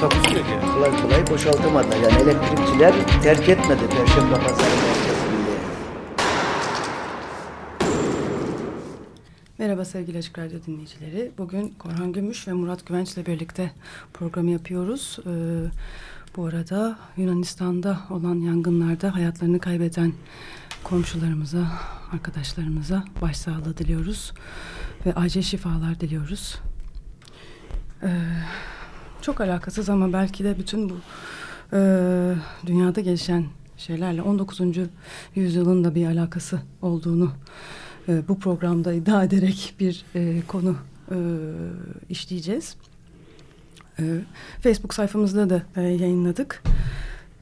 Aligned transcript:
Takusuyor 0.00 0.46
yani. 0.46 0.72
kolay 0.74 1.02
kolay 1.02 1.26
boşaltamadı. 1.30 1.96
Yani 1.96 2.22
elektrikçiler 2.22 2.94
terk 3.22 3.48
etmedi 3.48 3.80
Perşembe 3.90 4.34
Pazarı 4.34 4.76
merkezinde. 4.86 5.50
Merhaba 9.58 9.84
sevgili 9.84 10.18
Açık 10.18 10.38
Radyo 10.38 10.58
dinleyicileri. 10.66 11.32
Bugün 11.38 11.74
Korhan 11.78 12.12
Gümüş 12.12 12.48
ve 12.48 12.52
Murat 12.52 12.86
Güvenç 12.86 13.14
ile 13.14 13.26
birlikte 13.26 13.72
programı 14.14 14.50
yapıyoruz. 14.50 15.18
Ee, 15.26 15.30
bu 16.36 16.46
arada 16.46 16.98
Yunanistan'da 17.16 17.98
olan 18.10 18.40
yangınlarda 18.40 19.14
hayatlarını 19.14 19.58
kaybeden 19.58 20.12
komşularımıza, 20.84 21.66
arkadaşlarımıza 22.12 23.04
başsağlığı 23.22 23.76
diliyoruz. 23.76 24.32
Ve 25.06 25.14
acil 25.14 25.42
şifalar 25.42 26.00
diliyoruz. 26.00 26.60
Ee, 28.02 28.08
çok 29.22 29.40
alakasız 29.40 29.88
ama 29.88 30.12
belki 30.12 30.44
de 30.44 30.58
bütün 30.58 30.90
bu 30.90 30.94
e, 31.72 31.80
dünyada 32.66 33.00
gelişen 33.00 33.44
şeylerle 33.76 34.22
19. 34.22 34.60
yüzyılın 35.34 35.84
da 35.84 35.94
bir 35.94 36.06
alakası 36.06 36.60
olduğunu 36.82 37.32
e, 38.08 38.28
bu 38.28 38.38
programda 38.38 38.92
iddia 38.92 39.24
ederek 39.24 39.74
bir 39.80 40.04
e, 40.14 40.42
konu 40.48 40.76
e, 41.10 41.16
işleyeceğiz. 42.08 42.76
E, 43.98 44.02
Facebook 44.62 44.94
sayfamızda 44.94 45.50
da 45.50 45.62
e, 45.76 45.82
yayınladık. 45.82 46.62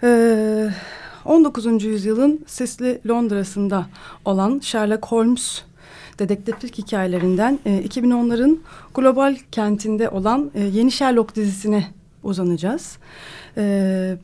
E, 0.02 0.70
19. 1.24 1.84
yüzyılın 1.84 2.44
sisli 2.47 3.00
Londra'sında 3.08 3.86
olan 4.24 4.60
Sherlock 4.62 5.06
Holmes 5.06 5.62
dedektiflik 6.19 6.78
hikayelerinden 6.78 7.59
e, 7.67 7.70
2010'ların 7.70 8.59
global 8.95 9.36
kentinde 9.53 10.09
olan 10.09 10.50
e, 10.55 10.62
yeni 10.62 10.92
Sherlock 10.92 11.36
dizisine 11.36 11.86
uzanacağız. 12.22 12.98
E, 13.56 14.17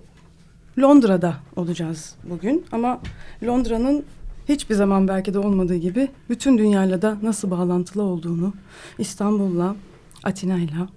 Londra'da 0.79 1.35
olacağız 1.57 2.15
bugün 2.25 2.65
ama 2.73 3.01
Londra'nın 3.45 4.05
hiçbir 4.49 4.75
zaman 4.75 5.09
belki 5.09 5.35
de 5.35 5.39
olmadığı 5.39 5.77
gibi 5.77 6.09
bütün 6.29 6.59
dünyayla 6.59 7.03
da 7.03 7.17
nasıl 7.23 7.51
bağlantılı 7.51 8.03
olduğunu 8.03 8.53
İstanbul'la, 8.99 9.77
Atina'yla, 10.25 10.89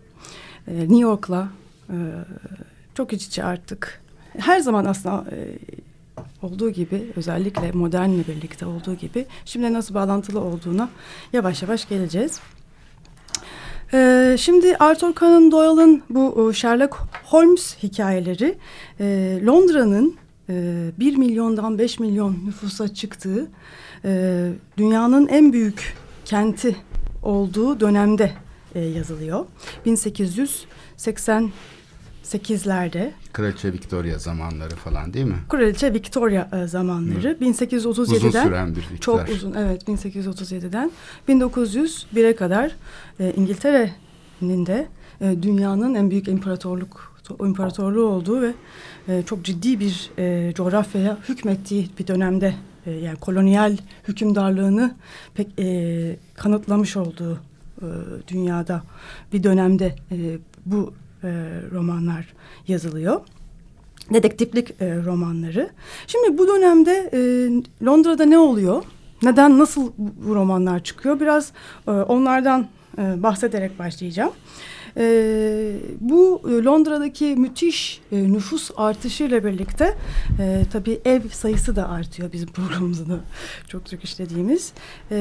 e, 0.67 0.79
New 0.79 1.01
York'la 1.01 1.49
e, 1.89 1.95
çok 2.95 3.13
iç 3.13 3.25
içe 3.25 3.43
artık. 3.43 4.01
Her 4.37 4.59
zaman 4.59 4.85
aslında 4.85 5.25
e, 5.31 5.57
olduğu 6.45 6.69
gibi 6.69 7.11
özellikle 7.15 7.71
modernle 7.71 8.27
birlikte 8.27 8.65
olduğu 8.65 8.93
gibi 8.93 9.25
şimdi 9.45 9.73
nasıl 9.73 9.95
bağlantılı 9.95 10.39
olduğuna 10.39 10.89
yavaş 11.33 11.61
yavaş 11.61 11.89
geleceğiz. 11.89 12.39
Ee, 13.93 14.35
şimdi 14.39 14.75
Arthur 14.77 15.13
Conan 15.15 15.51
Doyle'ın 15.51 16.03
bu 16.09 16.49
e, 16.49 16.53
Sherlock 16.53 16.97
Holmes 17.23 17.77
hikayeleri 17.83 18.57
e, 18.99 19.39
Londra'nın 19.45 20.15
e, 20.49 20.91
1 20.99 21.15
milyondan 21.15 21.77
5 21.77 21.99
milyon 21.99 22.45
nüfusa 22.45 22.93
çıktığı 22.93 23.47
e, 24.05 24.51
dünyanın 24.77 25.27
en 25.27 25.53
büyük 25.53 25.95
kenti 26.25 26.75
olduğu 27.23 27.79
dönemde 27.79 28.31
e, 28.75 28.79
yazılıyor. 28.79 29.45
1880 29.85 31.51
18'lerde. 32.25 33.11
Kraliçe 33.33 33.73
Victoria 33.73 34.17
zamanları 34.17 34.75
falan 34.75 35.13
değil 35.13 35.25
mi? 35.25 35.37
Kraliçe 35.49 35.93
Victoria 35.93 36.47
e, 36.63 36.67
zamanları. 36.67 37.29
Hı. 37.29 37.45
1837'den. 37.45 37.85
Uzun 37.85 38.29
süren 38.29 38.75
bir 38.75 38.81
iktidar. 38.81 38.99
Çok 38.99 39.29
uzun 39.29 39.53
evet 39.53 39.83
1837'den 39.87 40.91
1901'e 41.29 42.35
kadar 42.35 42.75
e, 43.19 43.33
İngiltere'nin 43.37 44.65
de 44.65 44.87
e, 45.21 45.43
dünyanın 45.43 45.95
en 45.95 46.11
büyük 46.11 46.27
imparatorluk 46.27 47.15
imparatorluğu 47.41 48.05
olduğu 48.05 48.41
ve 48.41 48.53
e, 49.07 49.23
çok 49.23 49.45
ciddi 49.45 49.79
bir 49.79 50.11
e, 50.17 50.53
coğrafyaya 50.53 51.17
hükmettiği 51.29 51.89
bir 51.99 52.07
dönemde 52.07 52.53
e, 52.85 52.91
yani 52.91 53.17
kolonyal 53.17 53.77
hükümdarlığını 54.07 54.95
pek 55.33 55.59
e, 55.59 56.17
kanıtlamış 56.35 56.97
olduğu 56.97 57.39
e, 57.81 57.87
dünyada 58.27 58.83
bir 59.33 59.43
dönemde 59.43 59.95
e, 60.11 60.17
bu 60.65 60.93
e, 61.23 61.27
romanlar 61.71 62.33
yazılıyor 62.67 63.21
dedektiflik 64.13 64.81
e, 64.81 65.03
romanları. 65.03 65.69
Şimdi 66.07 66.37
bu 66.37 66.47
dönemde 66.47 67.09
e, 67.13 67.19
Londra'da 67.85 68.25
ne 68.25 68.37
oluyor? 68.37 68.83
Neden, 69.23 69.59
nasıl 69.59 69.91
bu 69.97 70.35
romanlar 70.35 70.83
çıkıyor? 70.83 71.19
Biraz 71.19 71.51
e, 71.87 71.91
onlardan 71.91 72.67
e, 72.97 73.23
bahsederek 73.23 73.79
başlayacağım. 73.79 74.31
E, 74.97 75.75
bu 75.99 76.41
e, 76.49 76.63
Londra'daki 76.63 77.25
müthiş 77.25 78.01
e, 78.11 78.33
nüfus 78.33 78.71
artışıyla 78.77 79.43
birlikte 79.43 79.95
e, 80.39 80.61
tabii 80.71 81.01
ev 81.05 81.29
sayısı 81.29 81.75
da 81.75 81.89
artıyor 81.89 82.33
bizim 82.33 82.47
programımızda 82.53 83.19
çok 83.67 83.89
çok 83.89 84.03
işlediğimiz. 84.03 84.73
E, 85.11 85.17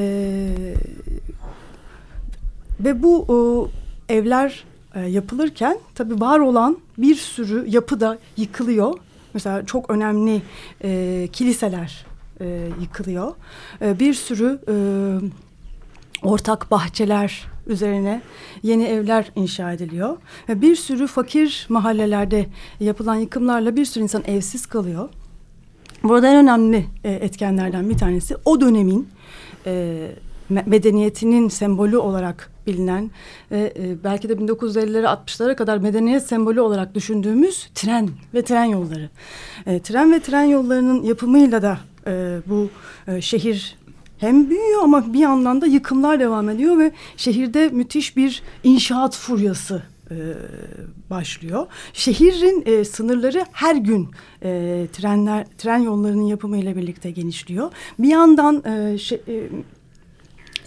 ve 2.79 3.03
bu 3.03 3.25
o, 3.27 3.69
evler 4.09 4.63
e, 4.95 4.99
yapılırken 4.99 5.77
tabii 5.95 6.21
var 6.21 6.39
olan 6.39 6.77
bir 6.97 7.15
sürü 7.15 7.65
yapı 7.69 7.99
da 7.99 8.17
yıkılıyor. 8.37 8.93
Mesela 9.33 9.65
çok 9.65 9.89
önemli 9.89 10.41
e, 10.83 11.27
kiliseler 11.31 12.05
e, 12.41 12.69
yıkılıyor. 12.81 13.33
E, 13.81 13.99
bir 13.99 14.13
sürü 14.13 14.59
e, 14.67 14.75
ortak 16.23 16.71
bahçeler 16.71 17.45
üzerine 17.67 18.21
yeni 18.63 18.83
evler 18.83 19.31
inşa 19.35 19.71
ediliyor. 19.71 20.17
Ve 20.49 20.61
bir 20.61 20.75
sürü 20.75 21.07
fakir 21.07 21.65
mahallelerde 21.69 22.45
yapılan 22.79 23.15
yıkımlarla 23.15 23.75
bir 23.75 23.85
sürü 23.85 24.03
insan 24.03 24.23
evsiz 24.27 24.65
kalıyor. 24.65 25.09
Burada 26.03 26.27
en 26.27 26.35
önemli 26.35 26.85
e, 27.03 27.11
etkenlerden 27.11 27.89
bir 27.89 27.97
tanesi 27.97 28.35
o 28.45 28.61
dönemin 28.61 29.09
e, 29.65 30.11
medeniyetinin 30.49 31.49
sembolü 31.49 31.97
olarak 31.97 32.51
bilinen 32.67 33.11
ve 33.51 33.73
e, 33.77 34.03
belki 34.03 34.29
de 34.29 34.33
1950'lere 34.33 35.05
60'lara 35.05 35.55
kadar 35.55 35.77
medeniyet 35.77 36.27
sembolü 36.27 36.61
olarak 36.61 36.95
düşündüğümüz 36.95 37.69
tren 37.75 38.09
ve 38.33 38.41
tren 38.41 38.65
yolları. 38.65 39.09
E, 39.65 39.79
tren 39.79 40.11
ve 40.13 40.19
tren 40.19 40.43
yollarının 40.43 41.03
yapımıyla 41.03 41.61
da 41.61 41.79
e, 42.07 42.37
bu 42.47 42.69
e, 43.07 43.21
şehir 43.21 43.77
hem 44.17 44.49
büyüyor 44.49 44.83
ama 44.83 45.13
bir 45.13 45.19
yandan 45.19 45.61
da 45.61 45.65
yıkımlar 45.65 46.19
devam 46.19 46.49
ediyor 46.49 46.77
ve 46.77 46.91
şehirde 47.17 47.69
müthiş 47.69 48.17
bir 48.17 48.43
inşaat 48.63 49.15
furyası 49.15 49.83
e, 50.11 50.15
başlıyor. 51.09 51.67
Şehrin 51.93 52.63
e, 52.65 52.85
sınırları 52.85 53.45
her 53.51 53.75
gün 53.75 54.09
e, 54.43 54.87
trenler 54.93 55.45
tren 55.57 55.77
yollarının 55.77 56.25
yapımıyla 56.25 56.75
birlikte 56.75 57.11
genişliyor. 57.11 57.71
Bir 57.99 58.07
yandan 58.07 58.63
e, 58.65 58.97
şey, 58.97 59.21
e, 59.27 59.49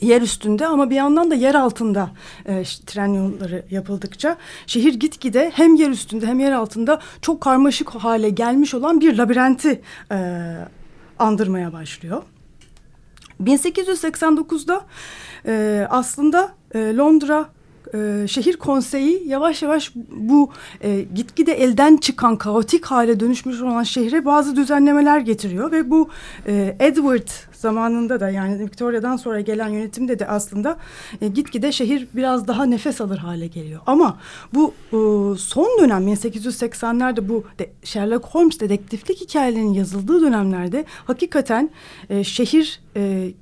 yer 0.01 0.23
üstünde 0.23 0.67
ama 0.67 0.91
bir 0.91 0.97
yandan 0.97 1.31
da 1.31 1.35
yer 1.35 1.55
altında 1.55 2.11
e, 2.47 2.63
tren 2.87 3.13
yolları 3.13 3.65
yapıldıkça 3.71 4.37
şehir 4.67 4.95
gitgide 4.95 5.53
hem 5.55 5.75
yer 5.75 5.91
üstünde 5.91 6.27
hem 6.27 6.41
yer 6.41 6.53
altında 6.53 7.01
çok 7.23 7.41
karmaşık 7.41 7.91
hale 7.91 8.31
gelmiş 8.31 8.75
olan 8.75 9.01
bir 9.01 9.19
labirenti 9.19 9.81
e, 10.13 10.55
andırmaya 11.19 11.73
başlıyor. 11.73 12.23
1889'da 13.43 14.87
e, 15.47 15.87
aslında 15.91 16.53
e, 16.75 16.97
Londra 16.97 17.49
e, 17.95 18.27
şehir 18.29 18.57
konseyi 18.57 19.29
yavaş 19.29 19.63
yavaş 19.63 19.93
bu 20.11 20.51
e, 20.81 21.01
gitgide 21.15 21.53
elden 21.53 21.97
çıkan 21.97 22.37
kaotik 22.37 22.85
hale 22.85 23.21
dönüşmüş 23.21 23.61
olan 23.63 23.83
şehre 23.83 24.25
bazı 24.25 24.57
düzenlemeler 24.57 25.21
getiriyor 25.21 25.73
ve 25.73 25.91
bu 25.91 26.09
e, 26.47 26.77
Edward 26.81 27.29
zamanında 27.59 28.21
da 28.21 28.31
yani 28.31 28.59
Victoria'dan 28.59 29.17
sonra 29.17 29.41
gelen 29.41 29.69
yönetimde 29.69 30.19
de 30.19 30.27
aslında 30.27 30.77
e, 31.21 31.29
gitgide 31.29 31.73
şehir 31.73 32.09
biraz 32.15 32.49
daha 32.49 32.65
nefes 32.65 33.01
alır 33.01 33.19
hale 33.19 33.47
geliyor. 33.47 33.81
Ama 33.87 34.19
bu 34.55 34.75
e, 34.87 34.99
son 35.39 35.79
dönem 35.81 36.09
1880'lerde 36.09 37.29
bu 37.29 37.45
de, 37.59 37.71
Sherlock 37.85 38.27
Holmes 38.27 38.61
dedektiflik 38.61 39.21
hikayelerinin 39.21 39.73
yazıldığı 39.73 40.21
dönemlerde 40.21 40.85
hakikaten 41.07 41.71
e, 42.11 42.25
şehir 42.25 42.81
e, 42.97 43.33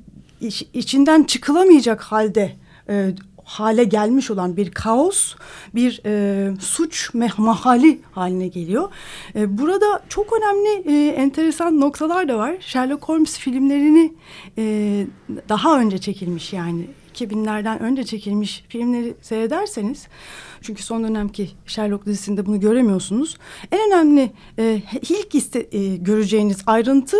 iç, 0.41 0.67
içinden 0.73 1.23
çıkılamayacak 1.23 2.01
halde 2.01 2.53
e, 2.89 3.15
hale 3.47 3.85
gelmiş 3.85 4.31
olan 4.31 4.57
bir 4.57 4.71
kaos, 4.71 5.35
bir 5.75 6.01
e, 6.07 6.55
suç 6.61 7.11
mahali 7.39 8.01
haline 8.13 8.49
geliyor. 8.49 8.89
E, 9.35 9.59
burada 9.59 10.03
çok 10.09 10.33
önemli 10.33 10.91
e, 10.91 11.09
enteresan 11.13 11.81
noktalar 11.81 12.29
da 12.29 12.39
var. 12.39 12.57
Sherlock 12.61 13.05
Holmes 13.05 13.39
filmlerini 13.39 14.15
e, 14.59 15.07
daha 15.49 15.81
önce 15.81 15.99
çekilmiş 15.99 16.53
yani 16.53 16.87
2000'lerden 17.15 17.79
önce 17.79 18.05
çekilmiş 18.05 18.65
filmleri 18.69 19.15
seyrederseniz 19.23 20.07
çünkü 20.63 20.83
son 20.83 21.05
dönemki 21.05 21.51
Sherlock 21.67 22.07
dizisinde 22.07 22.47
bunu 22.47 22.61
göremiyorsunuz. 22.61 23.37
En 23.73 23.79
önemli 23.93 24.33
e, 24.59 24.83
ilk 25.09 25.35
iste, 25.35 25.69
e, 25.73 25.97
göreceğiniz 25.97 26.59
ayrıntı 26.67 27.17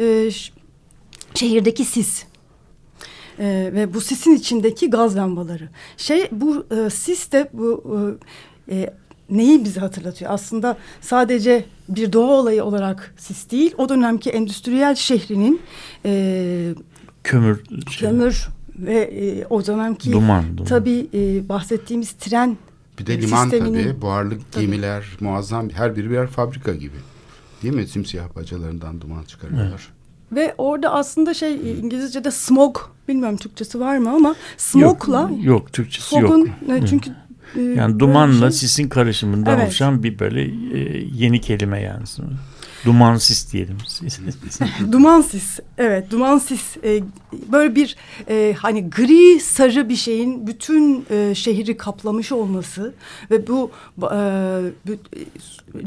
e, 0.00 0.30
şehirdeki 1.34 1.84
sis. 1.84 2.24
E, 3.38 3.70
ve 3.74 3.94
bu 3.94 4.00
sisin 4.00 4.34
içindeki 4.34 4.90
gaz 4.90 5.16
lambaları. 5.16 5.68
Şey 5.96 6.28
bu 6.32 6.66
e, 6.70 6.90
sis 6.90 7.32
de 7.32 7.50
bu 7.52 7.82
e, 8.68 8.76
e, 8.76 8.94
neyi 9.30 9.64
bize 9.64 9.80
hatırlatıyor? 9.80 10.30
Aslında 10.30 10.76
sadece 11.00 11.64
bir 11.88 12.12
doğa 12.12 12.40
olayı 12.40 12.64
olarak 12.64 13.14
sis 13.16 13.50
değil, 13.50 13.74
o 13.78 13.88
dönemki 13.88 14.30
endüstriyel 14.30 14.94
şehrinin 14.94 15.60
e, 16.04 16.74
kömür 17.24 17.64
kömür 17.98 18.48
ve 18.78 19.00
e, 19.00 19.46
o 19.50 19.66
dönemki 19.66 20.12
duman, 20.12 20.44
duman. 20.56 20.68
tabii 20.68 21.06
e, 21.14 21.48
bahsettiğimiz 21.48 22.12
tren 22.12 22.56
bir 22.98 23.06
de 23.06 23.22
liman 23.22 23.50
tabii 23.50 24.00
buharlı 24.00 24.34
gemiler 24.52 25.04
muazzam 25.20 25.70
her 25.70 25.96
biri 25.96 26.10
birer 26.10 26.26
fabrika 26.26 26.74
gibi. 26.74 26.96
Değil 27.62 27.74
mi? 27.74 27.86
Simsiyah 27.86 28.36
bacalarından 28.36 29.00
duman 29.00 29.22
çıkarıyorlar. 29.22 29.88
Ve 30.34 30.54
orada 30.58 30.92
aslında 30.92 31.34
şey 31.34 31.80
İngilizce'de 31.80 32.30
smog 32.30 32.78
bilmiyorum 33.08 33.36
Türkçesi 33.36 33.80
var 33.80 33.98
mı 33.98 34.10
ama 34.10 34.34
smogla 34.56 35.20
yok, 35.20 35.44
yok 35.44 35.72
Türkçesi 35.72 36.18
yok. 36.18 36.46
Çünkü 36.88 37.10
e, 37.56 37.60
yani 37.60 38.00
dumanla 38.00 38.50
şey, 38.50 38.58
sisin 38.58 38.88
karışımından 38.88 39.54
evet. 39.54 39.66
oluşan 39.66 40.02
bir 40.02 40.18
böyle 40.18 40.42
e, 40.78 41.04
yeni 41.14 41.40
kelime 41.40 41.80
yani. 41.80 42.06
Duman 42.84 43.16
sis 43.16 43.52
diyelim. 43.52 43.76
duman 44.92 45.20
sis. 45.20 45.58
Evet 45.78 46.10
duman 46.10 46.38
sis. 46.38 46.76
Ee, 46.84 47.00
böyle 47.52 47.74
bir 47.74 47.96
e, 48.28 48.54
hani 48.58 48.90
gri 48.90 49.40
sarı 49.40 49.88
bir 49.88 49.96
şeyin 49.96 50.46
bütün 50.46 51.06
e, 51.10 51.34
şehri 51.34 51.76
kaplamış 51.76 52.32
olması 52.32 52.94
ve 53.30 53.46
bu 53.46 53.70
e, 54.02 54.18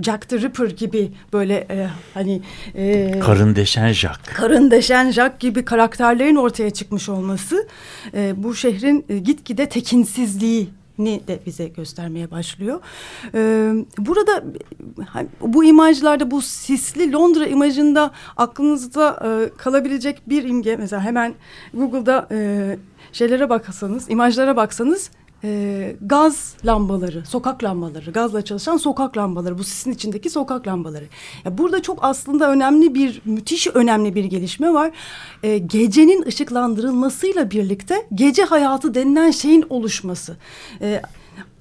Jack 0.01 0.29
the 0.29 0.41
Ripper 0.41 0.69
gibi 0.69 1.11
böyle 1.33 1.55
e, 1.55 1.89
hani 2.13 2.41
e, 2.75 3.19
karın 3.19 3.55
deşen 3.55 3.91
Jack. 3.91 4.25
Karın 4.35 4.71
deşen 4.71 5.11
Jack 5.11 5.39
gibi 5.39 5.65
karakterlerin 5.65 6.35
ortaya 6.35 6.69
çıkmış 6.69 7.09
olması 7.09 7.67
e, 8.13 8.43
bu 8.43 8.55
şehrin 8.55 9.05
e, 9.09 9.17
gitgide 9.17 9.69
tekinsizliği 9.69 10.69
ni 10.97 11.27
de 11.27 11.39
bize 11.45 11.67
göstermeye 11.67 12.31
başlıyor. 12.31 12.79
Ee, 13.33 13.71
burada 13.97 14.43
hani, 15.07 15.27
bu 15.41 15.63
imajlarda 15.63 16.31
bu 16.31 16.41
sisli 16.41 17.13
Londra 17.13 17.45
imajında 17.45 18.11
aklınızda 18.37 19.19
e, 19.25 19.57
kalabilecek 19.57 20.21
bir 20.29 20.43
imge 20.43 20.75
mesela 20.75 21.01
hemen 21.01 21.33
Google'da 21.73 22.27
e, 22.31 22.77
şeylere 23.11 23.49
baksanız, 23.49 24.09
imajlara 24.09 24.55
baksanız 24.55 25.11
e, 25.43 25.95
gaz 26.01 26.53
lambaları, 26.65 27.25
sokak 27.25 27.63
lambaları, 27.63 28.11
gazla 28.11 28.41
çalışan 28.41 28.77
sokak 28.77 29.17
lambaları, 29.17 29.57
bu 29.57 29.63
sisin 29.63 29.91
içindeki 29.91 30.29
sokak 30.29 30.67
lambaları. 30.67 31.05
Ya 31.45 31.57
burada 31.57 31.81
çok 31.81 31.99
aslında 32.01 32.51
önemli 32.51 32.95
bir, 32.95 33.21
müthiş 33.25 33.67
önemli 33.67 34.15
bir 34.15 34.25
gelişme 34.25 34.73
var. 34.73 34.91
E, 35.43 35.57
gecenin 35.57 36.25
ışıklandırılmasıyla 36.25 37.51
birlikte 37.51 38.07
gece 38.13 38.43
hayatı 38.43 38.93
denilen 38.93 39.31
şeyin 39.31 39.65
oluşması. 39.69 40.37
E, 40.81 41.01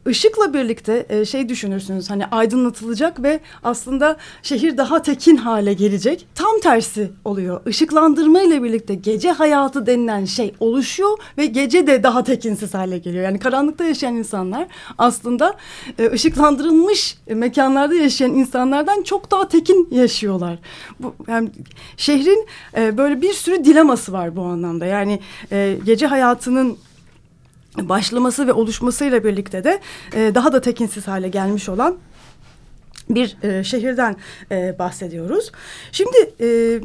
ışıkla 0.06 0.54
birlikte 0.54 1.06
e, 1.08 1.24
şey 1.24 1.48
düşünürsünüz 1.48 2.10
hani 2.10 2.26
aydınlatılacak 2.26 3.22
ve 3.22 3.40
aslında 3.62 4.16
şehir 4.42 4.76
daha 4.76 5.02
tekin 5.02 5.36
hale 5.36 5.72
gelecek. 5.72 6.26
Tam 6.34 6.60
tersi 6.62 7.10
oluyor. 7.24 7.66
Işıklandırma 7.66 8.40
ile 8.42 8.62
birlikte 8.62 8.94
gece 8.94 9.30
hayatı 9.30 9.86
denilen 9.86 10.24
şey 10.24 10.54
oluşuyor 10.60 11.18
ve 11.38 11.46
gece 11.46 11.86
de 11.86 12.02
daha 12.02 12.24
tekinsiz 12.24 12.74
hale 12.74 12.98
geliyor. 12.98 13.24
Yani 13.24 13.38
karanlıkta 13.38 13.84
yaşayan 13.84 14.14
insanlar 14.14 14.66
aslında 14.98 15.54
e, 15.98 16.10
ışıklandırılmış 16.10 17.18
mekanlarda 17.26 17.94
yaşayan 17.94 18.34
insanlardan 18.34 19.02
çok 19.02 19.30
daha 19.30 19.48
tekin 19.48 19.88
yaşıyorlar. 19.90 20.58
Bu 21.00 21.14
yani 21.28 21.50
şehrin 21.96 22.46
e, 22.76 22.98
böyle 22.98 23.22
bir 23.22 23.32
sürü 23.32 23.64
dileması 23.64 24.12
var 24.12 24.36
bu 24.36 24.42
anlamda. 24.42 24.86
Yani 24.86 25.20
e, 25.52 25.78
gece 25.84 26.06
hayatının 26.06 26.78
başlaması 27.78 28.46
ve 28.46 28.52
oluşmasıyla 28.52 29.24
birlikte 29.24 29.64
de 29.64 29.80
e, 30.14 30.34
daha 30.34 30.52
da 30.52 30.60
tekinsiz 30.60 31.08
hale 31.08 31.28
gelmiş 31.28 31.68
olan 31.68 31.96
bir 33.10 33.36
e, 33.42 33.64
şehirden 33.64 34.16
e, 34.50 34.78
bahsediyoruz. 34.78 35.52
Şimdi 35.92 36.32
e, 36.40 36.80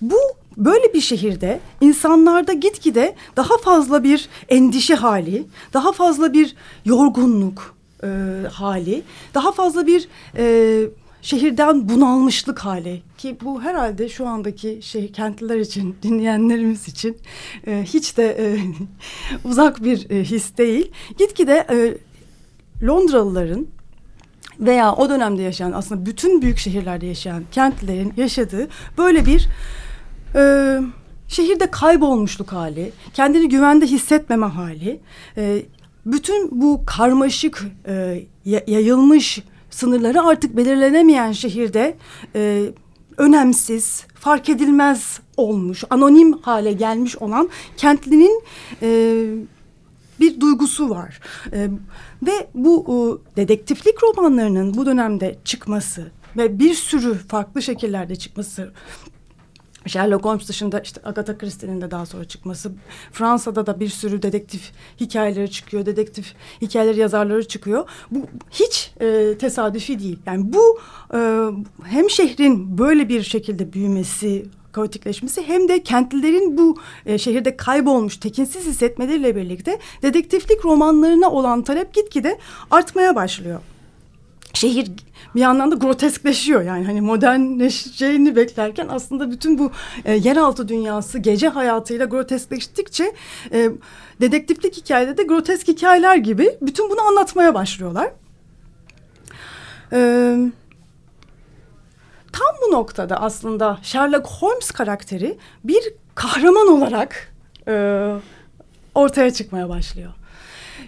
bu 0.00 0.18
böyle 0.56 0.94
bir 0.94 1.00
şehirde 1.00 1.60
insanlarda 1.80 2.52
gitgide 2.52 3.14
daha 3.36 3.58
fazla 3.58 4.04
bir 4.04 4.28
endişe 4.48 4.94
hali, 4.94 5.46
daha 5.72 5.92
fazla 5.92 6.32
bir 6.32 6.56
yorgunluk 6.84 7.74
e, 8.02 8.08
hali, 8.52 9.02
daha 9.34 9.52
fazla 9.52 9.86
bir 9.86 10.08
e, 10.36 10.84
şehirden 11.22 11.88
bunalmışlık 11.88 12.58
hali 12.58 13.02
ki 13.18 13.36
bu 13.44 13.62
herhalde 13.62 14.08
şu 14.08 14.26
andaki 14.26 14.78
şehir 14.82 15.12
kentliler 15.12 15.58
için 15.58 15.96
dinleyenlerimiz 16.02 16.88
için 16.88 17.16
e, 17.66 17.82
hiç 17.86 18.16
de 18.16 18.36
e, 18.40 18.58
uzak 19.48 19.84
bir 19.84 20.10
e, 20.10 20.24
his 20.24 20.58
değil. 20.58 20.92
Gitgide 21.18 21.66
e, 21.70 21.98
Londralıların 22.86 23.66
veya 24.60 24.94
o 24.94 25.08
dönemde 25.10 25.42
yaşayan 25.42 25.72
aslında 25.72 26.06
bütün 26.06 26.42
büyük 26.42 26.58
şehirlerde 26.58 27.06
yaşayan 27.06 27.44
kentlilerin 27.52 28.12
yaşadığı 28.16 28.68
böyle 28.98 29.26
bir 29.26 29.48
e, 30.34 30.42
şehirde 31.28 31.70
kaybolmuşluk 31.70 32.52
hali, 32.52 32.92
kendini 33.14 33.48
güvende 33.48 33.86
hissetmeme 33.86 34.46
hali, 34.46 35.00
e, 35.36 35.62
bütün 36.06 36.60
bu 36.60 36.82
karmaşık 36.86 37.66
e, 37.86 38.22
yayılmış 38.46 39.42
sınırları 39.70 40.22
artık 40.22 40.56
belirlenemeyen 40.56 41.32
şehirde 41.32 41.96
e, 42.34 42.70
önemsiz, 43.16 44.06
fark 44.14 44.48
edilmez 44.48 45.20
olmuş, 45.36 45.84
anonim 45.90 46.32
hale 46.32 46.72
gelmiş 46.72 47.16
olan 47.16 47.48
kentlinin 47.76 48.42
e, 48.82 49.20
bir 50.20 50.40
duygusu 50.40 50.90
var. 50.90 51.20
E, 51.52 51.68
ve 52.22 52.48
bu 52.54 52.84
e, 52.88 53.36
dedektiflik 53.36 54.02
romanlarının 54.02 54.74
bu 54.74 54.86
dönemde 54.86 55.38
çıkması 55.44 56.10
ve 56.36 56.58
bir 56.58 56.74
sürü 56.74 57.14
farklı 57.14 57.62
şekillerde 57.62 58.16
çıkması 58.16 58.72
Sherlock 59.86 60.24
Holmes 60.24 60.48
dışında 60.48 60.80
işte 60.80 61.00
Agatha 61.04 61.38
Christie'nin 61.38 61.80
de 61.80 61.90
daha 61.90 62.06
sonra 62.06 62.24
çıkması. 62.24 62.72
Fransa'da 63.12 63.66
da 63.66 63.80
bir 63.80 63.88
sürü 63.88 64.22
dedektif 64.22 64.72
hikayeleri 65.00 65.50
çıkıyor. 65.50 65.86
Dedektif 65.86 66.34
hikayeleri 66.62 66.98
yazarları 66.98 67.48
çıkıyor. 67.48 67.88
Bu 68.10 68.26
hiç 68.50 68.92
e, 69.00 69.38
tesadüfi 69.38 69.98
değil. 69.98 70.18
Yani 70.26 70.52
bu 70.52 70.80
e, 71.14 71.18
hem 71.84 72.10
şehrin 72.10 72.78
böyle 72.78 73.08
bir 73.08 73.22
şekilde 73.22 73.72
büyümesi, 73.72 74.46
kaotikleşmesi 74.72 75.42
hem 75.42 75.68
de 75.68 75.82
kentlilerin 75.82 76.58
bu 76.58 76.78
e, 77.06 77.18
şehirde 77.18 77.56
kaybolmuş, 77.56 78.16
tekinsiz 78.16 78.66
hissetmeleriyle 78.66 79.36
birlikte 79.36 79.78
dedektiflik 80.02 80.64
romanlarına 80.64 81.30
olan 81.30 81.62
talep 81.62 81.94
gitgide 81.94 82.38
artmaya 82.70 83.14
başlıyor 83.14 83.60
şehir 84.54 84.90
bir 85.34 85.40
yandan 85.40 85.70
da 85.70 85.74
groteskleşiyor 85.74 86.62
yani 86.62 86.86
hani 86.86 87.00
modernleşeceğini 87.00 88.36
beklerken 88.36 88.88
aslında 88.90 89.30
bütün 89.30 89.58
bu 89.58 89.70
e, 90.04 90.14
yeraltı 90.14 90.68
dünyası 90.68 91.18
gece 91.18 91.48
hayatıyla 91.48 92.06
groteskleştikçe 92.06 93.12
e, 93.52 93.70
dedektiflik 94.20 94.76
hikayede 94.76 95.16
de 95.16 95.22
grotesk 95.22 95.68
hikayeler 95.68 96.16
gibi 96.16 96.58
bütün 96.62 96.90
bunu 96.90 97.00
anlatmaya 97.00 97.54
başlıyorlar. 97.54 98.10
E, 99.92 99.98
tam 102.32 102.56
bu 102.66 102.72
noktada 102.72 103.20
aslında 103.20 103.78
Sherlock 103.82 104.26
Holmes 104.26 104.70
karakteri 104.70 105.38
bir 105.64 105.94
kahraman 106.14 106.68
olarak 106.68 107.32
e, 107.68 108.06
ortaya 108.94 109.32
çıkmaya 109.32 109.68
başlıyor. 109.68 110.12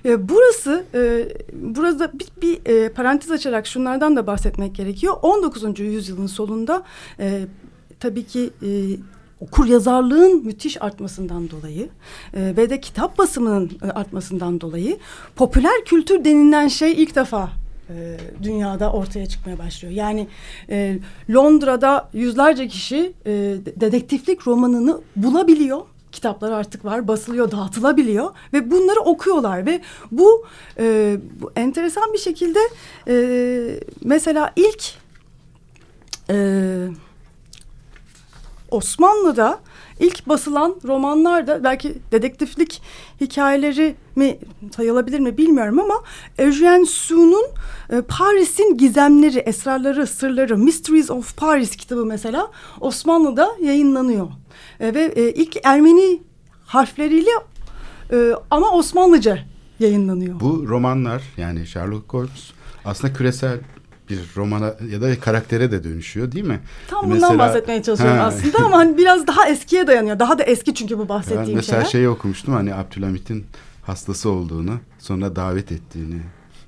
E, 0.04 0.28
burası, 0.28 0.84
e, 0.94 1.28
burada 1.52 2.12
bir, 2.12 2.28
bir 2.42 2.66
e, 2.66 2.88
parantez 2.88 3.30
açarak 3.30 3.66
şunlardan 3.66 4.16
da 4.16 4.26
bahsetmek 4.26 4.74
gerekiyor. 4.74 5.16
19. 5.22 5.80
yüzyılın 5.80 6.26
solunda 6.26 6.82
e, 7.18 7.40
tabii 8.00 8.26
ki... 8.26 8.50
E, 8.62 8.68
okur 9.42 9.66
yazarlığın 9.66 10.46
müthiş 10.46 10.82
artmasından 10.82 11.50
dolayı 11.50 11.88
e, 12.34 12.56
ve 12.56 12.70
de 12.70 12.80
kitap 12.80 13.18
basımının 13.18 13.70
e, 13.82 13.90
artmasından 13.90 14.60
dolayı 14.60 14.98
popüler 15.36 15.84
kültür 15.84 16.24
denilen 16.24 16.68
şey 16.68 17.02
ilk 17.02 17.16
defa 17.16 17.50
e, 17.90 18.16
dünyada 18.42 18.92
ortaya 18.92 19.26
çıkmaya 19.26 19.58
başlıyor. 19.58 19.94
Yani 19.94 20.28
e, 20.70 20.98
Londra'da 21.30 22.08
yüzlerce 22.12 22.68
kişi 22.68 23.12
e, 23.26 23.32
dedektiflik 23.80 24.46
romanını 24.46 25.00
bulabiliyor 25.16 25.80
kitapları 26.12 26.56
artık 26.56 26.84
var, 26.84 27.08
basılıyor, 27.08 27.50
dağıtılabiliyor 27.50 28.30
ve 28.52 28.70
bunları 28.70 29.00
okuyorlar 29.00 29.66
ve 29.66 29.80
bu, 30.10 30.46
e, 30.78 31.16
bu 31.40 31.52
enteresan 31.56 32.12
bir 32.12 32.18
şekilde 32.18 32.58
e, 33.08 33.14
mesela 34.04 34.52
ilk 34.56 34.94
e, 36.30 36.88
Osmanlı'da 38.70 39.60
ilk 40.02 40.28
basılan 40.28 40.76
romanlarda 40.84 41.64
belki 41.64 41.94
dedektiflik 42.12 42.82
hikayeleri 43.20 43.94
mi 44.16 44.38
sayılabilir 44.76 45.18
mi 45.18 45.36
bilmiyorum 45.36 45.78
ama 45.80 45.94
Eugène 46.38 46.86
Sue'nun 46.86 47.46
e, 47.90 48.00
Paris'in 48.00 48.76
gizemleri, 48.76 49.38
esrarları, 49.38 50.06
sırları, 50.06 50.58
Mysteries 50.58 51.10
of 51.10 51.36
Paris 51.36 51.76
kitabı 51.76 52.06
mesela 52.06 52.50
Osmanlı'da 52.80 53.48
yayınlanıyor. 53.62 54.28
E, 54.80 54.94
ve 54.94 55.12
e, 55.16 55.32
ilk 55.32 55.56
Ermeni 55.64 56.22
harfleriyle 56.66 57.30
e, 58.12 58.32
ama 58.50 58.70
Osmanlıca 58.70 59.38
yayınlanıyor. 59.78 60.40
Bu 60.40 60.68
romanlar 60.68 61.22
yani 61.36 61.66
Sherlock 61.66 62.14
Holmes 62.14 62.50
aslında 62.84 63.12
küresel 63.12 63.58
bir 64.10 64.20
romana 64.36 64.74
ya 64.90 65.02
da 65.02 65.20
karaktere 65.20 65.70
de 65.70 65.84
dönüşüyor 65.84 66.32
değil 66.32 66.44
mi? 66.44 66.60
Tam 66.88 67.04
bundan 67.04 67.14
mesela, 67.14 67.38
bahsetmeye 67.38 67.82
çalışıyorum 67.82 68.18
ha. 68.18 68.24
aslında 68.24 68.58
ama 68.58 68.76
hani 68.76 68.98
biraz 68.98 69.26
daha 69.26 69.48
eskiye 69.48 69.86
dayanıyor. 69.86 70.18
Daha 70.18 70.38
da 70.38 70.42
eski 70.42 70.74
çünkü 70.74 70.98
bu 70.98 71.08
bahsettiğim 71.08 71.54
mesela 71.54 71.78
şeyler. 71.78 71.90
şeyi 71.90 72.08
okumuştum 72.08 72.54
hani 72.54 72.74
Abdülhamit'in 72.74 73.46
hastası 73.82 74.30
olduğunu 74.30 74.78
sonra 74.98 75.36
davet 75.36 75.72
ettiğini 75.72 76.20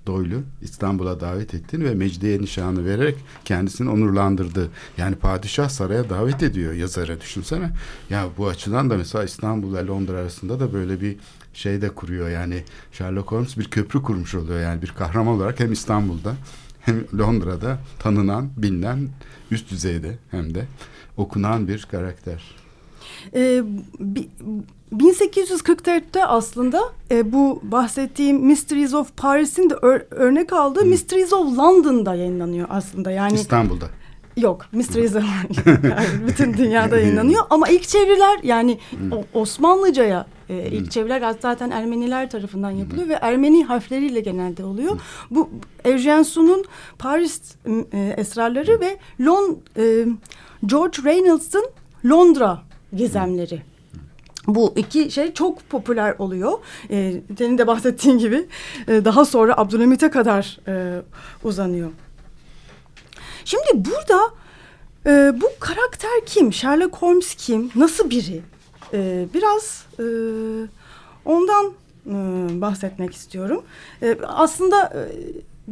Doyle'u 0.07 0.43
İstanbul'a 0.63 1.21
davet 1.21 1.55
ettiğini 1.55 1.85
ve 1.85 1.95
Mecidiye 1.95 2.41
nişanı 2.41 2.85
vererek 2.85 3.17
kendisini 3.45 3.91
onurlandırdı. 3.91 4.71
Yani 4.99 5.17
padişah 5.17 5.69
saraya 5.69 6.11
davet 6.11 6.43
ediyor 6.43 6.73
yazarı 6.73 7.21
düşünsene. 7.21 7.71
Ya 8.11 8.27
bu 8.39 8.49
açıdan 8.49 8.91
da 8.91 8.97
mesela 8.97 9.25
İstanbul 9.25 9.73
ile 9.73 9.87
Londra 9.87 10.17
arasında 10.17 10.61
da 10.61 10.73
böyle 10.73 11.01
bir 11.01 11.17
şey 11.53 11.83
de 11.83 11.89
kuruyor. 11.89 12.29
Yani 12.29 12.65
Sherlock 12.93 13.33
Holmes 13.33 13.59
bir 13.59 13.65
köprü 13.65 14.03
kurmuş 14.03 14.35
oluyor 14.35 14.61
yani 14.61 14.83
bir 14.83 14.89
kahraman 14.89 15.35
olarak 15.35 15.61
hem 15.61 15.73
İstanbul'da 15.73 16.35
hem 16.85 17.05
Londra'da 17.19 17.79
tanınan, 17.99 18.51
bilinen 18.57 19.09
üst 19.51 19.71
düzeyde 19.71 20.19
hem 20.31 20.55
de 20.55 20.65
okunan 21.17 21.69
bir 21.69 21.83
karakter. 21.91 22.43
Ee, 23.35 23.63
1844'te 24.93 26.27
aslında 26.27 26.81
e, 27.11 27.33
bu 27.33 27.61
bahsettiğim 27.63 28.47
Mysteries 28.47 28.95
of 28.95 29.17
Paris'in 29.17 29.71
de 29.71 29.75
ör, 29.75 30.03
örnek 30.11 30.53
aldığı 30.53 30.81
hmm. 30.81 30.89
Mysteries 30.89 31.33
of 31.33 31.59
London'da 31.59 32.15
yayınlanıyor 32.15 32.67
aslında. 32.71 33.11
Yani 33.11 33.35
İstanbul'da. 33.35 33.87
Yok, 34.37 34.67
Mysteries 34.73 35.17
of 35.17 35.23
yani 35.67 36.29
bütün 36.29 36.55
dünyada 36.55 37.01
yayınlanıyor 37.01 37.43
ama 37.51 37.69
ilk 37.69 37.89
çeviriler 37.89 38.41
yani 38.43 38.79
hmm. 38.91 39.11
Osmanlıca'ya 39.35 40.27
e, 40.49 40.69
ilk 40.71 40.91
çeviriler 40.91 41.35
zaten 41.41 41.71
Ermeniler 41.71 42.31
tarafından 42.31 42.71
yapılıyor 42.71 43.09
ve 43.09 43.13
Ermeni 43.13 43.65
harfleriyle 43.65 44.21
genelde 44.21 44.65
oluyor. 44.65 45.01
Bu 45.31 45.51
Eugène 45.85 46.25
Su'nun 46.25 46.65
Paris 46.99 47.41
e, 47.93 48.15
esrarları 48.17 48.81
ve 48.81 48.99
Lon 49.21 49.59
e, 49.77 50.07
George 50.67 51.03
Reynolds'ın 51.05 51.67
Londra 52.05 52.63
gizemleri. 52.97 53.63
Bu 54.47 54.73
iki 54.77 55.11
şey 55.11 55.35
çok 55.35 55.71
popüler 55.71 56.15
oluyor. 56.19 56.53
Ee, 56.91 57.23
senin 57.39 57.59
de 57.59 57.67
bahsettiğin 57.67 58.19
gibi 58.19 58.47
e, 58.89 59.05
daha 59.05 59.25
sonra 59.25 59.59
Abdülhamit'e 59.59 60.11
kadar 60.11 60.59
e, 60.69 61.03
uzanıyor. 61.45 61.91
Şimdi 63.45 63.67
burada 63.75 64.31
e, 65.07 65.41
bu 65.41 65.51
karakter 65.61 66.27
kim? 66.27 66.53
Sherlock 66.53 66.97
Holmes 66.97 67.35
kim? 67.35 67.71
Nasıl 67.75 68.11
biri? 68.11 68.43
E, 68.95 69.27
biraz 69.35 69.87
e, 69.99 70.05
ondan 71.25 71.73
e, 72.07 72.11
bahsetmek 72.61 73.15
istiyorum. 73.15 73.63
E, 74.03 74.19
aslında... 74.27 74.85
E, 74.85 75.03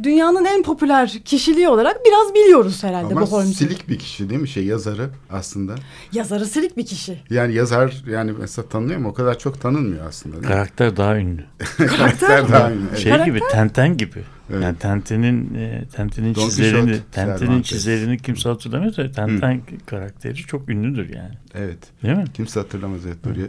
dünyanın 0.03 0.45
en 0.45 0.63
popüler 0.63 1.21
kişiliği 1.25 1.67
olarak 1.67 1.99
biraz 2.05 2.33
biliyoruz 2.33 2.83
herhalde 2.83 3.13
Ama 3.13 3.21
bu 3.21 3.31
Holmes'u. 3.31 3.53
silik 3.53 3.89
bir 3.89 3.99
kişi 3.99 4.29
değil 4.29 4.41
mi 4.41 4.47
şey 4.47 4.65
yazarı 4.65 5.09
aslında? 5.31 5.75
Yazarı 6.11 6.45
silik 6.45 6.77
bir 6.77 6.85
kişi. 6.85 7.19
Yani 7.29 7.53
yazar 7.53 8.03
yani 8.07 8.31
mesela 8.39 8.67
tanınıyor 8.67 8.99
mu? 8.99 9.09
O 9.09 9.13
kadar 9.13 9.39
çok 9.39 9.61
tanınmıyor 9.61 10.07
aslında. 10.07 10.41
Karakter 10.41 10.97
daha 10.97 11.17
ünlü. 11.17 11.45
Karakter 11.77 12.51
daha 12.51 12.71
ünlü. 12.71 12.87
Evet. 12.89 12.99
Şey 12.99 13.11
Karakter? 13.11 13.33
gibi 13.33 13.39
Tenten 13.51 13.97
gibi. 13.97 14.23
Evet. 14.51 14.63
Yani 14.63 14.77
Tenten'in 14.77 15.53
e, 15.55 15.83
Tenten'in 15.95 16.33
çizerini 16.33 16.99
Tenten'in 17.11 17.61
çizerini 17.61 18.17
kimse 18.17 18.49
hatırlamıyor 18.49 18.97
da 18.97 19.11
Tenten 19.11 19.55
Hı. 19.55 19.61
karakteri 19.85 20.35
çok 20.35 20.69
ünlüdür 20.69 21.15
yani. 21.15 21.33
Evet. 21.53 21.77
Değil 22.03 22.17
mi? 22.17 22.25
Kimse 22.33 22.59
hatırlamaz 22.59 23.05
evet. 23.05 23.17
Buraya. 23.25 23.47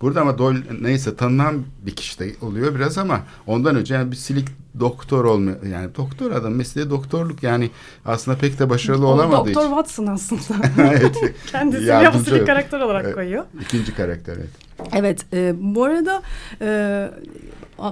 Burada 0.00 0.20
ama 0.20 0.38
Doyle 0.38 0.58
neyse 0.80 1.16
tanınan 1.16 1.64
bir 1.86 1.96
kişi 1.96 2.18
de 2.18 2.32
oluyor 2.40 2.74
biraz 2.74 2.98
ama 2.98 3.20
ondan 3.46 3.76
önce 3.76 3.94
yani 3.94 4.10
bir 4.10 4.16
silik 4.16 4.48
doktor 4.80 5.24
olmuyor. 5.24 5.62
Yani 5.62 5.94
doktor 5.96 6.30
adam 6.30 6.54
mesleği 6.54 6.90
doktorluk 6.90 7.42
yani 7.42 7.70
aslında 8.04 8.38
pek 8.38 8.58
de 8.58 8.70
başarılı 8.70 9.06
o, 9.06 9.10
olamadığı 9.10 9.54
Doktor 9.54 9.68
Watson 9.68 10.06
aslında. 10.06 10.66
evet. 10.78 11.16
Kendisi 11.52 11.84
yapısı 11.84 12.34
bir 12.34 12.46
karakter 12.46 12.80
olarak 12.80 13.14
koyuyor. 13.14 13.44
İkinci 13.60 13.94
karakter 13.94 14.36
evet. 14.36 14.50
Evet 14.92 15.26
e, 15.32 15.54
bu 15.58 15.84
arada 15.84 16.22
e, 16.60 17.10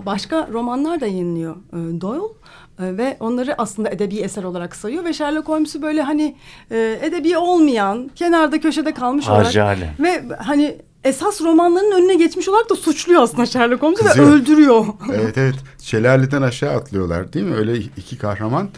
başka 0.06 0.48
romanlar 0.52 1.00
da 1.00 1.06
yayınlıyor 1.06 1.56
e, 1.56 2.00
Doyle 2.00 2.34
e, 2.78 2.96
ve 2.96 3.16
onları 3.20 3.54
aslında 3.58 3.90
edebi 3.90 4.16
eser 4.16 4.44
olarak 4.44 4.76
sayıyor 4.76 5.04
ve 5.04 5.12
Sherlock 5.12 5.48
Holmes'u 5.48 5.82
böyle 5.82 6.02
hani 6.02 6.36
e, 6.70 6.98
edebi 7.02 7.36
olmayan 7.36 8.10
kenarda 8.14 8.60
köşede 8.60 8.94
kalmış 8.94 9.26
Harcale. 9.26 9.74
olarak 9.74 10.00
ve 10.00 10.34
hani 10.36 10.78
esas 11.04 11.40
romanlarının 11.40 12.02
önüne 12.02 12.14
geçmiş 12.14 12.48
olarak 12.48 12.70
da 12.70 12.76
suçluyor 12.76 13.22
aslında 13.22 13.46
Sherlock 13.46 13.82
Holmes'u 13.82 14.04
ve 14.04 14.22
öldürüyor. 14.22 14.84
evet 15.14 15.38
evet. 15.38 15.54
Şelaleden 15.78 16.42
aşağı 16.42 16.76
atlıyorlar 16.76 17.32
değil 17.32 17.46
mi? 17.46 17.54
Öyle 17.54 17.78
iki 17.78 18.18
kahraman 18.18 18.68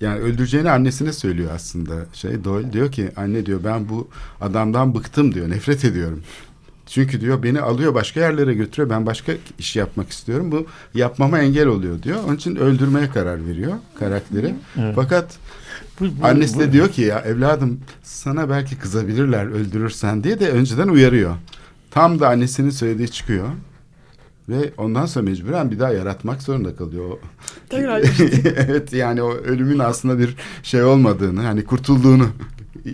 yani 0.00 0.20
öldüreceğini 0.20 0.70
annesine 0.70 1.12
söylüyor 1.12 1.50
aslında. 1.54 1.94
Şey 2.12 2.44
Doyle 2.44 2.72
diyor 2.72 2.92
ki 2.92 3.10
anne 3.16 3.46
diyor 3.46 3.60
ben 3.64 3.88
bu 3.88 4.08
adamdan 4.40 4.94
bıktım 4.94 5.34
diyor. 5.34 5.50
Nefret 5.50 5.84
ediyorum. 5.84 6.22
Çünkü 6.86 7.20
diyor 7.20 7.42
beni 7.42 7.60
alıyor 7.60 7.94
başka 7.94 8.20
yerlere 8.20 8.54
götürüyor. 8.54 8.90
Ben 8.90 9.06
başka 9.06 9.32
iş 9.58 9.76
yapmak 9.76 10.10
istiyorum. 10.10 10.52
Bu 10.52 10.66
yapmama 10.94 11.38
engel 11.38 11.66
oluyor 11.66 12.02
diyor. 12.02 12.18
Onun 12.26 12.36
için 12.36 12.56
öldürmeye 12.56 13.10
karar 13.10 13.46
veriyor 13.46 13.72
karakteri. 13.98 14.54
Evet. 14.78 14.92
Fakat 14.94 15.36
bu, 16.00 16.04
bu, 16.04 16.26
annesi 16.26 16.56
bu, 16.56 16.60
de 16.60 16.72
diyor 16.72 16.88
ki 16.88 17.02
ya 17.02 17.18
evladım 17.18 17.80
sana 18.02 18.50
belki 18.50 18.78
kızabilirler 18.78 19.46
öldürürsen 19.46 20.24
diye 20.24 20.40
de 20.40 20.50
önceden 20.50 20.88
uyarıyor. 20.88 21.34
Tam 21.90 22.20
da 22.20 22.28
annesinin 22.28 22.70
söylediği 22.70 23.08
çıkıyor. 23.08 23.48
Ve 24.48 24.72
ondan 24.78 25.06
sonra 25.06 25.24
mecburen 25.24 25.70
bir 25.70 25.78
daha 25.78 25.92
yaratmak 25.92 26.42
zorunda 26.42 26.76
kalıyor. 26.76 27.18
evet 28.56 28.92
yani 28.92 29.22
o 29.22 29.32
ölümün 29.32 29.78
aslında 29.78 30.18
bir 30.18 30.36
şey 30.62 30.82
olmadığını 30.82 31.42
hani 31.42 31.64
kurtulduğunu 31.64 32.28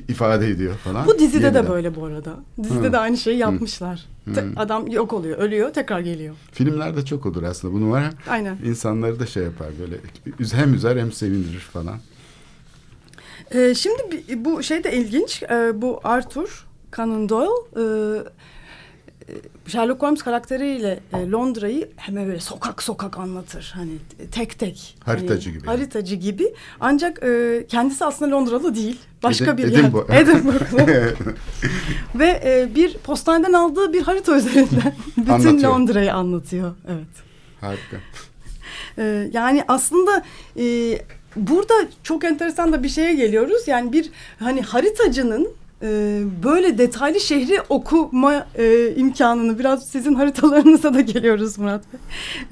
ifade 0.09 0.49
ediyor 0.49 0.75
falan. 0.75 1.07
Bu 1.07 1.19
dizide 1.19 1.47
Yeniden. 1.47 1.65
de 1.65 1.71
böyle 1.71 1.95
bu 1.97 2.05
arada. 2.05 2.37
Dizide 2.63 2.89
Hı. 2.89 2.93
de 2.93 2.99
aynı 2.99 3.17
şeyi 3.17 3.39
yapmışlar. 3.39 4.07
Hı. 4.35 4.53
Adam 4.57 4.89
yok 4.89 5.13
oluyor, 5.13 5.39
ölüyor, 5.39 5.73
tekrar 5.73 6.01
geliyor. 6.01 6.35
Filmlerde 6.53 7.05
çok 7.05 7.27
olur 7.27 7.43
aslında. 7.43 7.75
Bu 7.75 7.81
numara 7.81 8.11
Aynen. 8.29 8.59
insanları 8.65 9.21
da 9.21 9.27
şey 9.27 9.43
yapar 9.43 9.69
böyle 9.81 9.97
hem 10.53 10.75
üzer 10.75 10.97
hem 10.97 11.13
sevindirir 11.13 11.59
falan. 11.59 11.99
Ee, 13.55 13.75
şimdi 13.75 14.25
bu 14.45 14.63
şey 14.63 14.85
de 14.85 14.97
ilginç. 14.97 15.43
Ee, 15.43 15.83
bu 15.83 16.01
Arthur 16.05 16.67
Conan 16.97 17.29
Doyle 17.29 17.51
e, 17.77 17.85
Sherlock 19.67 20.03
Holmes 20.03 20.23
karakteriyle 20.23 21.01
e, 21.15 21.31
Londra'yı 21.31 21.89
hemen 21.97 22.27
böyle 22.27 22.41
sokak 22.41 22.83
sokak 22.83 23.19
anlatır. 23.19 23.73
Hani 23.75 23.91
tek 24.33 24.59
tek. 24.59 24.97
Haritacı 25.05 25.51
hani, 25.51 25.59
gibi. 25.59 25.67
Haritacı 25.67 26.15
gibi. 26.15 26.55
Ancak 26.81 27.23
e, 27.23 27.65
kendisi 27.69 28.05
aslında 28.05 28.37
Londralı 28.37 28.75
değil. 28.75 28.99
Başka 29.23 29.59
bir 29.59 29.65
Edinburgh. 29.65 30.11
yer. 30.11 30.21
Edinburgh'lı. 30.21 30.87
Ve 32.15 32.41
e, 32.45 32.75
bir 32.75 32.95
postaneden 32.99 33.53
aldığı 33.53 33.93
bir 33.93 34.03
harita 34.03 34.37
üzerinden 34.37 34.95
bütün 35.17 35.63
Londra'yı 35.63 36.15
anlatıyor. 36.15 36.75
Evet. 36.89 37.07
Harika. 37.61 37.97
E, 38.99 39.31
yani 39.33 39.65
aslında 39.69 40.23
e, 40.59 40.99
burada 41.37 41.75
çok 42.03 42.25
enteresan 42.25 42.73
da 42.73 42.83
bir 42.83 42.89
şeye 42.89 43.15
geliyoruz. 43.15 43.69
Yani 43.69 43.93
bir 43.93 44.11
hani 44.39 44.63
haritacının 44.63 45.45
e, 45.45 45.49
böyle 46.43 46.79
detaylı 46.79 47.21
şehri 47.21 47.61
okuma 47.69 48.47
e, 48.55 48.95
imkanını 48.95 49.59
biraz 49.59 49.89
sizin 49.89 50.15
haritalarınıza 50.15 50.95
da 50.95 51.01
geliyoruz 51.01 51.59
Murat 51.59 51.85
Bey. 51.93 52.01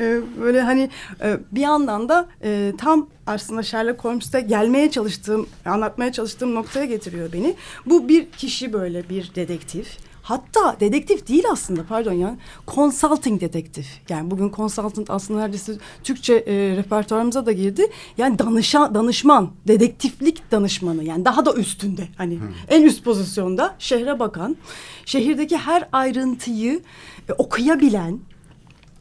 E, 0.07 0.21
böyle 0.41 0.61
hani 0.61 0.91
e, 1.23 1.37
bir 1.53 1.61
yandan 1.61 2.09
da 2.09 2.29
e, 2.45 2.73
tam 2.79 3.09
aslında 3.27 3.63
Sherlock 3.63 4.05
Holmes'te 4.05 4.41
gelmeye 4.41 4.91
çalıştığım, 4.91 5.49
anlatmaya 5.65 6.13
çalıştığım 6.13 6.55
noktaya 6.55 6.85
getiriyor 6.85 7.33
beni. 7.33 7.55
Bu 7.87 8.09
bir 8.09 8.31
kişi 8.31 8.73
böyle 8.73 9.09
bir 9.09 9.35
dedektif 9.35 10.10
hatta 10.31 10.81
dedektif 10.81 11.29
değil 11.29 11.45
aslında 11.53 11.85
pardon 11.89 12.13
yani 12.13 12.39
consulting 12.69 13.41
dedektif. 13.41 13.87
Yani 14.09 14.31
bugün 14.31 14.51
consultant 14.51 15.11
aslında 15.11 15.41
neredeyse 15.41 15.73
Türkçe 16.05 16.35
e, 16.35 16.77
repertuarımıza 16.77 17.47
da 17.47 17.53
girdi. 17.53 17.91
Yani 18.19 18.39
danışan, 18.39 18.95
danışman, 18.95 19.51
dedektiflik 19.69 20.51
danışmanı 20.51 21.05
yani 21.05 21.25
daha 21.25 21.47
da 21.47 21.55
üstünde 21.55 22.09
hani 22.17 22.35
hmm. 22.35 22.49
en 22.69 22.83
üst 22.83 23.05
pozisyonda 23.05 23.75
şehre 23.79 24.19
bakan, 24.19 24.57
şehirdeki 25.05 25.57
her 25.57 25.89
ayrıntıyı 25.93 26.81
e, 27.29 27.33
okuyabilen, 27.33 28.21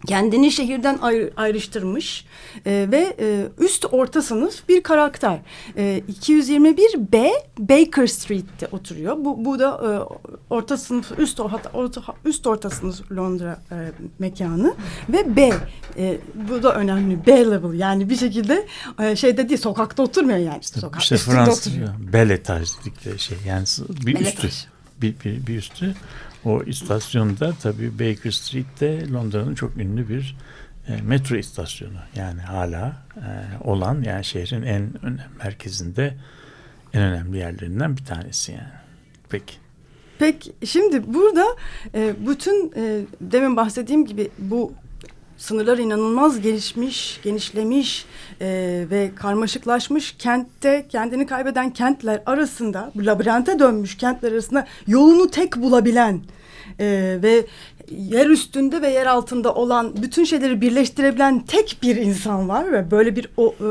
kendini 0.07 0.51
şehirden 0.51 0.97
ayrı, 1.01 1.31
ayrıştırmış 1.37 2.25
e, 2.65 2.87
ve 2.91 3.15
e, 3.19 3.47
üst 3.59 3.85
orta 3.91 4.21
sınıf 4.21 4.69
bir 4.69 4.83
karakter. 4.83 5.39
E, 5.77 6.01
221 6.07 6.83
B 7.13 7.31
Baker 7.59 8.07
Street'te 8.07 8.67
oturuyor. 8.71 9.17
Bu, 9.17 9.45
bu 9.45 9.59
da 9.59 9.67
e, 9.69 9.89
orta 10.49 10.77
sınıf 10.77 11.19
üst 11.19 11.39
orta, 11.39 11.69
orta 11.73 12.01
üst 12.25 12.47
orta 12.47 12.69
sınıf 12.69 13.11
Londra 13.11 13.59
e, 13.71 13.91
mekanı. 14.19 14.73
Ve 15.09 15.35
B 15.35 15.51
e, 15.97 16.17
bu 16.49 16.63
da 16.63 16.75
önemli. 16.75 17.25
B 17.25 17.31
level. 17.31 17.73
Yani 17.73 18.09
bir 18.09 18.15
şekilde 18.15 18.67
e, 18.99 19.15
şeyde 19.15 19.49
değil 19.49 19.61
sokakta 19.61 20.03
oturmuyor 20.03 20.37
yani. 20.37 20.63
Sokak 20.63 21.01
işte 21.01 21.17
Fransız 21.17 21.73
bel 22.13 22.29
etaj 22.29 22.69
dedikleri 22.79 23.19
şey. 23.19 23.37
Yani 23.47 23.65
bir 23.89 24.19
üstü. 24.19 24.49
bir, 25.01 25.15
bir, 25.25 25.47
bir 25.47 25.57
üstü 25.57 25.95
o 26.45 26.63
istasyonda 26.63 27.53
tabii 27.61 27.99
Baker 27.99 28.31
Street'te 28.31 29.11
Londra'nın 29.11 29.55
çok 29.55 29.77
ünlü 29.77 30.09
bir 30.09 30.35
e, 30.87 31.01
metro 31.01 31.35
istasyonu. 31.35 31.99
Yani 32.15 32.41
hala 32.41 32.93
e, 33.17 33.29
olan 33.63 34.01
yani 34.01 34.25
şehrin 34.25 34.63
en 34.63 34.89
merkezinde 35.43 36.13
en 36.93 37.01
önemli 37.01 37.37
yerlerinden 37.37 37.97
bir 37.97 38.05
tanesi 38.05 38.51
yani. 38.51 38.79
Peki. 39.29 39.53
Peki 40.19 40.53
şimdi 40.65 41.13
burada 41.13 41.45
e, 41.95 42.15
bütün 42.27 42.73
e, 42.75 43.01
demin 43.21 43.55
bahsettiğim 43.55 44.05
gibi 44.05 44.29
bu 44.37 44.73
sınırlar 45.39 45.77
inanılmaz 45.77 46.41
gelişmiş, 46.41 47.19
genişlemiş 47.23 48.05
e, 48.41 48.47
ve 48.89 49.11
karmaşıklaşmış 49.15 50.15
kentte 50.19 50.85
kendini 50.89 51.27
kaybeden 51.27 51.73
kentler 51.73 52.21
arasında, 52.25 52.91
labirente 52.97 53.59
dönmüş 53.59 53.97
kentler 53.97 54.31
arasında 54.31 54.67
yolunu 54.87 55.29
tek 55.31 55.55
bulabilen 55.55 56.21
e, 56.79 57.17
ve 57.23 57.45
yer 57.91 58.27
üstünde 58.27 58.81
ve 58.81 58.89
yer 58.89 59.05
altında 59.05 59.55
olan 59.55 60.01
bütün 60.01 60.23
şeyleri 60.23 60.61
birleştirebilen 60.61 61.45
tek 61.45 61.77
bir 61.83 61.95
insan 61.95 62.49
var 62.49 62.71
ve 62.71 62.91
böyle 62.91 63.15
bir 63.15 63.29
o 63.37 63.55
e, 63.59 63.67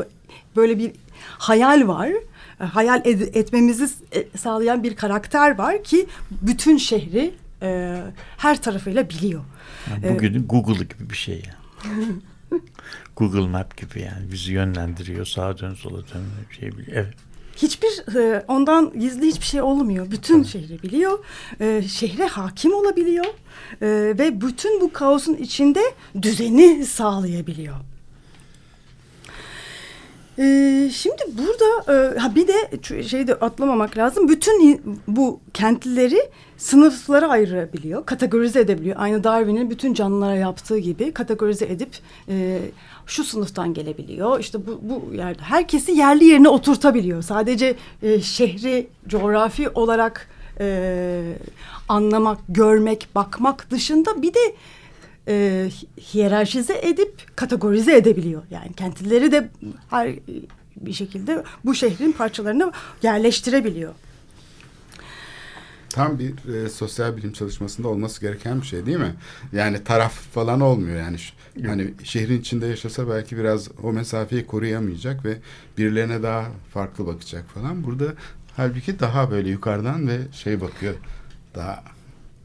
böyle 0.55 0.77
bir 0.77 0.91
hayal 1.21 1.87
var 1.87 2.07
e, 2.07 2.63
hayal 2.63 3.01
ed 3.05 3.21
etmemizi 3.21 3.87
e, 4.15 4.37
sağlayan 4.37 4.83
bir 4.83 4.95
karakter 4.95 5.57
var 5.57 5.83
ki 5.83 6.07
bütün 6.31 6.77
şehri 6.77 7.31
e, 7.61 7.97
her 8.37 8.61
tarafıyla 8.61 9.09
biliyor. 9.09 9.41
Yani 9.89 10.15
bugün 10.15 10.33
ee, 10.33 10.39
Google 10.39 10.83
gibi 10.83 11.09
bir 11.09 11.15
şey 11.15 11.35
yani. 11.35 11.58
Google 13.15 13.47
Map 13.47 13.77
gibi 13.77 14.01
yani 14.01 14.31
bizi 14.31 14.53
yönlendiriyor. 14.53 15.25
Sağa 15.25 15.57
dön 15.57 15.73
sola 15.73 15.97
dön 15.97 16.23
şey 16.59 16.71
biliyor. 16.71 16.97
Evet. 16.97 17.13
Hiçbir 17.55 18.15
e, 18.15 18.45
ondan 18.47 18.99
gizli 18.99 19.27
hiçbir 19.27 19.45
şey 19.45 19.61
olmuyor. 19.61 20.11
Bütün 20.11 20.43
şehri 20.43 20.83
biliyor. 20.83 21.19
E, 21.59 21.81
şehre 21.81 22.27
hakim 22.27 22.73
olabiliyor. 22.73 23.25
E, 23.81 23.87
ve 24.19 24.41
bütün 24.41 24.81
bu 24.81 24.93
kaosun 24.93 25.33
içinde 25.33 25.81
düzeni 26.21 26.85
sağlayabiliyor. 26.85 27.75
Ee, 30.39 30.89
şimdi 30.93 31.23
burada 31.37 31.93
e, 31.93 32.19
ha 32.19 32.35
bir 32.35 32.47
de 32.47 33.03
şeyde 33.03 33.35
atlamamak 33.35 33.97
lazım. 33.97 34.29
Bütün 34.29 34.81
bu 35.07 35.39
kentlileri 35.53 36.19
sınıflara 36.57 37.29
ayırabiliyor, 37.29 38.05
kategorize 38.05 38.59
edebiliyor. 38.59 38.95
Aynı 38.99 39.23
Darwin'in 39.23 39.69
bütün 39.69 39.93
canlılara 39.93 40.35
yaptığı 40.35 40.77
gibi 40.77 41.11
kategorize 41.11 41.65
edip 41.65 41.89
e, 42.29 42.59
şu 43.05 43.23
sınıftan 43.23 43.73
gelebiliyor. 43.73 44.39
İşte 44.39 44.67
bu, 44.67 44.79
bu 44.81 45.13
yerde 45.15 45.41
herkesi 45.41 45.91
yerli 45.91 46.25
yerine 46.25 46.49
oturtabiliyor. 46.49 47.21
Sadece 47.21 47.75
e, 48.03 48.21
şehri 48.21 48.87
coğrafi 49.07 49.69
olarak 49.69 50.27
e, 50.59 51.21
anlamak, 51.89 52.39
görmek, 52.49 53.07
bakmak 53.15 53.71
dışında 53.71 54.21
bir 54.21 54.33
de 54.33 54.39
e, 55.29 55.69
hiyerarşize 56.13 56.79
edip 56.83 57.35
kategorize 57.35 57.97
edebiliyor. 57.97 58.43
Yani 58.51 58.73
kentlileri 58.73 59.31
de 59.31 59.49
her 59.89 60.15
bir 60.75 60.93
şekilde 60.93 61.43
bu 61.65 61.75
şehrin 61.75 62.11
parçalarını 62.11 62.71
yerleştirebiliyor. 63.03 63.93
Tam 65.89 66.19
bir 66.19 66.53
e, 66.53 66.69
sosyal 66.69 67.17
bilim 67.17 67.33
çalışmasında 67.33 67.87
olması 67.87 68.21
gereken 68.21 68.61
bir 68.61 68.65
şey 68.65 68.85
değil 68.85 68.97
mi? 68.97 69.15
Yani 69.53 69.83
taraf 69.83 70.13
falan 70.13 70.61
olmuyor 70.61 70.97
yani. 70.99 71.17
Yani 71.55 71.93
şehrin 72.03 72.39
içinde 72.39 72.67
yaşasa 72.67 73.09
belki 73.09 73.37
biraz 73.37 73.69
o 73.83 73.93
mesafeyi 73.93 74.45
koruyamayacak 74.45 75.25
ve 75.25 75.37
birilerine 75.77 76.23
daha 76.23 76.51
farklı 76.73 77.07
bakacak 77.07 77.49
falan. 77.49 77.83
Burada 77.83 78.05
halbuki 78.57 78.99
daha 78.99 79.31
böyle 79.31 79.49
yukarıdan 79.49 80.07
ve 80.07 80.17
şey 80.31 80.61
bakıyor. 80.61 80.93
Daha 81.55 81.83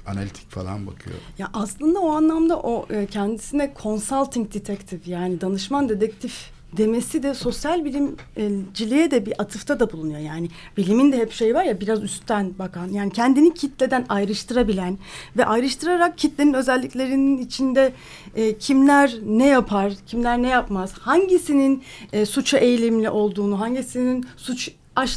analitik 0.06 0.50
falan 0.50 0.86
bakıyor. 0.86 1.16
Ya 1.38 1.50
aslında 1.52 2.00
o 2.00 2.10
anlamda 2.10 2.60
o 2.60 2.86
e, 2.90 3.06
kendisine 3.06 3.74
consulting 3.82 4.54
detective 4.54 5.00
yani 5.06 5.40
danışman 5.40 5.88
dedektif 5.88 6.54
demesi 6.76 7.22
de 7.22 7.34
sosyal 7.34 7.84
bilimciliğe 7.84 9.10
de 9.10 9.26
bir 9.26 9.42
atıfta 9.42 9.80
da 9.80 9.92
bulunuyor. 9.92 10.20
Yani 10.20 10.48
bilimin 10.76 11.12
de 11.12 11.16
hep 11.16 11.32
şey 11.32 11.54
var 11.54 11.64
ya 11.64 11.80
biraz 11.80 12.02
üstten 12.02 12.58
bakan 12.58 12.88
yani 12.88 13.12
kendini 13.12 13.54
kitleden 13.54 14.06
ayrıştırabilen 14.08 14.98
ve 15.36 15.46
ayrıştırarak 15.46 16.18
kitlenin 16.18 16.54
özelliklerinin 16.54 17.38
içinde 17.38 17.92
e, 18.34 18.58
kimler 18.58 19.14
ne 19.26 19.46
yapar, 19.46 19.92
kimler 20.06 20.42
ne 20.42 20.48
yapmaz, 20.48 20.92
hangisinin 20.92 21.82
e, 22.12 22.26
suça 22.26 22.58
eğilimli 22.58 23.10
olduğunu, 23.10 23.60
hangisinin 23.60 24.26
suç 24.36 24.70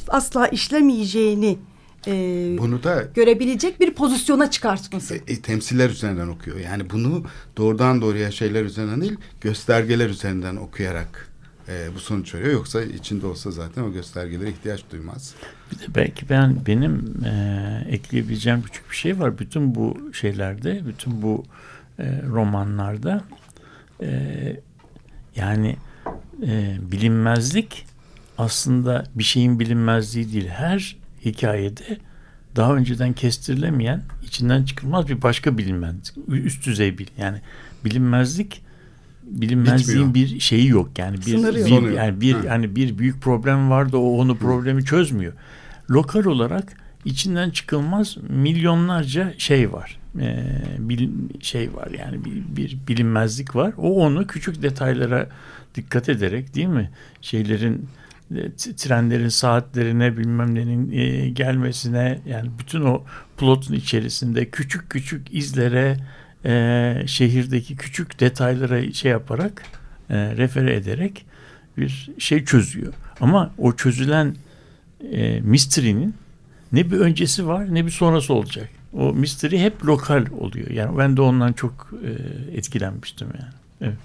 asla 0.10 0.48
işlemeyeceğini 0.48 1.58
e, 2.08 2.56
bunu 2.58 2.84
da 2.84 3.04
görebilecek 3.16 3.80
bir 3.80 3.94
pozisyona 3.94 4.52
çıkartması. 4.52 5.16
E, 5.16 5.18
e, 5.28 5.42
temsiller 5.42 5.90
üzerinden 5.90 6.28
okuyor. 6.28 6.58
Yani 6.58 6.90
bunu 6.90 7.24
doğrudan 7.58 8.02
doğruya 8.02 8.32
şeyler 8.32 8.64
üzerinden 8.64 9.02
değil, 9.02 9.18
göstergeler 9.42 10.10
üzerinden 10.10 10.56
okuyarak 10.56 11.30
e, 11.70 11.96
bu 11.96 12.00
sonuç 12.00 12.36
veriyor. 12.36 12.52
Yoksa 12.52 12.84
içinde 12.84 13.28
olsa 13.28 13.52
zaten 13.52 13.82
o 13.82 13.92
göstergelere 13.92 14.50
ihtiyaç 14.50 14.84
duymaz. 14.92 15.36
Bir 15.72 15.80
de 15.80 15.96
belki 15.96 16.30
ben 16.30 16.66
benim 16.68 17.24
e, 17.26 17.86
ekleyebileceğim 17.90 18.62
küçük 18.62 18.92
bir 18.92 18.96
şey 18.96 19.20
var. 19.20 19.40
Bütün 19.40 19.76
bu 19.76 20.14
şeylerde, 20.14 20.82
bütün 20.88 21.22
bu 21.22 21.46
e, 22.00 22.22
romanlarda 22.22 23.24
e, 24.02 24.10
yani 25.36 25.78
e, 26.48 26.78
bilinmezlik 26.92 27.86
aslında 28.38 29.04
bir 29.16 29.24
şeyin 29.24 29.60
bilinmezliği 29.60 30.34
değil. 30.34 30.48
Her 30.48 30.98
hikayede 31.32 31.98
daha 32.56 32.76
önceden 32.76 33.14
kestirilemeyen, 33.14 34.02
içinden 34.24 34.64
çıkılmaz 34.64 35.08
bir 35.08 35.22
başka 35.22 35.58
bilinmezlik. 35.58 36.14
Üst 36.28 36.66
düzey 36.66 36.98
bil. 36.98 37.08
Yani 37.18 37.42
bilinmezlik 37.86 38.62
bilinmezliğin 39.24 40.14
Bitmiyor. 40.14 40.32
bir 40.32 40.40
şeyi 40.40 40.68
yok. 40.68 40.90
Yani 40.98 41.18
bir, 41.18 41.38
bir 41.44 41.92
yani 41.92 42.22
bir 42.22 42.34
ha. 42.34 42.42
yani 42.48 42.76
bir 42.76 42.98
büyük 42.98 43.22
problem 43.22 43.70
var 43.70 43.92
da 43.92 43.98
o 43.98 44.18
onu 44.18 44.38
problemi 44.38 44.86
çözmüyor. 44.86 45.34
Lokal 45.90 46.26
olarak 46.26 46.74
içinden 47.06 47.50
çıkılmaz 47.50 48.18
milyonlarca 48.30 49.34
şey 49.38 49.74
var. 49.74 50.00
Ee, 50.20 50.44
bil, 50.80 51.10
şey 51.42 51.74
var 51.74 51.88
yani 52.00 52.26
bir, 52.26 52.56
bir 52.56 52.78
bilinmezlik 52.88 53.56
var. 53.56 53.74
O 53.78 54.06
onu 54.06 54.28
küçük 54.28 54.62
detaylara 54.62 55.30
dikkat 55.76 56.10
ederek 56.10 56.56
değil 56.56 56.68
mi? 56.68 56.92
Şeylerin 57.22 57.88
trenlerin 58.78 59.30
saatlerine 59.30 60.18
bilmem 60.18 60.56
nenin 60.56 60.92
e, 60.92 61.30
gelmesine 61.30 62.20
yani 62.26 62.50
bütün 62.60 62.82
o 62.82 63.04
plotun 63.38 63.74
içerisinde 63.74 64.50
küçük 64.50 64.90
küçük 64.90 65.34
izlere 65.34 65.98
e, 66.46 67.04
şehirdeki 67.08 67.76
küçük 67.76 68.20
detaylara 68.20 68.92
şey 68.92 69.12
yaparak 69.12 69.64
e, 70.10 70.16
refere 70.16 70.76
ederek 70.76 71.26
bir 71.78 72.10
şey 72.18 72.46
çözüyor. 72.46 72.94
Ama 73.22 73.52
o 73.58 73.76
çözülen 73.76 74.36
e, 75.12 75.40
mystery'nin 75.42 76.16
ne 76.72 76.92
bir 76.92 77.00
öncesi 77.00 77.48
var 77.48 77.76
ne 77.76 77.86
bir 77.86 77.92
sonrası 77.92 78.34
olacak. 78.34 78.70
O 78.94 79.14
mystery 79.14 79.58
hep 79.58 79.86
lokal 79.86 80.26
oluyor. 80.40 80.70
Yani 80.70 80.98
ben 80.98 81.18
de 81.18 81.22
ondan 81.22 81.54
çok 81.54 81.94
e, 82.04 82.12
etkilenmiştim 82.58 83.28
yani. 83.28 83.54
Evet. 83.82 83.98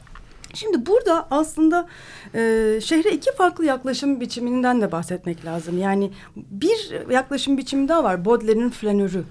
Şimdi 0.54 0.86
burada 0.86 1.26
aslında 1.30 1.88
e, 2.34 2.38
şehre 2.84 3.10
iki 3.10 3.32
farklı 3.32 3.64
yaklaşım 3.64 4.20
biçiminden 4.20 4.80
de 4.80 4.92
bahsetmek 4.92 5.44
lazım. 5.44 5.78
Yani 5.78 6.10
bir 6.36 7.10
yaklaşım 7.10 7.58
biçimi 7.58 7.88
daha 7.88 8.04
var. 8.04 8.24
Baudelaire'in 8.24 8.70
flanörü. 8.70 9.24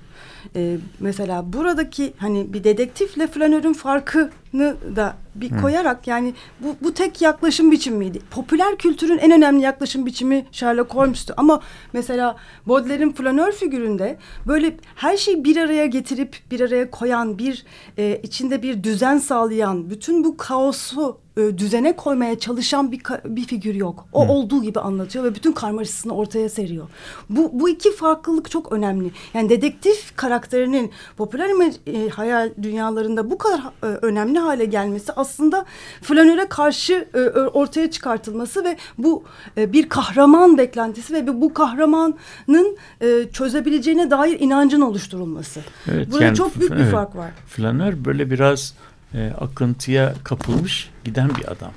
E, 0.55 0.77
mesela 0.99 1.53
buradaki 1.53 2.13
hani 2.17 2.53
bir 2.53 2.63
dedektifle 2.63 3.27
flanörün 3.27 3.73
farkını 3.73 4.75
da 4.95 5.15
bir 5.35 5.61
koyarak 5.61 6.07
yani 6.07 6.33
bu, 6.59 6.75
bu 6.81 6.93
tek 6.93 7.21
yaklaşım 7.21 7.71
biçimiydi. 7.71 8.19
Popüler 8.31 8.77
kültürün 8.77 9.17
en 9.17 9.31
önemli 9.31 9.61
yaklaşım 9.61 10.05
biçimi 10.05 10.45
Sherlock 10.51 10.95
Holmes'tu. 10.95 11.33
Ama 11.37 11.61
mesela 11.93 12.35
Baudelaire'in 12.65 13.11
flanör 13.11 13.51
figüründe 13.51 14.17
böyle 14.47 14.77
her 14.95 15.17
şeyi 15.17 15.43
bir 15.43 15.57
araya 15.57 15.85
getirip 15.85 16.37
bir 16.51 16.59
araya 16.59 16.91
koyan 16.91 17.37
bir 17.37 17.65
e, 17.97 18.19
içinde 18.23 18.61
bir 18.61 18.83
düzen 18.83 19.17
sağlayan 19.17 19.89
bütün 19.89 20.23
bu 20.23 20.37
kaosu 20.37 21.17
e, 21.49 21.57
düzene 21.57 21.95
koymaya 21.95 22.39
çalışan 22.39 22.91
bir 22.91 23.01
bir 23.25 23.45
figür 23.45 23.75
yok. 23.75 24.07
O 24.13 24.27
olduğu 24.27 24.61
gibi 24.63 24.79
anlatıyor 24.79 25.23
ve 25.25 25.35
bütün 25.35 25.51
karmaşasını 25.51 26.13
ortaya 26.13 26.49
seriyor. 26.49 26.87
Bu 27.29 27.49
bu 27.53 27.69
iki 27.69 27.95
farklılık 27.95 28.51
çok 28.51 28.71
önemli. 28.71 29.11
Yani 29.33 29.49
dedektif 29.49 30.15
karakterinin 30.15 30.91
popüler 31.17 31.51
e, 31.87 32.09
hayal 32.09 32.49
dünyalarında 32.61 33.31
bu 33.31 33.37
kadar 33.37 33.59
e, 33.83 33.85
önemli 33.85 34.39
hale 34.39 34.65
gelmesi 34.65 35.11
aslında 35.13 35.65
flanöre 36.01 36.45
karşı 36.49 37.07
e, 37.13 37.19
ortaya 37.39 37.91
çıkartılması 37.91 38.63
ve 38.63 38.77
bu 38.97 39.23
e, 39.57 39.73
bir 39.73 39.89
kahraman 39.89 40.57
beklentisi 40.57 41.13
ve 41.13 41.41
bu- 41.41 41.53
kahramanın 41.53 42.77
e, 43.01 43.07
çözebileceğine 43.33 44.11
dair 44.11 44.39
inancın 44.39 44.81
oluşturulması. 44.81 45.59
Evet, 45.91 46.11
Burada 46.11 46.25
yani 46.25 46.37
çok 46.37 46.59
büyük 46.59 46.71
bir 46.71 46.77
evet. 46.77 46.91
fark 46.91 47.15
var. 47.15 47.31
Flanör 47.47 48.05
böyle 48.05 48.31
biraz 48.31 48.73
e, 49.13 49.33
akıntıya 49.39 50.13
kapılmış 50.23 50.89
giden 51.03 51.29
bir 51.29 51.51
adam. 51.51 51.71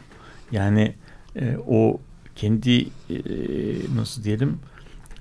Yani 0.53 0.95
e, 1.37 1.57
o 1.67 2.01
kendi 2.37 2.83
e, 2.83 2.89
nasıl 3.97 4.25
diyelim 4.25 4.59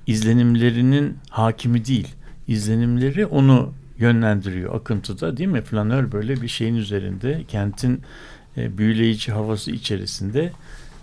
izlenimlerinin 0.08 1.18
hakimi 1.30 1.86
değil. 1.86 2.08
İzlenimleri 2.48 3.26
onu 3.26 3.74
yönlendiriyor 3.98 4.76
akıntıda 4.76 5.38
değil 5.38 5.50
mi? 5.50 5.62
Flanör 5.62 6.12
böyle 6.12 6.42
bir 6.42 6.48
şeyin 6.48 6.76
üzerinde 6.76 7.44
kentin 7.48 8.02
e, 8.58 8.78
büyüleyici 8.78 9.32
havası 9.32 9.72
içerisinde 9.72 10.52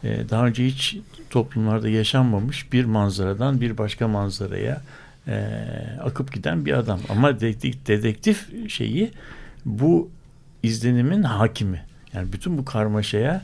e, 0.05 0.29
daha 0.31 0.46
önce 0.46 0.66
hiç 0.66 0.96
toplumlarda 1.31 1.88
yaşanmamış 1.88 2.73
bir 2.73 2.85
manzaradan 2.85 3.61
bir 3.61 3.79
başka 3.79 4.09
manzaraya 4.09 4.83
e, 5.29 5.44
akıp 6.03 6.33
giden 6.33 6.66
bir 6.66 6.73
adam. 6.73 7.01
Ama 7.09 7.40
dedektif, 7.40 7.87
dedektif 7.87 8.70
şeyi 8.70 9.11
bu 9.64 10.11
izlenimin 10.62 11.23
hakimi. 11.23 11.83
Yani 12.12 12.33
bütün 12.33 12.59
bu 12.59 12.64
karmaşaya 12.64 13.42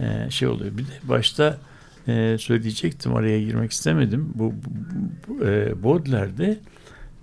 e, 0.00 0.30
şey 0.30 0.48
oluyor. 0.48 0.78
Bir 0.78 0.82
de 0.82 0.92
başta 1.02 1.58
e, 2.08 2.36
söyleyecektim 2.38 3.14
araya 3.14 3.40
girmek 3.40 3.72
istemedim. 3.72 4.32
Bu, 4.34 4.54
bu, 5.28 5.44
e, 5.44 5.82
Baudelaire'de 5.82 6.58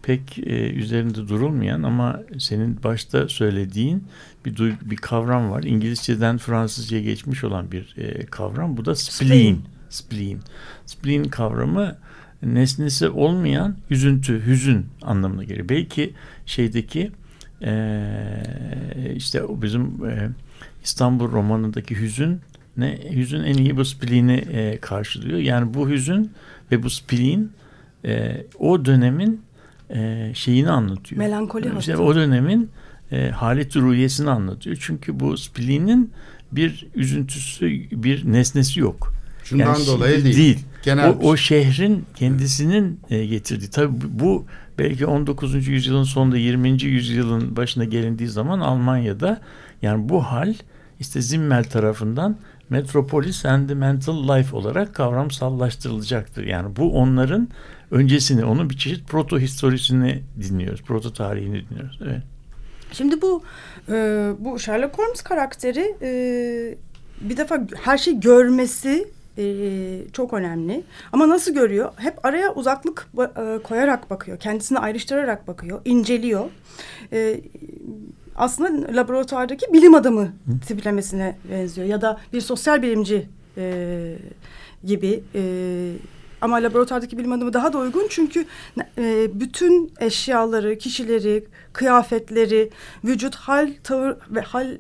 pek 0.04 0.38
e, 0.38 0.70
üzerinde 0.70 1.28
durulmayan 1.28 1.84
ama 1.84 2.22
senin 2.38 2.84
başta 2.84 3.30
söylediğin 3.30 4.04
bir 4.46 4.56
duygu, 4.56 4.78
bir 4.86 4.96
kavram 4.96 5.52
var. 5.52 5.64
İngilizceden 5.64 6.38
Fransızca'ya 6.38 7.04
geçmiş 7.04 7.44
olan 7.44 7.72
bir 7.72 7.96
e, 7.98 8.26
kavram. 8.26 8.78
Bu 8.78 8.86
da 8.86 8.96
spleen. 8.96 9.58
Spleen. 9.90 10.40
Spleen 10.86 11.24
kavramı 11.24 11.96
nesnesi 12.44 13.10
olmayan 13.10 13.76
üzüntü, 13.90 14.46
hüzün 14.46 14.86
anlamına 15.02 15.44
geliyor. 15.44 15.70
Belki 15.70 16.14
şeydeki 16.46 17.12
e, 17.62 19.14
işte 19.16 19.42
bizim 19.62 20.06
e, 20.06 20.30
İstanbul 20.84 21.32
romanındaki 21.32 22.00
hüzün 22.00 22.42
ne 22.78 23.00
hüzün 23.16 23.44
en 23.44 23.54
iyi 23.54 23.78
bu 23.78 23.86
spleen'i 23.86 24.34
e, 24.34 24.78
karşılıyor. 24.78 25.40
Yani 25.40 25.74
bu 25.74 25.90
hüzün 25.90 26.32
ve 26.72 26.84
bu 26.84 26.90
spleen 26.90 27.50
e, 28.06 28.44
o 28.60 28.86
dönemin 28.86 29.42
e, 29.90 30.32
şeyini 30.34 30.70
anlatıyor. 30.70 31.20
Melankoli 31.20 31.72
İşte 31.80 31.92
hattı. 31.92 32.04
o 32.04 32.16
dönemin 32.16 32.70
e, 33.12 33.30
halet 33.30 33.76
ruhiyesini 33.76 34.30
anlatıyor. 34.30 34.78
Çünkü 34.80 35.20
bu 35.20 35.38
spleen'in 35.38 36.12
bir 36.52 36.88
üzüntüsü, 36.96 37.66
bir 37.92 38.32
nesnesi 38.32 38.80
yok. 38.80 39.15
Şundan 39.46 39.66
Yani 39.66 39.88
dolayı 39.88 40.22
şey- 40.22 40.34
değil. 40.36 40.60
Genel 40.84 41.10
o, 41.10 41.14
o 41.30 41.38
şehrin 41.38 42.06
kendisinin 42.16 43.00
e, 43.10 43.26
getirdiği. 43.26 43.70
Tabii 43.70 44.02
bu- 44.02 44.20
bu 44.20 44.46
belki 44.80 45.06
19. 45.06 45.68
yüzyılın 45.68 46.04
sonunda 46.04 46.38
20. 46.38 46.84
yüzyılın 46.84 47.56
başına 47.56 47.84
gelindiği 47.84 48.30
zaman 48.30 48.60
Almanya'da 48.60 49.42
yani 49.82 50.10
bu 50.10 50.22
hal 50.24 50.54
işte 51.00 51.22
Zimmel 51.22 51.64
tarafından 51.64 52.38
Metropolis 52.70 53.46
and 53.46 53.68
the 53.70 53.74
Mental 53.76 54.38
Life 54.38 54.56
olarak 54.56 54.96
kavramsallaştırılacaktır. 54.96 56.44
Yani 56.44 56.76
bu 56.76 56.94
onların 57.00 57.48
öncesini, 57.92 58.46
onun 58.46 58.70
bir 58.70 58.78
çeşit 58.78 59.08
proto 59.08 59.40
historisini 59.40 60.22
dinliyoruz. 60.42 60.82
Proto 60.82 61.14
tarihini 61.14 61.70
dinliyoruz. 61.70 62.00
Evet. 62.04 62.22
Şimdi 62.92 63.22
bu 63.22 63.44
e, 63.90 63.94
bu 64.40 64.60
Sherlock 64.60 64.98
Holmes 64.98 65.22
karakteri 65.22 65.96
e, 66.02 66.10
bir 67.22 67.38
defa 67.38 67.68
her 67.84 67.98
şeyi 67.98 68.20
görmesi 68.20 69.08
e, 69.38 70.12
çok 70.14 70.34
önemli. 70.34 70.84
Ama 71.12 71.30
nasıl 71.30 71.54
görüyor? 71.54 71.92
Hep 71.96 72.26
araya 72.26 72.54
uzaklık 72.54 73.08
e, 73.20 73.64
koyarak 73.64 74.10
bakıyor. 74.10 74.40
Kendisini 74.40 74.80
ayrıştırarak 74.80 75.48
bakıyor, 75.48 75.82
inceliyor. 75.86 76.46
E, 77.14 77.42
aslında 78.36 78.98
laboratuvardaki 78.98 79.74
bilim 79.74 79.96
adamı 79.96 80.34
tiplemesine 80.68 81.38
benziyor. 81.52 81.88
Ya 81.88 82.02
da 82.02 82.20
bir 82.34 82.42
sosyal 82.42 82.82
bilimci 82.82 83.28
e, 83.58 84.16
gibi. 84.84 85.24
E, 85.36 85.42
ama 86.42 86.56
laboratuvardaki 86.56 87.18
bilim 87.18 87.32
adamı 87.32 87.54
daha 87.54 87.74
da 87.74 87.78
uygun 87.78 88.08
çünkü 88.10 88.46
e, 88.98 89.28
bütün 89.40 89.92
eşyaları, 90.00 90.78
kişileri, 90.78 91.46
kıyafetleri, 91.74 92.70
vücut 93.04 93.36
hal, 93.36 93.72
tavır 93.84 94.16
ve 94.30 94.42
hal 94.42 94.78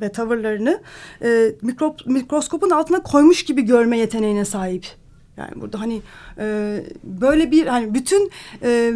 ve 0.00 0.12
tavırlarını 0.12 0.82
e, 1.22 1.52
mikrop, 1.62 2.06
mikroskopun 2.06 2.70
altına 2.70 3.02
koymuş 3.02 3.44
gibi 3.44 3.62
görme 3.62 3.98
yeteneğine 3.98 4.44
sahip. 4.44 4.86
Yani 5.36 5.50
burada 5.56 5.80
hani 5.80 6.02
e, 6.38 6.80
böyle 7.04 7.50
bir 7.50 7.66
hani 7.66 7.94
bütün 7.94 8.30
e, 8.62 8.92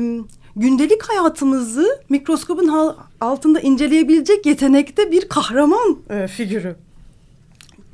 gündelik 0.57 1.03
hayatımızı 1.03 2.01
mikroskopun 2.09 2.97
altında 3.21 3.61
inceleyebilecek 3.61 4.47
yetenekte 4.47 5.13
bir 5.13 5.29
kahraman 5.29 5.99
e, 6.11 6.27
figürü 6.27 6.77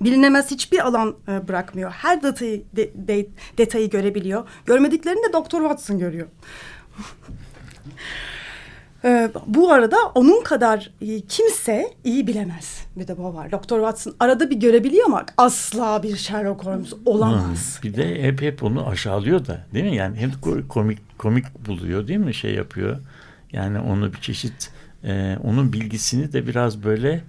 bilinemez 0.01 0.51
hiçbir 0.51 0.87
alan 0.87 1.14
e, 1.29 1.49
bırakmıyor. 1.49 1.90
Her 1.90 2.23
detayı 2.23 2.62
de- 2.77 2.90
de- 2.95 3.27
detayı 3.59 3.90
görebiliyor. 3.90 4.49
Görmediklerini 4.67 5.29
de 5.29 5.33
Doktor 5.33 5.61
Watson 5.61 5.99
görüyor. 5.99 6.27
E, 9.05 9.31
bu 9.47 9.73
arada 9.73 9.97
onun 10.14 10.43
kadar 10.45 10.90
iyi 11.01 11.27
kimse 11.27 11.95
iyi 12.05 12.27
bilemez. 12.27 12.87
Bir 12.97 13.09
de 13.09 13.19
bu 13.19 13.35
var. 13.35 13.53
Doktor 13.53 13.79
Watson 13.79 14.14
arada 14.21 14.51
bir 14.51 14.57
görebiliyor 14.57 15.07
ama 15.07 15.27
asla 15.37 16.03
bir 16.03 16.17
Sherlock 16.17 16.64
Holmes 16.64 16.93
olamaz. 17.07 17.81
Bir 17.83 17.97
de 17.97 18.23
hep 18.23 18.43
hep 18.43 18.62
onu 18.62 18.87
aşağılıyor 18.88 19.47
da 19.47 19.67
değil 19.75 19.85
mi? 19.85 19.97
Yani 19.97 20.17
hem 20.17 20.31
ko- 20.31 20.69
komik 20.69 21.19
komik 21.19 21.67
buluyor 21.67 22.09
değil 22.09 22.19
mi? 22.19 22.35
Şey 22.35 22.55
yapıyor. 22.55 22.97
Yani 23.53 23.79
onu 23.79 24.12
bir 24.12 24.21
çeşit 24.21 24.71
e, 25.05 25.37
onun 25.43 25.73
bilgisini 25.73 26.33
de 26.33 26.47
biraz 26.47 26.83
böyle 26.85 27.21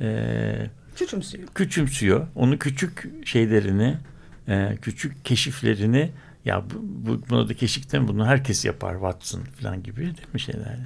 e, 0.00 0.54
Küçümsüyor. 0.96 1.48
küçümsüyor. 1.48 2.26
Onun 2.34 2.56
küçük 2.56 3.10
şeylerini, 3.26 3.96
e, 4.48 4.76
küçük 4.82 5.24
keşiflerini 5.24 6.10
ya 6.44 6.62
bu, 6.70 6.74
bu 6.82 7.20
buna 7.30 7.48
da 7.48 7.54
keşif 7.54 7.92
değil 7.92 8.02
mi? 8.02 8.08
Bunu 8.08 8.26
herkes 8.26 8.64
yapar 8.64 8.92
Watson 8.92 9.40
falan 9.62 9.82
gibi 9.82 10.00
değil 10.00 10.28
mi 10.34 10.40
şeyler? 10.40 10.78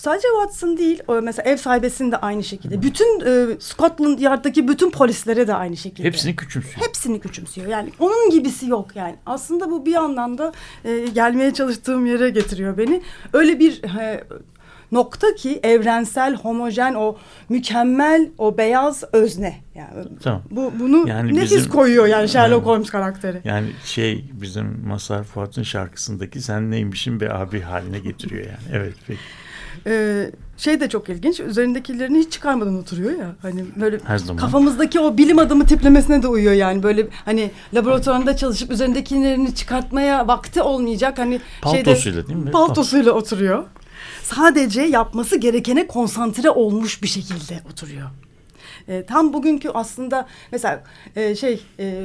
Sadece 0.00 0.28
Watson 0.42 0.76
değil, 0.76 1.02
mesela 1.22 1.50
ev 1.50 1.56
sahibesinin 1.56 2.12
de 2.12 2.16
aynı 2.16 2.44
şekilde. 2.44 2.82
Bütün 2.82 3.20
e, 3.26 3.46
Scotland 3.60 4.18
Yard'daki 4.18 4.68
bütün 4.68 4.90
polislere 4.90 5.46
de 5.48 5.54
aynı 5.54 5.76
şekilde. 5.76 6.06
Hepsini 6.08 6.36
küçümsüyor. 6.36 6.86
Hepsini 6.86 7.20
küçümsüyor. 7.20 7.66
Yani 7.68 7.90
onun 7.98 8.30
gibisi 8.30 8.68
yok 8.68 8.96
yani. 8.96 9.16
Aslında 9.26 9.70
bu 9.70 9.86
bir 9.86 9.94
anlamda 9.94 10.52
e, 10.84 11.06
gelmeye 11.14 11.54
çalıştığım 11.54 12.06
yere 12.06 12.30
getiriyor 12.30 12.78
beni. 12.78 13.02
Öyle 13.32 13.58
bir 13.58 13.84
e, 13.84 14.24
nokta 14.92 15.34
ki 15.34 15.60
evrensel, 15.62 16.34
homojen, 16.34 16.94
o 16.94 17.16
mükemmel, 17.48 18.28
o 18.38 18.56
beyaz 18.58 19.04
özne. 19.12 19.56
Yani 19.74 20.04
Tamam. 20.22 20.42
bu 20.50 20.72
bunu 20.80 21.08
Yani 21.08 21.34
nefis 21.34 21.52
bizim- 21.52 21.70
koyuyor 21.72 22.06
yani 22.06 22.28
Sherlock 22.28 22.66
Yani- 22.66 22.76
Holmes 22.76 22.90
karakteri. 22.90 23.40
Yani 23.44 23.66
şey 23.84 24.24
bizim 24.32 24.86
Masar 24.88 25.24
Fuat'ın 25.24 25.62
şarkısındaki 25.62 26.40
sen 26.42 26.70
neymişin 26.70 27.20
be 27.20 27.32
abi 27.32 27.60
haline 27.60 27.98
getiriyor 27.98 28.44
yani. 28.44 28.58
Evet 28.72 28.94
peki. 29.06 29.20
Ee, 29.86 30.30
şey 30.56 30.80
de 30.80 30.88
çok 30.88 31.08
ilginç. 31.08 31.40
Üzerindekilerini 31.40 32.18
hiç 32.18 32.32
çıkarmadan 32.32 32.78
oturuyor 32.78 33.18
ya. 33.18 33.34
Hani 33.42 33.64
böyle 33.76 33.98
Her 34.04 34.18
zaman. 34.18 34.36
kafamızdaki 34.36 35.00
o 35.00 35.16
bilim 35.18 35.38
adamı 35.38 35.66
tiplemesine 35.66 36.22
de 36.22 36.28
uyuyor 36.28 36.52
yani. 36.52 36.82
Böyle 36.82 37.06
hani 37.24 37.50
laboratuvarında 37.74 38.36
çalışıp 38.36 38.70
üzerindekilerini 38.70 39.54
çıkartmaya 39.54 40.28
vakti 40.28 40.62
olmayacak. 40.62 41.18
Hani 41.18 41.40
Paltosuyla 41.62 42.26
değil 42.26 42.38
mi? 42.38 42.50
Paltosuyla 42.50 43.12
oturuyor. 43.12 43.64
Sadece 44.22 44.82
yapması 44.82 45.36
gerekene 45.36 45.86
konsantre 45.86 46.50
olmuş 46.50 47.02
bir 47.02 47.08
şekilde 47.08 47.60
oturuyor. 47.72 48.08
Ee, 48.88 49.04
tam 49.06 49.32
bugünkü 49.32 49.68
aslında 49.68 50.26
mesela 50.52 50.84
e, 51.16 51.34
şey 51.34 51.62
e, 51.78 52.04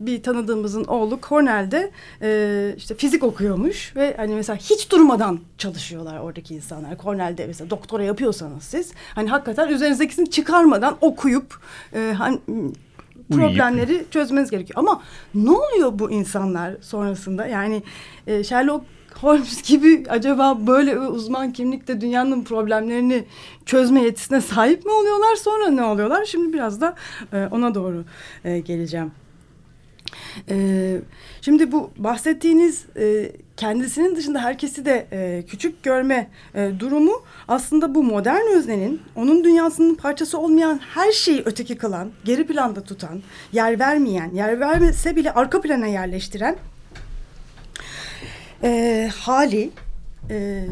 bir 0.00 0.22
tanıdığımızın 0.22 0.84
oğlu 0.84 1.18
Cornell'de 1.28 1.90
e, 2.22 2.74
işte 2.76 2.94
fizik 2.94 3.24
okuyormuş 3.24 3.96
ve 3.96 4.14
hani 4.16 4.34
mesela 4.34 4.56
hiç 4.56 4.90
durmadan 4.90 5.40
çalışıyorlar 5.58 6.18
oradaki 6.20 6.54
insanlar. 6.54 6.98
Cornell'de 6.98 7.46
mesela 7.46 7.70
doktora 7.70 8.02
yapıyorsanız 8.02 8.62
siz 8.62 8.92
hani 9.14 9.28
hakikaten 9.28 9.68
üzerinizdekisini 9.68 10.30
çıkarmadan 10.30 10.96
okuyup 11.00 11.60
e, 11.94 12.14
hani 12.18 12.40
problemleri 13.30 14.04
çözmeniz 14.10 14.50
gerekiyor. 14.50 14.78
Ama 14.78 15.02
ne 15.34 15.50
oluyor 15.50 15.98
bu 15.98 16.10
insanlar 16.10 16.76
sonrasında? 16.80 17.46
Yani 17.46 17.82
e, 18.26 18.44
Sherlock 18.44 18.84
Holmes 19.14 19.62
gibi 19.68 20.04
acaba 20.08 20.66
böyle 20.66 20.98
uzman 20.98 21.52
kimlikte 21.52 22.00
dünyanın 22.00 22.44
problemlerini 22.44 23.24
çözme 23.66 24.02
yetisine 24.02 24.40
sahip 24.40 24.84
mi 24.84 24.92
oluyorlar? 24.92 25.36
Sonra 25.36 25.70
ne 25.70 25.82
oluyorlar? 25.82 26.24
Şimdi 26.24 26.52
biraz 26.52 26.80
da 26.80 26.94
e, 27.32 27.48
ona 27.50 27.74
doğru 27.74 28.04
e, 28.44 28.58
geleceğim. 28.58 29.12
E, 30.50 30.96
şimdi 31.40 31.72
bu 31.72 31.90
bahsettiğiniz 31.96 32.84
e, 32.96 33.32
kendisinin 33.56 34.16
dışında 34.16 34.42
herkesi 34.42 34.84
de 34.84 35.06
e, 35.12 35.44
küçük 35.46 35.82
görme 35.82 36.30
e, 36.54 36.70
durumu 36.78 37.22
aslında 37.48 37.94
bu 37.94 38.02
modern 38.02 38.56
öznenin 38.56 39.02
onun 39.16 39.44
dünyasının 39.44 39.94
parçası 39.94 40.38
olmayan 40.38 40.80
her 40.94 41.12
şeyi 41.12 41.42
öteki 41.44 41.76
kılan, 41.76 42.10
geri 42.24 42.46
planda 42.46 42.84
tutan, 42.84 43.22
yer 43.52 43.78
vermeyen, 43.78 44.30
yer 44.34 44.60
vermese 44.60 45.16
bile 45.16 45.32
arka 45.32 45.60
plana 45.60 45.86
yerleştiren 45.86 46.56
e, 48.62 49.10
hali 49.16 49.70
e, 50.30 50.66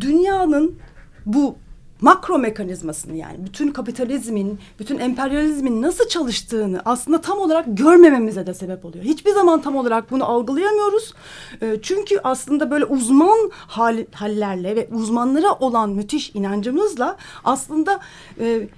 dünyanın 0.00 0.78
bu 1.26 1.56
makro 2.02 2.38
mekanizmasını 2.38 3.16
yani 3.16 3.36
bütün 3.44 3.68
kapitalizmin, 3.68 4.58
bütün 4.78 4.98
emperyalizmin 4.98 5.82
nasıl 5.82 6.08
çalıştığını 6.08 6.82
aslında 6.84 7.20
tam 7.20 7.38
olarak 7.38 7.64
görmememize 7.68 8.46
de 8.46 8.54
sebep 8.54 8.84
oluyor. 8.84 9.04
Hiçbir 9.04 9.32
zaman 9.32 9.62
tam 9.62 9.76
olarak 9.76 10.10
bunu 10.10 10.24
algılayamıyoruz. 10.24 11.14
E, 11.62 11.78
çünkü 11.82 12.20
aslında 12.24 12.70
böyle 12.70 12.84
uzman 12.84 13.50
hal, 13.52 14.04
hallerle 14.12 14.76
ve 14.76 14.88
uzmanlara 14.92 15.52
olan 15.52 15.90
müthiş 15.90 16.30
inancımızla 16.34 17.16
aslında 17.44 18.00
e, 18.40 18.68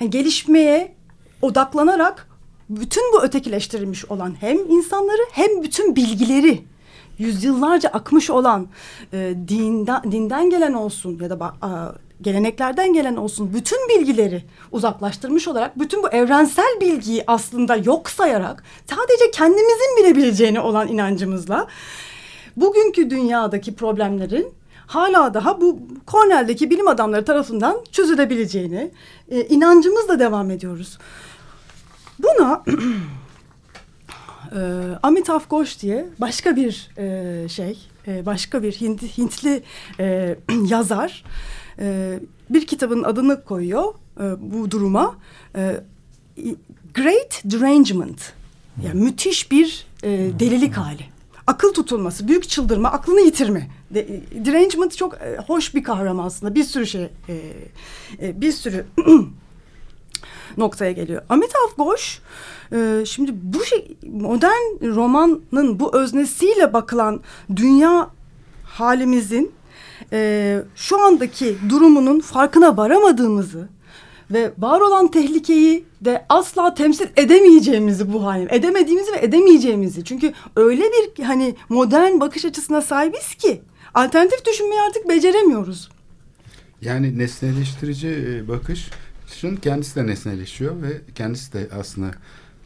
e, 0.00 0.06
gelişmeye 0.06 0.94
odaklanarak 1.42 2.28
bütün 2.70 3.12
bu 3.12 3.22
ötekileştirilmiş 3.22 4.04
olan 4.04 4.34
hem 4.40 4.58
insanları 4.58 5.22
hem 5.32 5.62
bütün 5.62 5.96
bilgileri 5.96 6.64
yüzyıllarca 7.18 7.88
akmış 7.88 8.30
olan 8.30 8.66
e, 9.12 9.34
dinden, 9.48 10.12
dinden 10.12 10.50
gelen 10.50 10.72
olsun 10.72 11.18
ya 11.22 11.30
da 11.30 11.54
a, 11.62 11.92
geleneklerden 12.24 12.92
gelen 12.92 13.16
olsun 13.16 13.54
bütün 13.54 13.88
bilgileri 13.88 14.42
uzaklaştırmış 14.72 15.48
olarak 15.48 15.78
bütün 15.78 16.02
bu 16.02 16.08
evrensel 16.08 16.80
bilgiyi 16.80 17.24
aslında 17.26 17.76
yok 17.76 18.10
sayarak 18.10 18.64
sadece 18.86 19.30
kendimizin 19.30 19.96
bilebileceğini 19.98 20.60
olan 20.60 20.88
inancımızla 20.88 21.66
bugünkü 22.56 23.10
dünyadaki 23.10 23.74
problemlerin 23.74 24.54
hala 24.86 25.34
daha 25.34 25.60
bu 25.60 25.78
Cornell'deki 26.08 26.70
bilim 26.70 26.88
adamları 26.88 27.24
tarafından 27.24 27.76
çözülebileceğini 27.92 28.90
e, 29.28 29.40
inancımızla 29.44 30.18
devam 30.18 30.50
ediyoruz. 30.50 30.98
Buna 32.18 32.64
e, 34.54 34.58
Amitav 35.02 35.40
Ghosh 35.50 35.82
diye 35.82 36.06
başka 36.20 36.56
bir 36.56 36.90
e, 36.98 37.48
şey, 37.48 37.78
e, 38.06 38.26
başka 38.26 38.62
bir 38.62 38.72
Hint, 38.72 39.02
Hintli 39.18 39.62
e, 40.00 40.36
yazar 40.68 41.24
e, 41.78 42.18
bir 42.50 42.66
kitabın 42.66 43.02
adını 43.02 43.44
koyuyor 43.44 43.94
e, 44.20 44.22
bu 44.52 44.70
duruma. 44.70 45.16
E, 45.56 45.80
Great 46.94 47.42
Derangement, 47.44 48.32
yani 48.84 49.00
müthiş 49.00 49.50
bir 49.50 49.86
e, 50.02 50.08
delilik 50.40 50.76
hali. 50.76 51.14
Akıl 51.46 51.74
tutulması, 51.74 52.28
büyük 52.28 52.48
çıldırma, 52.48 52.90
aklını 52.90 53.20
yitirme. 53.20 53.70
De, 53.90 54.20
derangement 54.32 54.96
çok 54.96 55.14
e, 55.14 55.38
hoş 55.46 55.74
bir 55.74 55.84
kavram 55.84 56.20
aslında. 56.20 56.54
Bir 56.54 56.64
sürü 56.64 56.86
şey, 56.86 57.02
e, 57.02 57.08
e, 58.22 58.40
bir 58.40 58.52
sürü 58.52 58.86
noktaya 60.58 60.92
geliyor. 60.92 61.22
Amitav 61.28 61.76
Ghosh 61.76 62.20
e, 62.72 63.04
şimdi 63.06 63.32
bu 63.34 63.64
şey 63.64 63.96
modern 64.12 64.94
romanın 64.94 65.80
bu 65.80 65.96
öznesiyle 65.96 66.72
bakılan 66.72 67.20
dünya 67.56 68.10
halimizin 68.64 69.52
e, 70.12 70.62
şu 70.76 71.00
andaki 71.00 71.56
durumunun 71.68 72.20
farkına 72.20 72.76
varamadığımızı 72.76 73.68
ve 74.30 74.52
var 74.58 74.80
olan 74.80 75.10
tehlikeyi 75.10 75.84
de 76.00 76.26
asla 76.28 76.74
temsil 76.74 77.06
edemeyeceğimizi 77.16 78.12
bu 78.12 78.24
halim 78.24 78.48
edemediğimizi 78.50 79.12
ve 79.12 79.18
edemeyeceğimizi 79.18 80.04
çünkü 80.04 80.32
öyle 80.56 80.82
bir 80.82 81.22
hani 81.22 81.54
modern 81.68 82.20
bakış 82.20 82.44
açısına 82.44 82.82
sahibiz 82.82 83.34
ki 83.34 83.62
alternatif 83.94 84.46
düşünmeyi 84.46 84.80
artık 84.80 85.08
beceremiyoruz. 85.08 85.88
Yani 86.82 87.18
nesneleştirici 87.18 88.44
bakış 88.48 88.90
Şunun 89.40 89.56
kendisi 89.56 89.96
de 89.96 90.06
nesneleşiyor 90.06 90.82
ve 90.82 91.00
kendisi 91.14 91.52
de 91.52 91.68
aslında 91.78 92.10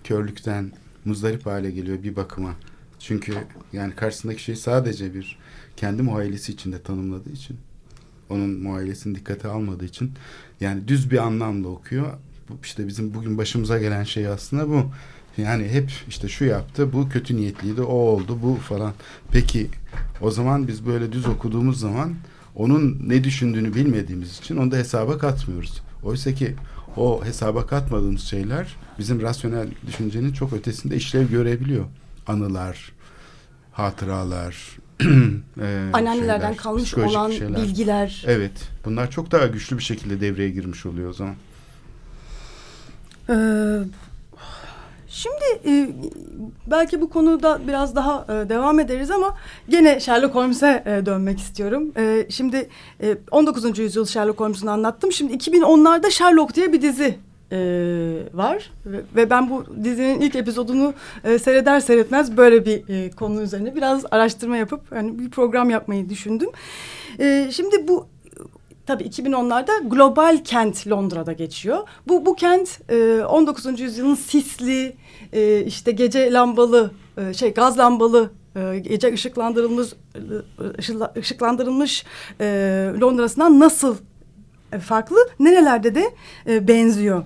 körlükten 0.05 0.73
muzdarip 1.05 1.47
hale 1.47 1.71
geliyor 1.71 2.03
bir 2.03 2.17
bakıma. 2.17 2.55
Çünkü 2.99 3.35
yani 3.73 3.95
karşısındaki 3.95 4.43
şey 4.43 4.57
sadece 4.57 5.15
bir 5.15 5.39
kendi 5.77 6.03
muayyilesi 6.03 6.53
içinde 6.53 6.83
tanımladığı 6.83 7.33
için 7.33 7.57
onun 8.31 8.51
muayyilesini 8.51 9.15
dikkate 9.15 9.49
almadığı 9.49 9.85
için 9.85 10.13
yani 10.61 10.89
düz 10.89 11.11
bir 11.11 11.19
anlamda 11.19 11.69
okuyor. 11.69 12.07
İşte 12.63 12.87
bizim 12.87 13.15
bugün 13.15 13.39
başımıza 13.39 13.79
gelen 13.79 14.05
şey 14.05 14.27
aslında 14.27 14.69
bu. 14.69 14.91
Yani 15.37 15.69
hep 15.69 15.91
işte 16.09 16.29
şu 16.29 16.45
yaptı, 16.45 16.93
bu 16.93 17.09
kötü 17.09 17.37
niyetliydi, 17.37 17.83
o 17.83 17.93
oldu, 17.93 18.39
bu 18.43 18.55
falan. 18.55 18.93
Peki 19.33 19.67
o 20.21 20.31
zaman 20.31 20.69
biz 20.69 20.87
böyle 20.87 21.13
düz 21.13 21.27
okuduğumuz 21.27 21.81
zaman 21.81 22.15
onun 22.57 23.03
ne 23.07 23.25
düşündüğünü 23.25 23.75
bilmediğimiz 23.75 24.39
için 24.39 24.57
onu 24.57 24.71
da 24.71 24.77
hesaba 24.77 25.19
katmıyoruz. 25.19 25.83
Oysa 26.03 26.35
ki 26.35 26.55
o 26.97 27.25
hesaba 27.25 27.67
katmadığımız 27.67 28.23
şeyler 28.23 28.77
bizim 28.99 29.23
rasyonel 29.23 29.69
düşüncenin 29.87 30.33
çok 30.33 30.53
ötesinde 30.53 30.97
işlev 30.97 31.29
görebiliyor. 31.29 31.85
Anılar, 32.27 32.93
hatıralar, 33.73 34.79
e, 35.61 35.91
anneannelerden 35.93 36.41
şeyler, 36.41 36.57
kalmış 36.57 36.95
olan 36.95 37.31
şeyler. 37.31 37.63
bilgiler. 37.63 38.25
Evet, 38.27 38.69
bunlar 38.85 39.11
çok 39.11 39.33
daha 39.33 39.47
güçlü 39.47 39.79
bir 39.79 39.83
şekilde 39.83 40.21
devreye 40.21 40.51
girmiş 40.51 40.87
oluyor 40.87 41.11
o 41.11 41.13
zaman. 41.13 41.35
Ee, 43.31 43.35
Şimdi 45.19 45.69
e, 45.71 45.89
belki 46.67 47.01
bu 47.01 47.11
konuda 47.11 47.61
biraz 47.69 47.97
daha 47.97 48.25
e, 48.29 48.49
devam 48.49 48.81
ederiz 48.81 49.11
ama 49.11 49.37
gene 49.69 50.01
Sherlock 50.01 50.35
Holmes'e 50.35 50.83
e, 50.87 51.07
dönmek 51.07 51.39
istiyorum. 51.39 51.93
E, 51.97 52.27
şimdi 52.31 52.69
e, 53.03 53.17
19. 53.31 53.79
yüzyıl 53.79 54.07
Sherlock 54.07 54.41
Holmes'unu 54.41 54.71
anlattım. 54.71 55.13
Şimdi 55.13 55.33
2010'larda 55.33 56.11
Sherlock 56.11 56.55
diye 56.55 56.73
bir 56.73 56.83
dizi 56.83 57.19
e, 57.53 57.59
var 58.35 58.71
ve, 58.87 59.01
ve 59.17 59.31
ben 59.31 59.51
bu 59.51 59.65
dizinin 59.85 60.21
ilk 60.21 60.35
epizodunu 60.35 60.95
e, 61.25 61.39
seyreder 61.39 61.81
seyretmez 61.81 62.37
böyle 62.37 62.67
bir 62.67 62.89
e, 62.89 63.11
konu 63.11 63.43
üzerine 63.43 63.77
biraz 63.77 64.05
araştırma 64.11 64.57
yapıp 64.57 64.81
yani 64.95 65.19
bir 65.19 65.31
program 65.31 65.71
yapmayı 65.71 66.09
düşündüm. 66.09 66.49
E, 67.21 67.49
şimdi 67.53 67.89
bu 67.89 68.07
tabii 68.89 69.05
2010'larda 69.05 69.89
global 69.89 70.45
kent 70.45 70.87
Londra'da 70.87 71.33
geçiyor. 71.33 71.79
Bu 72.09 72.27
bu 72.27 72.35
kent 72.35 72.91
e, 72.91 73.23
19. 73.23 73.81
yüzyılın 73.81 74.15
sisli 74.15 74.97
e, 75.33 75.65
işte 75.65 75.93
gece 75.93 76.33
lambalı 76.33 76.91
e, 77.17 77.35
şey 77.35 77.55
gaz 77.55 77.79
lambalı 77.79 78.31
e, 78.57 78.79
gece 78.79 79.13
ışıklandırılmış 79.13 79.89
ışıklandırılmış 81.19 82.05
e, 82.41 82.45
Londra'sından 83.01 83.61
nasıl 83.61 83.97
e, 84.73 84.79
farklı 84.79 85.17
nerelerde 85.41 85.95
de 85.95 86.11
e, 86.47 86.69
benziyor. 86.69 87.25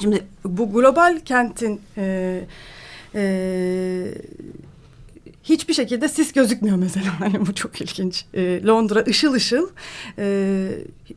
Şimdi 0.00 0.24
bu 0.44 0.72
global 0.72 1.20
kentin 1.24 1.80
e, 1.96 2.40
e, 3.14 3.22
hiçbir 5.44 5.74
şekilde 5.74 6.08
sis 6.08 6.32
gözükmüyor 6.32 6.76
mesela. 6.76 7.06
Hani 7.20 7.46
bu 7.46 7.54
çok 7.54 7.80
ilginç. 7.80 8.24
E, 8.34 8.64
Londra 8.64 9.04
ışıl 9.08 9.32
ışıl 9.32 9.68
e, 10.18 10.68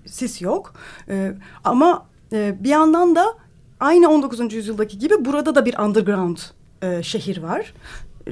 sis 0.05 0.41
yok. 0.41 0.73
E, 1.09 1.31
ama 1.63 2.05
e, 2.33 2.55
bir 2.59 2.69
yandan 2.69 3.15
da 3.15 3.25
aynı 3.79 4.09
19. 4.09 4.53
yüzyıldaki 4.53 4.99
gibi 4.99 5.25
burada 5.25 5.55
da 5.55 5.65
bir 5.65 5.77
underground 5.77 6.37
e, 6.81 7.03
şehir 7.03 7.37
var. 7.37 7.73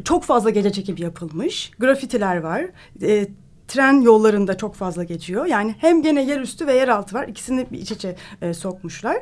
Çok 0.04 0.24
fazla 0.24 0.50
gece 0.50 0.72
çekim 0.72 0.98
yapılmış. 0.98 1.72
Grafitiler 1.80 2.38
var. 2.38 2.66
E, 3.02 3.28
tren 3.68 4.02
yollarında 4.02 4.58
çok 4.58 4.76
fazla 4.76 5.04
geçiyor. 5.04 5.46
Yani 5.46 5.76
hem 5.78 6.02
gene 6.02 6.24
yer 6.24 6.40
üstü 6.40 6.68
ve 6.68 6.74
yer 6.74 6.88
altı 6.88 7.16
var. 7.16 7.28
İkisini 7.28 7.68
iç 7.72 7.92
içe 7.92 8.16
e, 8.42 8.54
sokmuşlar. 8.54 9.18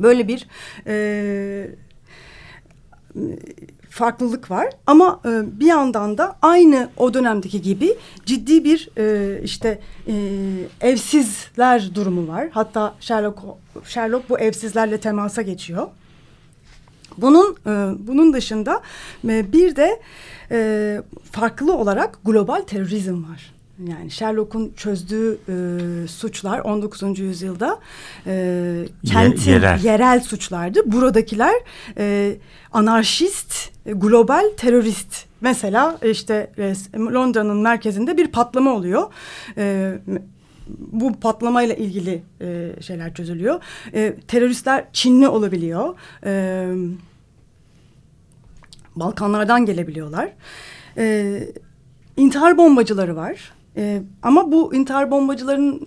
Böyle 0.00 0.28
bir 0.28 0.46
e, 0.86 1.70
farklılık 3.98 4.50
var 4.50 4.68
ama 4.86 5.20
e, 5.24 5.60
bir 5.60 5.66
yandan 5.66 6.18
da 6.18 6.36
aynı 6.42 6.88
o 6.96 7.14
dönemdeki 7.14 7.62
gibi 7.62 7.96
ciddi 8.26 8.64
bir 8.64 8.88
e, 8.98 9.40
işte 9.42 9.80
e, 10.06 10.14
evsizler 10.80 11.94
durumu 11.94 12.28
var. 12.28 12.48
Hatta 12.50 12.94
Sherlock 13.00 13.38
Sherlock 13.84 14.30
bu 14.30 14.38
evsizlerle 14.38 15.00
temasa 15.00 15.42
geçiyor. 15.42 15.88
Bunun 17.16 17.56
e, 17.66 17.70
bunun 17.98 18.32
dışında 18.32 18.82
e, 19.28 19.52
bir 19.52 19.76
de 19.76 20.00
e, 20.50 21.00
farklı 21.32 21.76
olarak 21.76 22.18
global 22.24 22.60
terörizm 22.60 23.24
var. 23.24 23.57
Yani 23.86 24.10
Sherlock'un 24.10 24.72
çözdüğü 24.76 25.38
e, 25.48 26.08
suçlar 26.08 26.58
19. 26.58 27.18
yüzyılda 27.18 27.78
e, 28.26 28.84
kentin 29.06 29.50
yerel. 29.50 29.84
yerel. 29.84 30.20
suçlardı. 30.20 30.92
Buradakiler 30.92 31.54
e, 31.98 32.36
anarşist, 32.72 33.70
e, 33.86 33.92
global 33.92 34.44
terörist. 34.56 35.24
Mesela 35.40 35.98
işte 36.04 36.50
e, 36.58 36.74
Londra'nın 36.98 37.56
merkezinde 37.56 38.16
bir 38.16 38.26
patlama 38.26 38.74
oluyor. 38.74 39.12
E, 39.56 39.94
bu 40.78 41.20
patlamayla 41.20 41.74
ilgili 41.74 42.22
e, 42.40 42.72
şeyler 42.80 43.14
çözülüyor. 43.14 43.60
E, 43.94 44.16
teröristler 44.28 44.84
Çinli 44.92 45.28
olabiliyor. 45.28 45.94
E, 46.24 46.66
Balkanlardan 48.96 49.66
gelebiliyorlar. 49.66 50.28
E, 50.96 51.38
intihar 52.16 52.58
bombacıları 52.58 53.16
var. 53.16 53.57
E, 53.76 54.02
ama 54.22 54.52
bu 54.52 54.74
intihar 54.74 55.10
bombacıların 55.10 55.80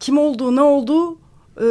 kim 0.00 0.18
olduğu, 0.18 0.56
ne 0.56 0.60
olduğu 0.60 1.12
e, 1.56 1.66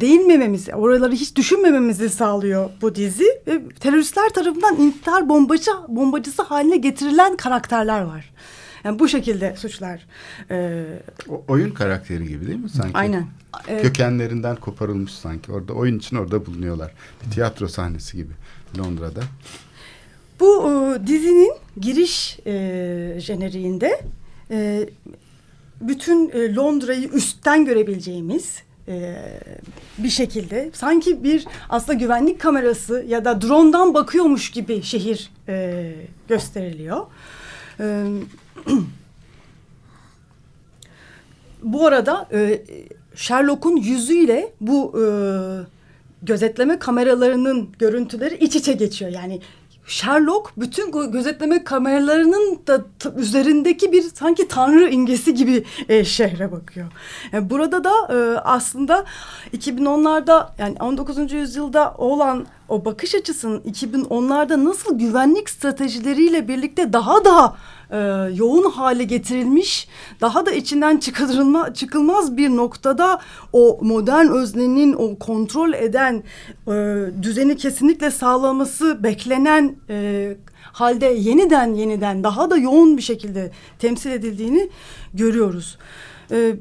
değinmememizi, 0.00 0.74
oraları 0.74 1.12
hiç 1.12 1.36
düşünmememizi 1.36 2.08
sağlıyor 2.08 2.70
bu 2.82 2.94
dizi. 2.94 3.26
Ve 3.46 3.68
teröristler 3.80 4.28
tarafından 4.28 4.76
intihar 4.76 5.28
bombacı, 5.28 5.70
bombacısı 5.88 6.42
haline 6.42 6.76
getirilen 6.76 7.36
karakterler 7.36 8.00
var. 8.02 8.32
Yani 8.84 8.98
bu 8.98 9.08
şekilde 9.08 9.56
suçlar. 9.56 10.06
E, 10.50 10.84
O, 11.28 11.42
oyun 11.48 11.70
karakteri 11.70 12.28
gibi 12.28 12.46
değil 12.46 12.58
mi 12.58 12.70
sanki? 12.70 12.98
aynen. 12.98 13.26
E, 13.68 13.82
Kökenlerinden 13.82 14.56
koparılmış 14.56 15.12
sanki. 15.12 15.52
Orada 15.52 15.72
oyun 15.72 15.98
için 15.98 16.16
orada 16.16 16.46
bulunuyorlar. 16.46 16.92
Bir 17.26 17.30
tiyatro 17.30 17.68
sahnesi 17.68 18.16
gibi 18.16 18.32
Londra'da. 18.78 19.20
Bu 20.40 20.70
e, 20.70 21.06
dizinin 21.06 21.52
giriş 21.80 22.38
e, 22.46 23.14
jeneriğinde 23.18 24.00
e, 24.50 24.88
bütün 25.80 26.30
e, 26.30 26.54
Londra'yı 26.54 27.08
üstten 27.08 27.64
görebileceğimiz 27.64 28.62
e, 28.88 29.16
bir 29.98 30.08
şekilde 30.08 30.70
sanki 30.72 31.24
bir 31.24 31.46
aslında 31.68 31.92
güvenlik 31.92 32.40
kamerası 32.40 33.04
ya 33.08 33.24
da 33.24 33.42
drone'dan 33.42 33.94
bakıyormuş 33.94 34.50
gibi 34.50 34.82
şehir 34.82 35.30
e, 35.48 35.92
gösteriliyor. 36.28 37.06
E, 37.80 38.06
bu 41.62 41.86
arada 41.86 42.28
e, 42.32 42.62
Sherlock'un 43.14 43.76
yüzüyle 43.76 44.52
bu 44.60 45.02
e, 45.02 45.04
gözetleme 46.22 46.78
kameralarının 46.78 47.68
görüntüleri 47.78 48.36
iç 48.36 48.56
içe 48.56 48.72
geçiyor. 48.72 49.10
Yani 49.10 49.40
Sherlock 49.88 50.50
bütün 50.56 50.90
gö- 50.90 51.12
gözetleme 51.12 51.64
kameralarının 51.64 52.58
da 52.66 52.84
üzerindeki 53.16 53.92
bir 53.92 54.02
sanki 54.02 54.48
tanrı 54.48 54.88
imgesi 54.88 55.34
gibi 55.34 55.64
e, 55.88 56.04
şehre 56.04 56.52
bakıyor. 56.52 56.86
Yani 57.32 57.50
burada 57.50 57.84
da 57.84 57.92
e, 58.14 58.38
aslında 58.38 59.04
2010'larda 59.56 60.46
yani 60.58 60.76
19. 60.80 61.32
yüzyılda 61.32 61.94
olan 61.98 62.46
o 62.68 62.84
bakış 62.84 63.14
açısının 63.14 63.60
2010'larda 63.60 64.64
nasıl 64.64 64.98
güvenlik 64.98 65.50
stratejileriyle 65.50 66.48
birlikte 66.48 66.92
daha 66.92 67.24
da 67.24 67.56
e, 67.90 67.96
yoğun 68.34 68.70
hale 68.70 69.04
getirilmiş, 69.04 69.88
daha 70.20 70.46
da 70.46 70.52
içinden 70.52 70.96
çıkarılma, 70.96 71.74
çıkılmaz 71.74 72.36
bir 72.36 72.48
noktada 72.48 73.20
o 73.52 73.78
modern 73.82 74.26
öznenin 74.26 74.92
o 74.92 75.18
kontrol 75.18 75.72
eden 75.72 76.22
e, 76.66 76.72
düzeni 77.22 77.56
kesinlikle 77.56 78.10
sağlaması 78.10 79.02
beklenen 79.02 79.76
e, 79.90 80.36
halde 80.72 81.06
yeniden 81.06 81.74
yeniden 81.74 82.24
daha 82.24 82.50
da 82.50 82.56
yoğun 82.56 82.96
bir 82.96 83.02
şekilde 83.02 83.50
temsil 83.78 84.10
edildiğini 84.10 84.70
görüyoruz. 85.14 85.78
E, 86.30 86.56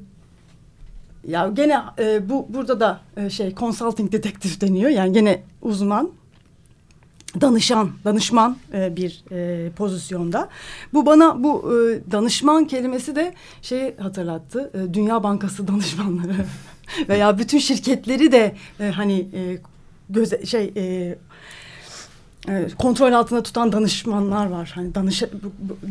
ya 1.28 1.48
gene 1.48 1.80
e, 2.00 2.30
bu 2.30 2.46
burada 2.50 2.80
da 2.80 3.00
e, 3.18 3.30
şey 3.30 3.56
consulting 3.56 4.12
detektif 4.12 4.62
deniyor. 4.62 4.90
Yani 4.90 5.14
gene 5.14 5.44
uzman 5.62 6.12
danışan, 7.42 7.92
danışman 8.06 8.58
e, 8.74 8.96
bir 8.96 9.24
e, 9.32 9.70
pozisyonda. 9.72 10.50
Bu 10.94 11.06
bana 11.06 11.44
bu 11.44 11.74
e, 11.74 12.12
danışman 12.12 12.66
kelimesi 12.66 13.16
de 13.16 13.34
şey 13.62 13.98
hatırlattı. 13.98 14.72
E, 14.74 14.94
Dünya 14.94 15.24
Bankası 15.24 15.68
danışmanları 15.68 16.46
veya 17.10 17.38
bütün 17.40 17.58
şirketleri 17.58 18.32
de 18.32 18.56
e, 18.80 18.90
hani 18.90 19.20
e, 19.34 19.58
göze 20.10 20.46
şey 20.46 20.74
e, 20.78 21.16
kontrol 22.78 23.12
altında 23.14 23.44
tutan 23.44 23.72
danışmanlar 23.72 24.46
var. 24.46 24.72
Hani 24.76 24.96
danış, 24.96 25.24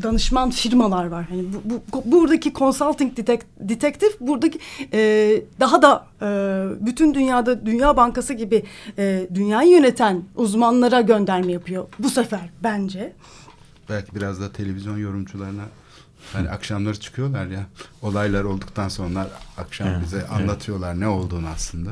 danışman 0.02 0.50
firmalar 0.50 1.06
var. 1.06 1.26
Hani 1.28 1.44
bu, 1.64 1.82
bu- 1.92 2.12
buradaki 2.12 2.52
consulting 2.54 3.16
detek, 3.16 3.40
detektif 3.60 4.20
buradaki 4.20 4.58
e, 4.92 4.98
daha 5.60 5.82
da 5.82 6.06
e, 6.22 6.26
bütün 6.86 7.14
dünyada 7.14 7.66
Dünya 7.66 7.96
Bankası 7.96 8.32
gibi 8.34 8.64
e, 8.98 9.28
dünyayı 9.34 9.70
yöneten 9.70 10.22
uzmanlara 10.34 11.00
gönderme 11.00 11.52
yapıyor. 11.52 11.86
Bu 11.98 12.10
sefer 12.10 12.50
bence. 12.62 13.12
Belki 13.88 14.14
biraz 14.14 14.40
da 14.40 14.52
televizyon 14.52 14.98
yorumcularına 14.98 15.62
hani 16.32 16.50
akşamları 16.50 17.00
çıkıyorlar 17.00 17.46
ya 17.46 17.66
olaylar 18.02 18.44
olduktan 18.44 18.88
sonra 18.88 19.28
akşam 19.58 19.88
Evet, 19.88 20.00
bize 20.04 20.16
evet. 20.16 20.30
anlatıyorlar 20.32 21.00
ne 21.00 21.08
olduğunu 21.08 21.48
aslında. 21.48 21.90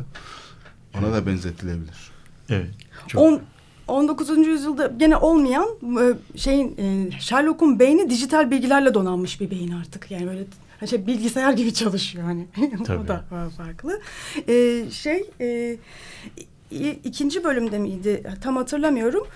Ona 0.99 1.13
da 1.13 1.27
benzetilebilir. 1.27 2.11
Evet. 2.49 2.71
Çok 3.09 3.23
On, 3.23 3.41
19. 3.89 4.47
yüzyılda 4.47 4.87
gene 4.97 5.17
olmayan 5.17 5.69
e, 6.01 6.39
şeyin 6.39 6.77
e, 6.79 7.11
Sherlock'un 7.21 7.79
beyni 7.79 8.11
dijital 8.11 8.51
bilgilerle 8.51 8.95
donanmış 8.95 9.41
bir 9.41 9.51
beyin 9.51 9.73
artık. 9.73 10.11
Yani 10.11 10.27
böyle 10.27 10.45
hani 10.81 10.89
şey 10.89 11.07
bilgisayar 11.07 11.53
gibi 11.53 11.75
çalışıyor 11.75 12.25
hani. 12.25 12.47
o 13.05 13.09
da 13.09 13.25
farklı. 13.57 14.01
E, 14.49 14.85
şey 14.91 15.31
e, 15.41 15.77
ikinci 17.05 17.45
bölümde 17.45 17.79
miydi? 17.79 18.23
Tam 18.43 18.57
hatırlamıyorum. 18.57 19.27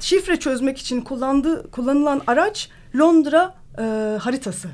Şifre 0.00 0.40
çözmek 0.40 0.78
için 0.78 1.00
kullandığı 1.00 1.70
kullanılan 1.70 2.22
araç 2.26 2.70
Londra 2.96 3.54
e, 3.78 3.82
haritası. 4.20 4.68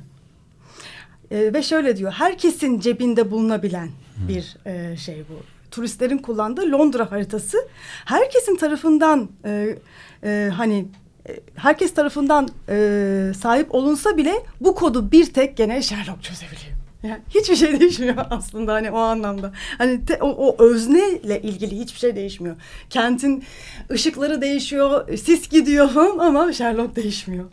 E, 1.30 1.54
ve 1.54 1.62
şöyle 1.62 1.96
diyor, 1.96 2.12
herkesin 2.12 2.80
cebinde 2.80 3.30
bulunabilen 3.30 3.88
bir 4.28 4.56
e, 4.66 4.96
şey 4.96 5.24
bu. 5.28 5.53
Turistlerin 5.74 6.18
kullandığı 6.18 6.72
Londra 6.72 7.12
haritası 7.12 7.68
herkesin 8.04 8.56
tarafından 8.56 9.28
e, 9.44 9.78
e, 10.24 10.50
hani 10.56 10.86
e, 11.28 11.40
herkes 11.54 11.94
tarafından 11.94 12.48
e, 12.68 13.32
sahip 13.38 13.74
olunsa 13.74 14.16
bile 14.16 14.34
bu 14.60 14.74
kodu 14.74 15.12
bir 15.12 15.32
tek 15.32 15.56
gene 15.56 15.82
Sherlock 15.82 16.22
çözebiliyor. 16.22 16.74
Yani 17.02 17.20
hiçbir 17.34 17.56
şey 17.56 17.80
değişmiyor 17.80 18.16
aslında 18.30 18.72
hani 18.72 18.90
o 18.90 18.98
anlamda. 18.98 19.52
Hani 19.78 20.04
te- 20.06 20.18
o, 20.22 20.28
o 20.28 20.64
özneyle 20.64 21.42
ilgili 21.42 21.78
hiçbir 21.78 21.98
şey 21.98 22.16
değişmiyor. 22.16 22.56
Kentin 22.90 23.44
ışıkları 23.90 24.42
değişiyor, 24.42 25.18
sis 25.18 25.48
gidiyor 25.48 25.90
ama 26.20 26.52
Sherlock 26.52 26.96
değişmiyor. 26.96 27.44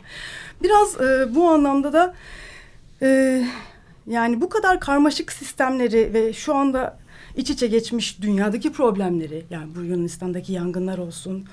Biraz 0.62 1.00
e, 1.00 1.34
bu 1.34 1.48
anlamda 1.48 1.92
da 1.92 2.14
e, 3.02 3.42
yani 4.06 4.40
bu 4.40 4.48
kadar 4.48 4.80
karmaşık 4.80 5.32
sistemleri 5.32 6.14
ve 6.14 6.32
şu 6.32 6.54
anda 6.54 7.01
iç 7.36 7.50
içe 7.50 7.66
geçmiş 7.66 8.22
dünyadaki 8.22 8.72
problemleri 8.72 9.44
yani 9.50 9.66
bu 9.76 9.82
Yunanistan'daki 9.82 10.52
yangınlar 10.52 10.98
olsun 10.98 11.44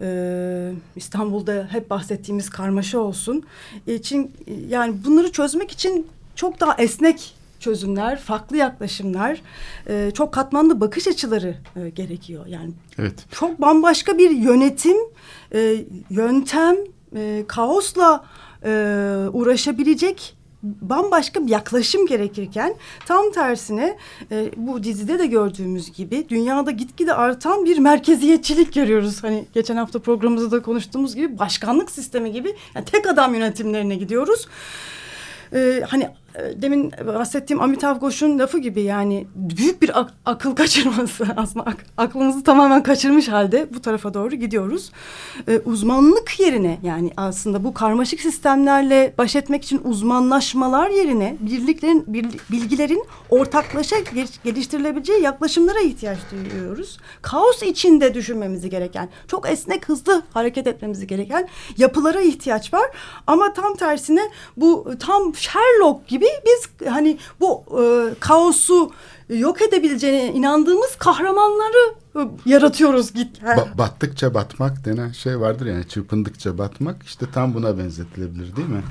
e, 0.00 0.72
İstanbul'da 0.96 1.68
hep 1.70 1.90
bahsettiğimiz 1.90 2.50
karmaşa 2.50 2.98
olsun 2.98 3.42
için 3.86 4.32
yani 4.68 4.94
bunları 5.04 5.32
çözmek 5.32 5.70
için 5.70 6.06
çok 6.36 6.60
daha 6.60 6.74
esnek 6.74 7.34
çözümler, 7.60 8.18
farklı 8.18 8.56
yaklaşımlar, 8.56 9.42
e, 9.88 10.10
çok 10.14 10.34
katmanlı 10.34 10.80
bakış 10.80 11.08
açıları 11.08 11.56
e, 11.76 11.88
gerekiyor. 11.90 12.46
Yani 12.46 12.70
Evet. 12.98 13.14
çok 13.30 13.60
bambaşka 13.60 14.18
bir 14.18 14.30
yönetim, 14.30 14.96
e, 15.54 15.84
yöntem, 16.10 16.76
e, 17.16 17.44
kaosla 17.48 18.24
e, 18.64 18.70
uğraşabilecek 19.32 20.36
bambaşka 20.64 21.46
bir 21.46 21.50
yaklaşım 21.50 22.06
gerekirken 22.06 22.74
tam 23.06 23.32
tersine 23.32 23.96
e, 24.30 24.50
bu 24.56 24.84
dizide 24.84 25.18
de 25.18 25.26
gördüğümüz 25.26 25.92
gibi 25.92 26.26
dünyada 26.28 26.70
gitgide 26.70 27.14
artan 27.14 27.64
bir 27.64 27.78
merkeziyetçilik 27.78 28.74
görüyoruz. 28.74 29.24
Hani 29.24 29.44
geçen 29.54 29.76
hafta 29.76 29.98
programımızda 29.98 30.50
da 30.50 30.62
konuştuğumuz 30.62 31.14
gibi 31.14 31.38
başkanlık 31.38 31.90
sistemi 31.90 32.32
gibi 32.32 32.54
yani 32.74 32.84
tek 32.84 33.06
adam 33.06 33.34
yönetimlerine 33.34 33.94
gidiyoruz. 33.94 34.48
Ee, 35.52 35.82
hani 35.88 36.04
e, 36.04 36.23
demin 36.62 36.92
bahsettiğim 37.06 37.62
Amitav 37.62 37.98
Ghosh'un 37.98 38.38
lafı 38.38 38.58
gibi 38.58 38.82
yani 38.82 39.26
büyük 39.34 39.82
bir 39.82 40.00
ak- 40.00 40.12
akıl 40.26 40.54
kaçırması 40.56 41.26
aslında 41.36 41.66
ak- 41.66 41.86
aklımızı 41.96 42.44
tamamen 42.44 42.82
kaçırmış 42.82 43.28
halde 43.28 43.66
bu 43.74 43.80
tarafa 43.82 44.14
doğru 44.14 44.34
gidiyoruz. 44.36 44.90
Ee, 45.48 45.58
uzmanlık 45.64 46.40
yerine 46.40 46.78
yani 46.82 47.10
aslında 47.16 47.64
bu 47.64 47.74
karmaşık 47.74 48.20
sistemlerle 48.20 49.14
baş 49.18 49.36
etmek 49.36 49.64
için 49.64 49.80
uzmanlaşmalar 49.84 50.90
yerine 50.90 51.36
birliklerin 51.40 52.04
bir- 52.06 52.26
bilgilerin 52.50 53.04
ortaklaşa 53.30 53.96
gel- 54.14 54.28
geliştirilebileceği 54.44 55.22
yaklaşımlara 55.22 55.80
ihtiyaç 55.80 56.18
duyuyoruz. 56.52 56.98
Kaos 57.22 57.62
içinde 57.62 58.14
düşünmemizi 58.14 58.70
gereken, 58.70 59.08
çok 59.28 59.48
esnek 59.48 59.88
hızlı 59.88 60.22
hareket 60.32 60.66
etmemizi 60.66 61.06
gereken 61.06 61.48
yapılara 61.78 62.20
ihtiyaç 62.20 62.74
var. 62.74 62.90
Ama 63.26 63.52
tam 63.52 63.74
tersine 63.74 64.22
bu 64.56 64.90
tam 65.00 65.34
Sherlock 65.34 66.08
gibi 66.08 66.23
biz 66.46 66.88
hani 66.88 67.18
bu 67.40 67.64
e, 67.82 68.14
kaosu 68.20 68.92
yok 69.28 69.62
edebileceğine 69.62 70.32
inandığımız 70.32 70.96
kahramanları 70.98 71.94
e, 72.16 72.20
yaratıyoruz 72.46 73.12
git. 73.12 73.42
Ba- 73.42 73.78
battıkça 73.78 74.34
batmak 74.34 74.84
denen 74.84 75.12
şey 75.12 75.40
vardır 75.40 75.66
yani 75.66 75.88
çırpındıkça 75.88 76.58
batmak 76.58 77.02
işte 77.02 77.26
tam 77.34 77.54
buna 77.54 77.78
benzetilebilir 77.78 78.56
değil 78.56 78.68
mi? 78.68 78.82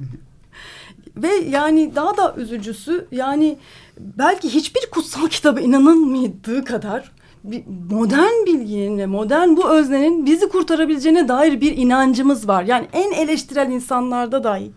Ve 1.16 1.28
yani 1.28 1.94
daha 1.94 2.16
da 2.16 2.34
üzücüsü 2.36 3.06
yani 3.12 3.58
belki 3.98 4.54
hiçbir 4.54 4.90
kutsal 4.90 5.26
kitaba 5.28 5.60
inanılmadığı 5.60 6.64
kadar 6.64 7.12
bir 7.44 7.62
modern 7.90 8.46
bilginin 8.46 8.98
ve 8.98 9.06
modern 9.06 9.56
bu 9.56 9.70
öznenin 9.70 10.26
bizi 10.26 10.48
kurtarabileceğine 10.48 11.28
dair 11.28 11.60
bir 11.60 11.76
inancımız 11.76 12.48
var. 12.48 12.62
Yani 12.62 12.88
en 12.92 13.12
eleştirel 13.12 13.70
insanlarda 13.70 14.44
dahi 14.44 14.70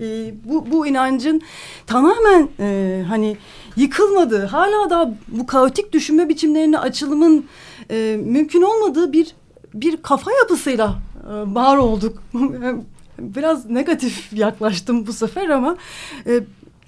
e, 0.00 0.34
bu, 0.44 0.70
bu 0.70 0.86
inancın 0.86 1.42
tamamen 1.86 2.48
e, 2.60 3.04
hani 3.08 3.36
yıkılmadığı, 3.76 4.46
hala 4.46 4.90
da 4.90 5.14
bu 5.28 5.46
kaotik 5.46 5.92
düşünme 5.92 6.28
biçimlerine 6.28 6.78
açılımın 6.78 7.46
e, 7.90 8.20
mümkün 8.24 8.62
olmadığı 8.62 9.12
bir 9.12 9.34
bir 9.74 9.96
kafa 9.96 10.32
yapısıyla 10.32 10.98
e, 11.24 11.54
var 11.54 11.76
olduk. 11.76 12.22
Biraz 13.18 13.70
negatif 13.70 14.32
yaklaştım 14.32 15.06
bu 15.06 15.12
sefer 15.12 15.48
ama 15.48 15.76
e, 16.26 16.40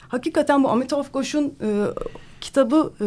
hakikaten 0.08 0.64
bu 0.64 0.68
Amitav 0.68 1.02
Ghosh'un 1.12 1.44
e, 1.44 1.68
kitabı 2.40 2.92
e, 3.00 3.06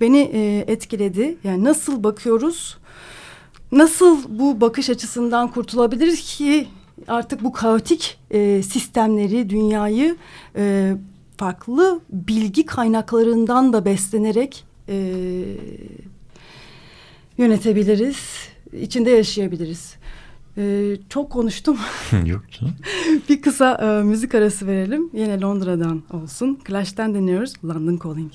beni 0.00 0.18
e, 0.18 0.64
etkiledi. 0.72 1.38
Yani 1.44 1.64
nasıl 1.64 2.04
bakıyoruz, 2.04 2.78
nasıl 3.72 4.18
bu 4.28 4.60
bakış 4.60 4.90
açısından 4.90 5.48
kurtulabiliriz 5.50 6.36
ki 6.36 6.68
artık 7.08 7.44
bu 7.44 7.52
kaotik 7.52 8.18
e, 8.30 8.62
sistemleri, 8.62 9.50
dünyayı 9.50 10.16
e, 10.56 10.94
farklı 11.36 12.00
bilgi 12.10 12.66
kaynaklarından 12.66 13.72
da 13.72 13.84
beslenerek 13.84 14.64
e, 14.88 15.14
yönetebiliriz, 17.38 18.16
içinde 18.80 19.10
yaşayabiliriz. 19.10 19.96
E, 20.58 20.96
çok 21.08 21.30
konuştum. 21.30 21.78
Yok 22.26 22.42
canım. 22.50 22.74
Bir 23.28 23.42
kısa 23.42 23.74
e, 23.74 24.04
müzik 24.04 24.34
arası 24.34 24.66
verelim. 24.66 25.10
Yine 25.12 25.40
Londra'dan 25.40 26.02
olsun. 26.12 26.58
Clash'ten 26.68 27.14
dinliyoruz 27.14 27.52
London 27.64 27.98
Calling. 28.04 28.32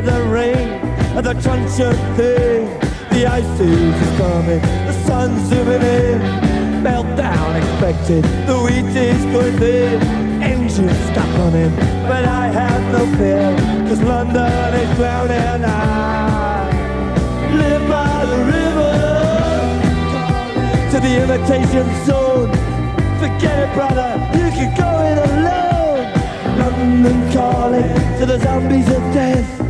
For 0.00 0.10
the 0.10 0.22
rain 0.24 0.68
and 1.16 1.26
the 1.26 1.34
truncheon 1.34 1.94
thing. 2.16 2.66
The 3.10 3.26
ice 3.26 3.60
age 3.60 4.02
is 4.06 4.18
coming, 4.18 4.60
the 4.88 4.92
sun's 5.06 5.48
zooming 5.48 5.82
in. 5.82 6.20
Meltdown 6.82 7.56
expected, 7.60 8.24
the 8.46 8.56
wheat 8.64 8.96
is 8.96 9.22
going. 9.26 10.00
Engines 10.42 10.98
stop 11.10 11.28
running, 11.38 11.74
but 12.08 12.24
I 12.24 12.46
have 12.48 12.82
no 12.92 13.04
fear, 13.18 13.54
cause 13.88 14.02
London 14.02 14.74
is 14.74 14.96
drowning. 14.96 15.44
And 15.54 15.66
I 15.66 16.70
live 17.62 17.84
by 17.88 18.24
the 18.32 18.38
river 18.56 18.94
to 20.92 20.96
the 21.06 21.12
imitation 21.24 21.86
zone. 22.06 22.50
Forget 23.20 23.56
it, 23.64 23.70
brother, 23.74 24.10
you 24.38 24.48
can 24.56 24.70
go 24.80 24.90
it 25.10 25.18
alone. 25.30 26.04
London 26.58 27.32
calling 27.32 27.92
to 28.18 28.24
the 28.24 28.38
zombies 28.38 28.88
of 28.88 29.02
death. 29.12 29.69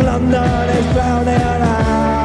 London 0.00 0.68
is 0.70 0.92
drowning. 0.92 1.34
I, 1.34 2.15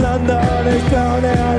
London 0.00 0.66
is 0.66 0.88
drowning. 0.90 1.55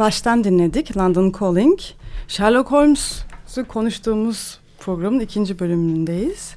Clash'tan 0.00 0.44
dinledik. 0.44 0.96
London 0.96 1.32
Calling. 1.40 1.78
Sherlock 2.28 2.70
Holmes'u 2.70 3.68
konuştuğumuz 3.68 4.58
programın 4.78 5.20
ikinci 5.20 5.58
bölümündeyiz. 5.58 6.56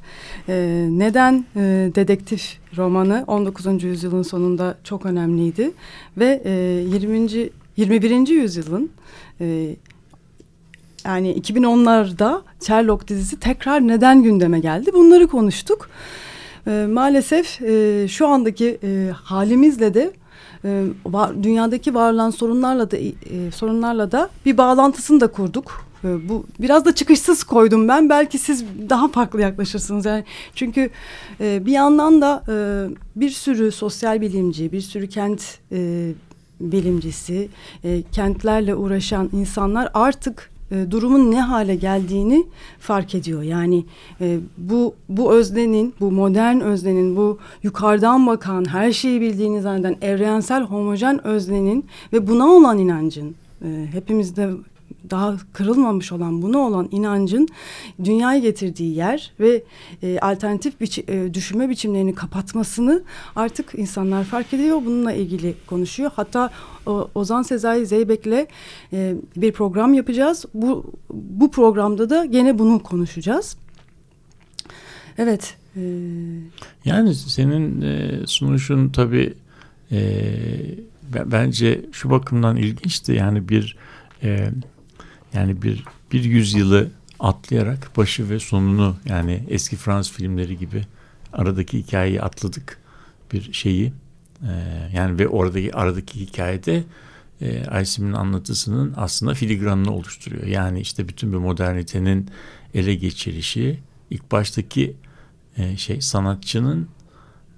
E, 0.50 0.88
neden 0.90 1.46
e, 1.56 1.60
dedektif 1.96 2.58
romanı 2.78 3.24
19. 3.28 3.84
yüzyılın 3.84 4.22
sonunda 4.22 4.78
çok 4.84 5.06
önemliydi 5.06 5.72
ve 6.18 6.42
e, 6.46 6.52
20. 6.52 7.50
21. 7.78 8.28
yüzyılın 8.28 8.92
e, 9.42 9.76
yani 11.06 11.42
2010'larda 11.42 12.42
Sherlock 12.68 13.08
dizisi 13.08 13.40
tekrar 13.40 13.88
neden 13.88 14.24
gündeme 14.24 14.60
geldi? 14.60 14.92
Bunları 14.94 15.28
konuştuk. 15.28 15.90
E, 16.68 16.86
maalesef 16.90 17.62
e, 17.62 18.06
şu 18.08 18.28
andaki 18.28 18.80
e, 18.84 19.10
halimizle 19.24 19.94
de 19.94 20.14
e, 20.66 20.84
var, 21.06 21.44
dünyadaki 21.44 21.94
var 21.94 22.14
olan 22.14 22.30
sorunlarla 22.30 22.92
da 22.92 22.98
e, 22.98 23.12
sorunlarla 23.56 24.12
da 24.12 24.30
bir 24.46 24.58
bağlantısını 24.58 25.22
da 25.22 25.28
kurduk. 25.28 25.86
E, 26.04 26.30
bu 26.30 26.46
biraz 26.60 26.86
da 26.86 26.96
çıkışsız 26.96 27.44
koydum 27.44 27.88
ben. 27.88 28.10
Belki 28.10 28.38
siz 28.38 28.66
daha 28.90 29.08
farklı 29.08 29.42
yaklaşırsınız. 29.42 30.06
Yani 30.06 30.24
çünkü 30.56 30.90
e, 31.40 31.66
bir 31.66 31.72
yandan 31.72 32.22
da 32.22 32.44
e, 32.48 32.56
bir 33.16 33.30
sürü 33.30 33.72
sosyal 33.72 34.22
bilimci, 34.22 34.72
bir 34.72 34.82
sürü 34.82 35.10
kent 35.10 35.58
e, 35.72 36.12
bilimcisi, 36.60 37.50
e, 37.84 38.02
kentlerle 38.12 38.76
uğraşan 38.76 39.30
insanlar 39.34 39.90
artık 39.94 40.53
e, 40.72 40.92
durumun 40.92 41.32
ne 41.32 41.42
hale 41.42 41.76
geldiğini 41.76 42.46
fark 42.80 43.16
ediyor. 43.16 43.42
Yani 43.42 43.86
e, 44.22 44.40
bu 44.58 44.96
bu 45.10 45.34
öznenin, 45.34 45.94
bu 46.00 46.12
modern 46.12 46.60
öznenin, 46.60 47.16
bu 47.16 47.40
yukarıdan 47.64 48.28
bakan, 48.28 48.66
her 48.66 48.92
şeyi 48.92 49.22
bildiğini 49.22 49.62
zanneden 49.62 49.96
evrensel 50.02 50.64
homojen 50.64 51.28
öznenin 51.28 51.86
ve 52.14 52.28
buna 52.28 52.46
olan 52.46 52.80
inancın 52.80 53.36
e, 53.66 53.88
hepimizde 53.92 54.50
daha 55.10 55.38
kırılmamış 55.54 56.12
olan 56.12 56.42
buna 56.42 56.58
olan 56.58 56.88
inancın 56.92 57.48
dünyaya 58.04 58.40
getirdiği 58.40 58.96
yer 58.96 59.32
ve 59.40 59.64
e, 60.04 60.20
alternatif 60.20 60.82
biçi, 60.82 61.04
e, 61.08 61.34
düşünme 61.34 61.70
biçimlerini 61.70 62.16
kapatmasını 62.16 63.04
artık 63.36 63.72
insanlar 63.76 64.24
fark 64.24 64.54
ediyor. 64.54 64.82
Bununla 64.86 65.14
ilgili 65.14 65.56
konuşuyor. 65.68 66.12
Hatta 66.16 66.50
o, 66.86 67.10
Ozan 67.16 67.42
Sezai 67.42 67.86
Zeybek'le 67.86 68.48
e, 68.94 69.16
bir 69.38 69.52
program 69.52 69.94
yapacağız. 69.94 70.46
Bu, 70.54 70.94
bu 71.14 71.52
programda 71.52 72.10
da 72.10 72.26
gene 72.26 72.60
bunu 72.60 72.84
konuşacağız. 72.84 73.58
Evet. 75.18 75.56
E, 75.76 75.82
yani 76.86 77.16
senin 77.16 77.82
e, 77.82 78.12
sunuşun 78.28 78.90
tabii 78.90 79.34
e, 79.92 80.02
bence 81.26 81.86
şu 81.92 82.10
bakımdan 82.10 82.58
ilginçti. 82.58 83.12
Yani 83.12 83.50
bir 83.50 83.78
e, 84.24 84.50
yani 85.34 85.62
bir 85.62 85.84
bir 86.12 86.24
yüzyılı 86.24 86.92
atlayarak 87.20 87.98
başı 87.98 88.30
ve 88.30 88.40
sonunu 88.40 88.96
yani 89.06 89.44
eski 89.50 89.76
Fransız 89.76 90.14
filmleri 90.14 90.58
gibi 90.58 90.84
aradaki 91.34 91.80
hikayeyi 91.80 92.22
atladık 92.22 92.78
bir 93.34 93.54
şeyi. 93.54 93.94
Ee, 94.44 94.90
yani 94.96 95.20
ve 95.20 95.28
oradaki 95.28 95.74
aradaki 95.76 96.20
hikayede 96.20 96.84
e, 97.42 97.66
Aysim'in 97.66 98.14
anlatısının 98.14 98.94
aslında 98.98 99.34
filigranını 99.34 99.94
oluşturuyor. 99.94 100.48
Yani 100.48 100.80
işte 100.80 101.08
bütün 101.08 101.32
bir 101.34 101.38
modernitenin 101.38 102.30
ele 102.74 102.96
geçirişi 102.96 103.80
ilk 104.10 104.32
baştaki 104.32 104.96
e, 105.58 105.78
şey 105.78 106.02
sanatçının 106.02 106.88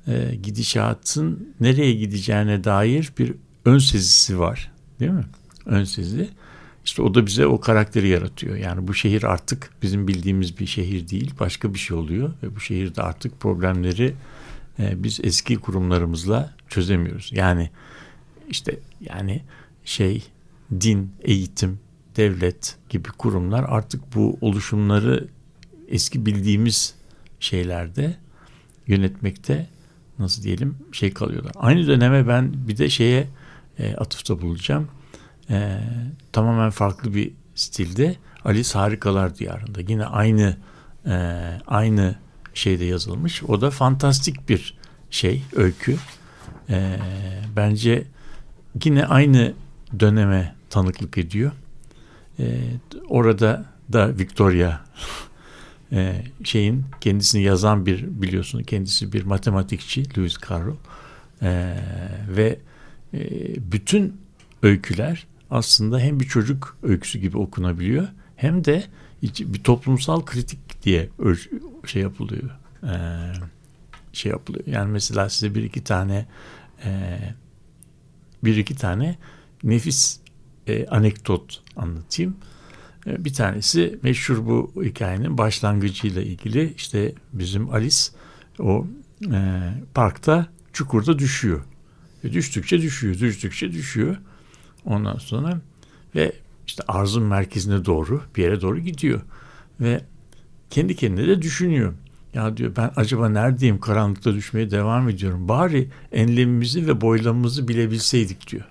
e, 0.08 0.36
gidişatın 0.44 1.56
nereye 1.60 1.94
gideceğine 1.94 2.64
dair 2.64 3.12
bir 3.18 3.34
ön 3.66 3.78
sezisi 3.78 4.40
var. 4.40 4.72
Değil 5.00 5.12
mi? 5.12 5.26
Ön 5.66 5.84
sezi. 5.84 6.30
İşte 6.86 7.02
o 7.02 7.14
da 7.14 7.26
bize 7.26 7.48
o 7.48 7.60
karakteri 7.60 8.08
yaratıyor. 8.08 8.56
Yani 8.56 8.88
bu 8.88 8.94
şehir 8.94 9.24
artık 9.24 9.70
bizim 9.82 10.08
bildiğimiz 10.08 10.60
bir 10.60 10.66
şehir 10.66 11.10
değil, 11.10 11.34
başka 11.40 11.74
bir 11.74 11.80
şey 11.80 11.98
oluyor 11.98 12.34
ve 12.44 12.56
bu 12.56 12.60
şehirde 12.60 13.02
artık 13.02 13.40
problemleri 13.40 14.16
e, 14.80 15.04
biz 15.04 15.20
eski 15.24 15.56
kurumlarımızla 15.56 16.54
çözemiyoruz. 16.70 17.32
Yani 17.34 17.70
işte 18.50 18.80
yani 19.02 19.44
şey 19.86 20.24
din, 20.82 21.12
eğitim, 21.22 21.80
devlet 22.16 22.78
gibi 22.90 23.10
kurumlar 23.10 23.66
artık 23.68 24.16
bu 24.16 24.38
oluşumları 24.42 25.28
eski 25.88 26.26
bildiğimiz 26.26 26.96
şeylerde 27.40 28.18
yönetmekte 28.88 29.68
nasıl 30.20 30.44
diyelim 30.44 30.78
şey 30.92 31.14
kalıyorlar. 31.14 31.52
Aynı 31.56 31.88
döneme 31.88 32.28
ben 32.28 32.68
bir 32.68 32.78
de 32.78 32.90
şeye 32.90 33.28
e, 33.80 33.96
atıfta 33.96 34.42
bulacağım 34.42 34.88
e, 35.50 35.80
tamamen 36.32 36.70
farklı 36.70 37.16
bir 37.16 37.32
stilde 37.56 38.16
Alice 38.46 38.74
Harikalar 38.74 39.38
Diyarı'nda 39.38 39.82
yine 39.88 40.06
aynı 40.06 40.58
e, 41.06 41.16
aynı 41.68 42.16
şeyde 42.54 42.86
yazılmış. 42.86 43.44
O 43.44 43.62
da 43.62 43.72
fantastik 43.72 44.50
bir 44.50 44.78
şey, 45.10 45.44
öykü. 45.56 45.98
E, 46.70 46.98
bence 47.56 48.08
yine 48.84 49.06
aynı 49.06 49.54
döneme 50.00 50.56
tanıklık 50.70 51.18
ediyor. 51.18 51.52
E, 52.40 52.60
orada 53.10 53.66
da 53.94 54.18
Victoria 54.18 54.80
e, 55.92 56.24
şeyin 56.44 56.86
kendisini 57.02 57.42
yazan 57.42 57.86
bir 57.86 58.22
biliyorsun 58.22 58.64
kendisi 58.64 59.14
bir 59.14 59.24
matematikçi 59.24 60.18
Lewis 60.18 60.38
Carroll 60.50 60.76
e, 61.42 61.76
ve 62.30 62.60
e, 63.14 63.20
bütün 63.72 64.22
öyküler 64.64 65.28
aslında 65.52 66.00
hem 66.00 66.20
bir 66.20 66.26
çocuk 66.26 66.78
öyküsü 66.84 67.20
gibi 67.20 67.38
okunabiliyor 67.38 68.08
hem 68.36 68.66
de 68.66 68.84
bir 69.24 69.64
toplumsal 69.64 70.26
kritik 70.26 70.84
diye 70.84 71.10
şey 71.86 72.02
yapılıyor. 72.02 72.50
Ee, 72.84 73.34
şey 74.14 74.32
yapılıyor. 74.32 74.68
Yani 74.68 74.92
mesela 74.92 75.30
size 75.30 75.56
bir 75.56 75.64
iki 75.64 75.84
tane 75.84 76.26
e, 76.86 77.20
bir 78.44 78.58
iki 78.58 78.76
tane 78.76 79.18
nefis 79.64 80.20
e, 80.68 80.88
anekdot 80.88 81.64
anlatayım. 81.76 82.38
E, 83.08 83.26
bir 83.26 83.34
tanesi 83.34 84.00
meşhur 84.04 84.46
bu 84.46 84.84
hikayenin 84.84 85.38
başlangıcıyla 85.38 86.22
ilgili 86.22 86.74
işte 86.74 87.14
bizim 87.34 87.70
Alice 87.70 87.98
o 88.60 88.88
e, 89.32 89.72
parkta 89.94 90.48
çukurda 90.74 91.20
düşüyor. 91.20 91.62
Ve 92.24 92.34
düştükçe 92.34 92.82
düşüyor, 92.82 93.20
düştükçe 93.20 93.72
düşüyor. 93.72 94.18
Ondan 94.86 95.18
sonra 95.18 95.60
ve 96.16 96.32
işte 96.68 96.84
arzun 96.88 97.24
merkezine 97.24 97.86
doğru 97.86 98.22
bir 98.36 98.44
yere 98.44 98.62
doğru 98.62 98.80
gidiyor. 98.80 99.22
Ve 99.82 100.02
kendi 100.70 100.96
kendine 100.96 101.28
de 101.28 101.42
düşünüyor. 101.42 101.94
Ya 102.34 102.58
diyor 102.58 102.72
ben 102.78 102.92
acaba 102.96 103.30
neredeyim 103.30 103.80
karanlıkta 103.80 104.34
düşmeye 104.34 104.72
devam 104.72 105.10
ediyorum. 105.10 105.48
Bari 105.48 105.90
enlemimizi 106.12 106.88
ve 106.88 107.02
boylamamızı 107.02 107.68
bilebilseydik 107.68 108.52
diyor. 108.52 108.66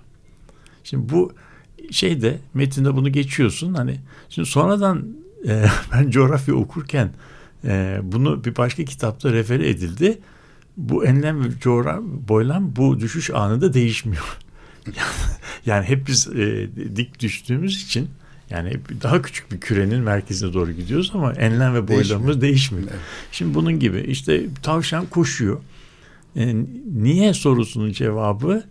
Şimdi 0.83 1.13
bu 1.13 1.33
şeyde 1.91 2.39
metinde 2.53 2.95
bunu 2.95 3.11
geçiyorsun. 3.11 3.73
Hani 3.73 3.99
şimdi 4.29 4.49
sonradan 4.49 5.07
e, 5.47 5.65
ben 5.93 6.09
coğrafya 6.09 6.55
okurken 6.55 7.11
e, 7.63 7.99
bunu 8.03 8.43
bir 8.43 8.57
başka 8.57 8.85
kitapta 8.85 9.31
refere 9.31 9.69
edildi. 9.69 10.17
Bu 10.77 11.05
enlem 11.05 11.43
ve 11.43 11.47
coğrafya 11.59 12.01
boylam 12.27 12.75
bu 12.75 12.99
düşüş 12.99 13.29
anında 13.29 13.73
değişmiyor. 13.73 14.37
yani 15.65 15.85
hep 15.85 16.07
biz 16.07 16.27
e, 16.27 16.67
dik 16.95 17.19
düştüğümüz 17.19 17.83
için 17.83 18.09
yani 18.49 18.79
daha 19.03 19.21
küçük 19.21 19.51
bir 19.51 19.59
kürenin 19.59 20.01
merkezine 20.01 20.53
doğru 20.53 20.71
gidiyoruz 20.71 21.11
ama 21.13 21.33
enlem 21.33 21.73
ve 21.73 21.87
boylamımız 21.87 22.41
değişmiyor. 22.41 22.41
değişmiyor. 22.41 22.87
Evet. 22.91 23.01
Şimdi 23.31 23.55
bunun 23.55 23.79
gibi 23.79 23.99
işte 23.99 24.45
tavşan 24.63 25.05
koşuyor. 25.05 25.61
E, 26.35 26.55
niye 26.95 27.33
sorusunun 27.33 27.91
cevabı 27.91 28.63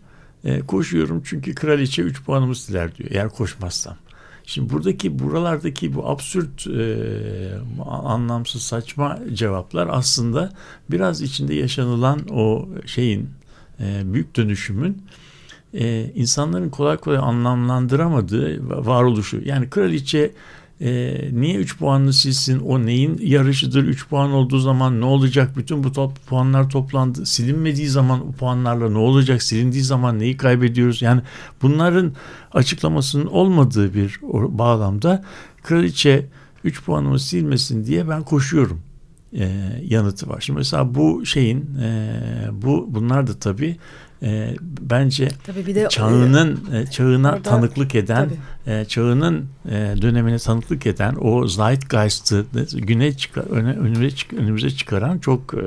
e, 0.44 0.60
koşuyorum 0.60 1.22
çünkü 1.24 1.54
kraliçe 1.54 2.02
3 2.02 2.24
puanımı 2.24 2.56
siler 2.56 2.96
diyor 2.96 3.10
eğer 3.12 3.28
koşmazsam. 3.28 3.96
Şimdi 4.46 4.72
buradaki 4.72 5.18
buralardaki 5.18 5.94
bu 5.94 6.08
absürt 6.08 6.66
e, 6.66 6.96
anlamsız 7.86 8.62
saçma 8.62 9.18
cevaplar 9.32 9.88
aslında 9.90 10.52
biraz 10.90 11.22
içinde 11.22 11.54
yaşanılan 11.54 12.20
o 12.30 12.68
şeyin 12.86 13.30
e, 13.80 14.02
büyük 14.04 14.36
dönüşümün 14.36 15.02
e, 15.74 16.10
insanların 16.14 16.68
kolay 16.68 16.96
kolay 16.96 17.18
anlamlandıramadığı 17.18 18.68
varoluşu. 18.86 19.40
Yani 19.44 19.70
kraliçe 19.70 20.32
e, 20.80 21.14
niye 21.32 21.54
3 21.54 21.78
puanını 21.78 22.12
silsin? 22.12 22.60
O 22.60 22.86
neyin 22.86 23.18
yarışıdır? 23.22 23.84
3 23.84 24.08
puan 24.08 24.32
olduğu 24.32 24.58
zaman 24.58 25.00
ne 25.00 25.04
olacak? 25.04 25.56
Bütün 25.56 25.84
bu 25.84 25.92
top, 25.92 26.26
puanlar 26.26 26.70
toplandı. 26.70 27.26
Silinmediği 27.26 27.88
zaman 27.88 28.28
o 28.28 28.32
puanlarla 28.32 28.90
ne 28.90 28.98
olacak? 28.98 29.42
Silindiği 29.42 29.82
zaman 29.82 30.18
neyi 30.18 30.36
kaybediyoruz? 30.36 31.02
Yani 31.02 31.20
bunların 31.62 32.12
açıklamasının 32.52 33.26
olmadığı 33.26 33.94
bir 33.94 34.18
bağlamda 34.32 35.24
kraliçe 35.62 36.26
3 36.64 36.84
puanımı 36.84 37.18
silmesin 37.18 37.84
diye 37.84 38.08
ben 38.08 38.22
koşuyorum 38.22 38.80
e, 39.32 39.48
yanıtı 39.88 40.28
var. 40.28 40.40
Şimdi 40.40 40.56
mesela 40.56 40.94
bu 40.94 41.26
şeyin 41.26 41.76
e, 41.82 42.20
bu 42.52 42.86
bunlar 42.90 43.26
da 43.26 43.38
tabii 43.38 43.76
e, 44.24 44.56
bence 44.80 45.28
Tabii 45.46 45.66
bir 45.66 45.74
de 45.74 45.88
çağının 45.88 46.60
e, 46.74 46.86
çağına 46.86 47.28
orada- 47.32 47.42
tanıklık 47.42 47.94
eden 47.94 48.28
Tabii. 48.64 48.76
e, 48.80 48.84
çağının 48.84 49.46
e, 49.68 49.70
dönemine 50.02 50.38
tanıklık 50.38 50.86
eden 50.86 51.16
o 51.20 51.48
zeitgeist'ı 51.48 52.44
güne 52.74 53.16
çıkar 53.16 53.44
öne, 53.50 53.70
önümüze, 53.72 54.10
çık- 54.16 54.32
önümüze 54.32 54.70
çıkaran 54.70 55.18
çok 55.18 55.54
e, 55.54 55.60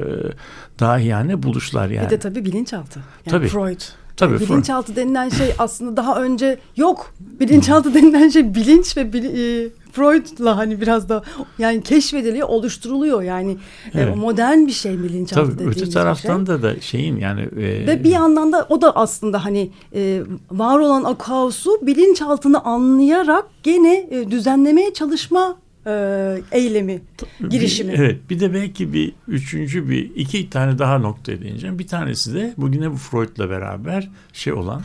dahiyane 0.79 1.43
buluşlar 1.43 1.89
yani. 1.89 2.05
Bir 2.05 2.09
de 2.11 2.19
tabii 2.19 2.45
bilinçaltı. 2.45 2.99
Yani 3.25 3.31
Tabii. 3.31 3.47
Freud. 3.47 3.81
Tabii, 4.17 4.39
bilinçaltı 4.39 4.95
denilen 4.95 5.29
şey 5.29 5.53
aslında 5.59 5.97
daha 5.97 6.21
önce 6.21 6.59
yok. 6.77 7.13
Bilinçaltı 7.19 7.93
denilen 7.93 8.29
şey 8.29 8.55
bilinç 8.55 8.97
ve 8.97 9.01
bili- 9.01 9.65
e, 9.65 9.69
Freud'la 9.91 10.57
hani 10.57 10.81
biraz 10.81 11.09
da 11.09 11.23
yani 11.59 11.81
keşfediliyor, 11.83 12.47
oluşturuluyor. 12.47 13.21
Yani 13.21 13.51
e, 13.93 14.01
Evet. 14.01 14.15
modern 14.15 14.67
bir 14.67 14.71
şey 14.71 15.03
bilinçaltı 15.03 15.41
Tabii 15.45 15.53
dediğimiz 15.53 15.81
öte 15.81 15.89
taraftan 15.91 16.37
şey. 16.37 16.47
da 16.47 16.61
da 16.61 16.81
şeyin 16.81 17.17
yani 17.17 17.41
e, 17.41 17.87
Ve 17.87 18.03
bir 18.03 18.09
yandan 18.09 18.51
da 18.51 18.65
o 18.69 18.81
da 18.81 18.95
aslında 18.95 19.45
hani 19.45 19.69
e, 19.95 20.21
var 20.51 20.79
olan 20.79 21.03
o 21.03 21.17
kaosu 21.17 21.79
bilinçaltını 21.81 22.63
anlayarak 22.63 23.45
gene 23.63 24.07
e, 24.11 24.31
düzenlemeye 24.31 24.93
çalışma 24.93 25.55
e, 25.87 26.41
eylemi, 26.51 27.01
girişimi. 27.49 27.93
Bir, 27.93 27.99
evet 27.99 28.29
bir 28.29 28.39
de 28.39 28.53
belki 28.53 28.93
bir 28.93 29.13
üçüncü 29.27 29.89
bir 29.89 30.15
iki 30.15 30.49
tane 30.49 30.79
daha 30.79 30.97
noktaya 30.97 31.41
değineceğim. 31.41 31.79
Bir 31.79 31.87
tanesi 31.87 32.33
de 32.33 32.53
bugüne 32.57 32.91
bu 32.91 32.95
Freud'la 32.95 33.49
beraber 33.49 34.09
şey 34.33 34.53
olan 34.53 34.83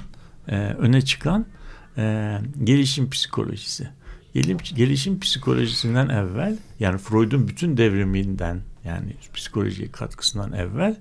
e, 0.49 0.57
öne 0.57 1.03
çıkan 1.03 1.47
e, 1.99 2.37
gelişim 2.65 3.11
psikolojisi. 3.11 3.89
Gelim, 4.35 4.57
gelişim 4.75 5.21
psikolojisinden 5.21 6.09
evvel 6.09 6.57
yani 6.81 6.99
Freud'un 6.99 7.49
bütün 7.49 7.77
devriminden 7.77 8.61
yani 8.85 9.17
psikolojiye 9.35 9.91
katkısından 9.91 10.53
evvel 10.53 10.97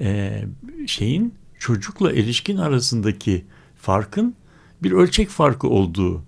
e, 0.00 0.42
şeyin 0.86 1.34
çocukla 1.58 2.12
erişkin 2.12 2.56
arasındaki 2.56 3.44
farkın 3.76 4.34
bir 4.82 4.92
ölçek 4.92 5.28
farkı 5.28 5.68
olduğu 5.68 6.24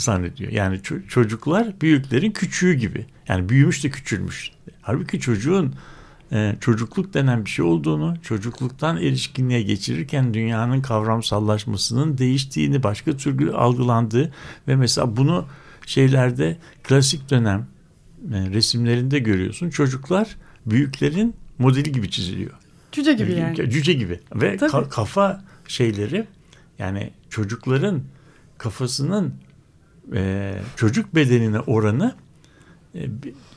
zannediyor. 0.00 0.52
Yani 0.52 0.76
ço- 0.76 1.06
çocuklar 1.08 1.80
büyüklerin 1.80 2.30
küçüğü 2.30 2.74
gibi. 2.74 3.06
Yani 3.28 3.48
büyümüş 3.48 3.84
de 3.84 3.90
küçülmüş. 3.90 4.50
Halbuki 4.82 5.20
çocuğun 5.20 5.74
e, 6.32 6.56
çocukluk 6.60 7.14
denen 7.14 7.44
bir 7.44 7.50
şey 7.50 7.64
olduğunu, 7.64 8.14
çocukluktan 8.22 8.96
erişkinliğe 8.96 9.62
geçirirken 9.62 10.34
dünyanın 10.34 10.80
kavramsallaşmasının 10.82 12.18
değiştiğini, 12.18 12.82
başka 12.82 13.16
türlü 13.16 13.52
algılandığı 13.52 14.32
ve 14.68 14.76
mesela 14.76 15.16
bunu 15.16 15.46
şeylerde 15.86 16.56
klasik 16.82 17.30
dönem 17.30 17.66
e, 18.32 18.50
resimlerinde 18.50 19.18
görüyorsun. 19.18 19.70
Çocuklar 19.70 20.36
büyüklerin 20.66 21.34
modeli 21.58 21.92
gibi 21.92 22.10
çiziliyor. 22.10 22.52
Cüce 22.92 23.12
gibi 23.12 23.32
yani. 23.32 23.70
Cüce 23.70 23.92
gibi. 23.92 24.20
Ve 24.34 24.56
Tabii. 24.56 24.70
ka- 24.70 24.88
kafa 24.88 25.44
şeyleri 25.68 26.26
yani 26.78 27.10
çocukların 27.30 28.02
kafasının 28.58 29.34
e, 30.14 30.54
çocuk 30.76 31.14
bedenine 31.14 31.60
oranı 31.60 32.14
e, 32.94 33.00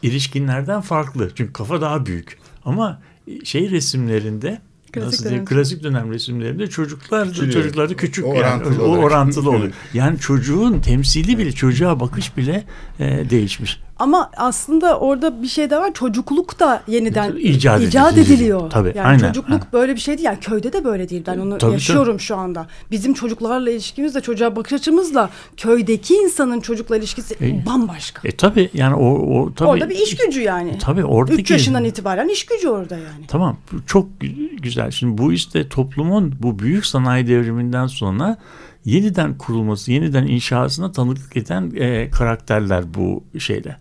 erişkinlerden 0.03 0.81
farklı. 0.81 1.29
Çünkü 1.35 1.53
kafa 1.53 1.81
daha 1.81 2.05
büyük. 2.05 2.37
Ama 2.65 3.01
şey 3.43 3.71
resimlerinde 3.71 4.61
Klasik 4.91 5.05
nasıl 5.11 5.19
dönem. 5.23 5.29
diyeyim, 5.29 5.45
klasik 5.45 5.83
dönem 5.83 6.11
resimlerinde 6.11 6.67
çocuklar 6.67 7.27
Küçülüyor. 7.27 7.53
çocukları 7.53 7.89
da 7.89 7.95
küçük 7.95 8.25
O 8.25 8.33
yani 8.33 8.39
orantılı 8.39 8.83
o 8.83 8.87
olarak. 8.87 9.03
orantılı 9.03 9.49
oluyor. 9.49 9.73
Yani 9.93 10.19
çocuğun 10.19 10.79
temsili 10.79 11.37
bile 11.37 11.51
çocuğa 11.51 11.99
bakış 11.99 12.37
bile 12.37 12.63
e, 12.99 13.29
değişmiş. 13.29 13.79
Ama 14.03 14.29
aslında 14.37 14.99
orada 14.99 15.41
bir 15.41 15.47
şey 15.47 15.69
de 15.69 15.77
var. 15.77 15.93
Çocukluk 15.93 16.59
da 16.59 16.83
yeniden 16.87 17.35
İcat 17.35 17.81
icat, 17.81 18.11
ediliyor. 18.13 18.27
ediliyor. 18.27 18.69
Tabii, 18.69 18.93
yani 18.95 19.07
aynen. 19.07 19.27
çocukluk 19.27 19.63
Ha. 19.63 19.67
böyle 19.73 19.95
bir 19.95 19.99
şey 19.99 20.17
değil. 20.17 20.25
Yani 20.25 20.39
köyde 20.39 20.73
de 20.73 20.83
böyle 20.85 21.09
değil. 21.09 21.23
Ben 21.27 21.37
onu 21.37 21.57
Tabii, 21.57 21.71
yaşıyorum 21.73 22.19
şu 22.19 22.35
anda. 22.35 22.67
Bizim 22.91 23.13
çocuklarla 23.13 23.71
ilişkimizle, 23.71 24.21
çocuğa 24.21 24.55
bakış 24.55 24.73
açımızla 24.73 25.29
köydeki 25.57 26.13
insanın 26.13 26.59
çocukla 26.61 26.97
ilişkisi 26.97 27.35
E, 27.41 27.65
bambaşka. 27.65 28.27
E 28.27 28.31
tabi 28.31 28.69
yani 28.73 28.95
o, 28.95 29.39
o 29.39 29.53
tabii, 29.53 29.69
orada 29.69 29.89
bir 29.89 29.95
iş 29.95 30.17
gücü 30.17 30.41
yani. 30.41 30.77
Tabii 30.77 31.05
oradaki 31.05 31.41
3 31.41 31.51
yaşından 31.51 31.83
itibaren 31.83 32.27
iş 32.29 32.45
gücü 32.45 32.69
orada 32.69 32.95
yani. 32.95 33.25
Tamam 33.27 33.57
çok 33.87 34.07
gü- 34.21 34.55
güzel. 34.61 34.91
Şimdi 34.91 35.17
bu 35.17 35.33
işte 35.33 35.69
toplumun 35.69 36.33
bu 36.39 36.59
büyük 36.59 36.85
sanayi 36.85 37.27
devriminden 37.27 37.87
sonra 37.87 38.37
yeniden 38.85 39.37
kurulması, 39.37 39.91
yeniden 39.91 40.27
inşasına 40.27 40.91
tanıklık 40.91 41.37
eden 41.37 41.71
e, 41.75 42.09
karakterler 42.09 42.93
bu 42.93 43.23
şeyle. 43.39 43.77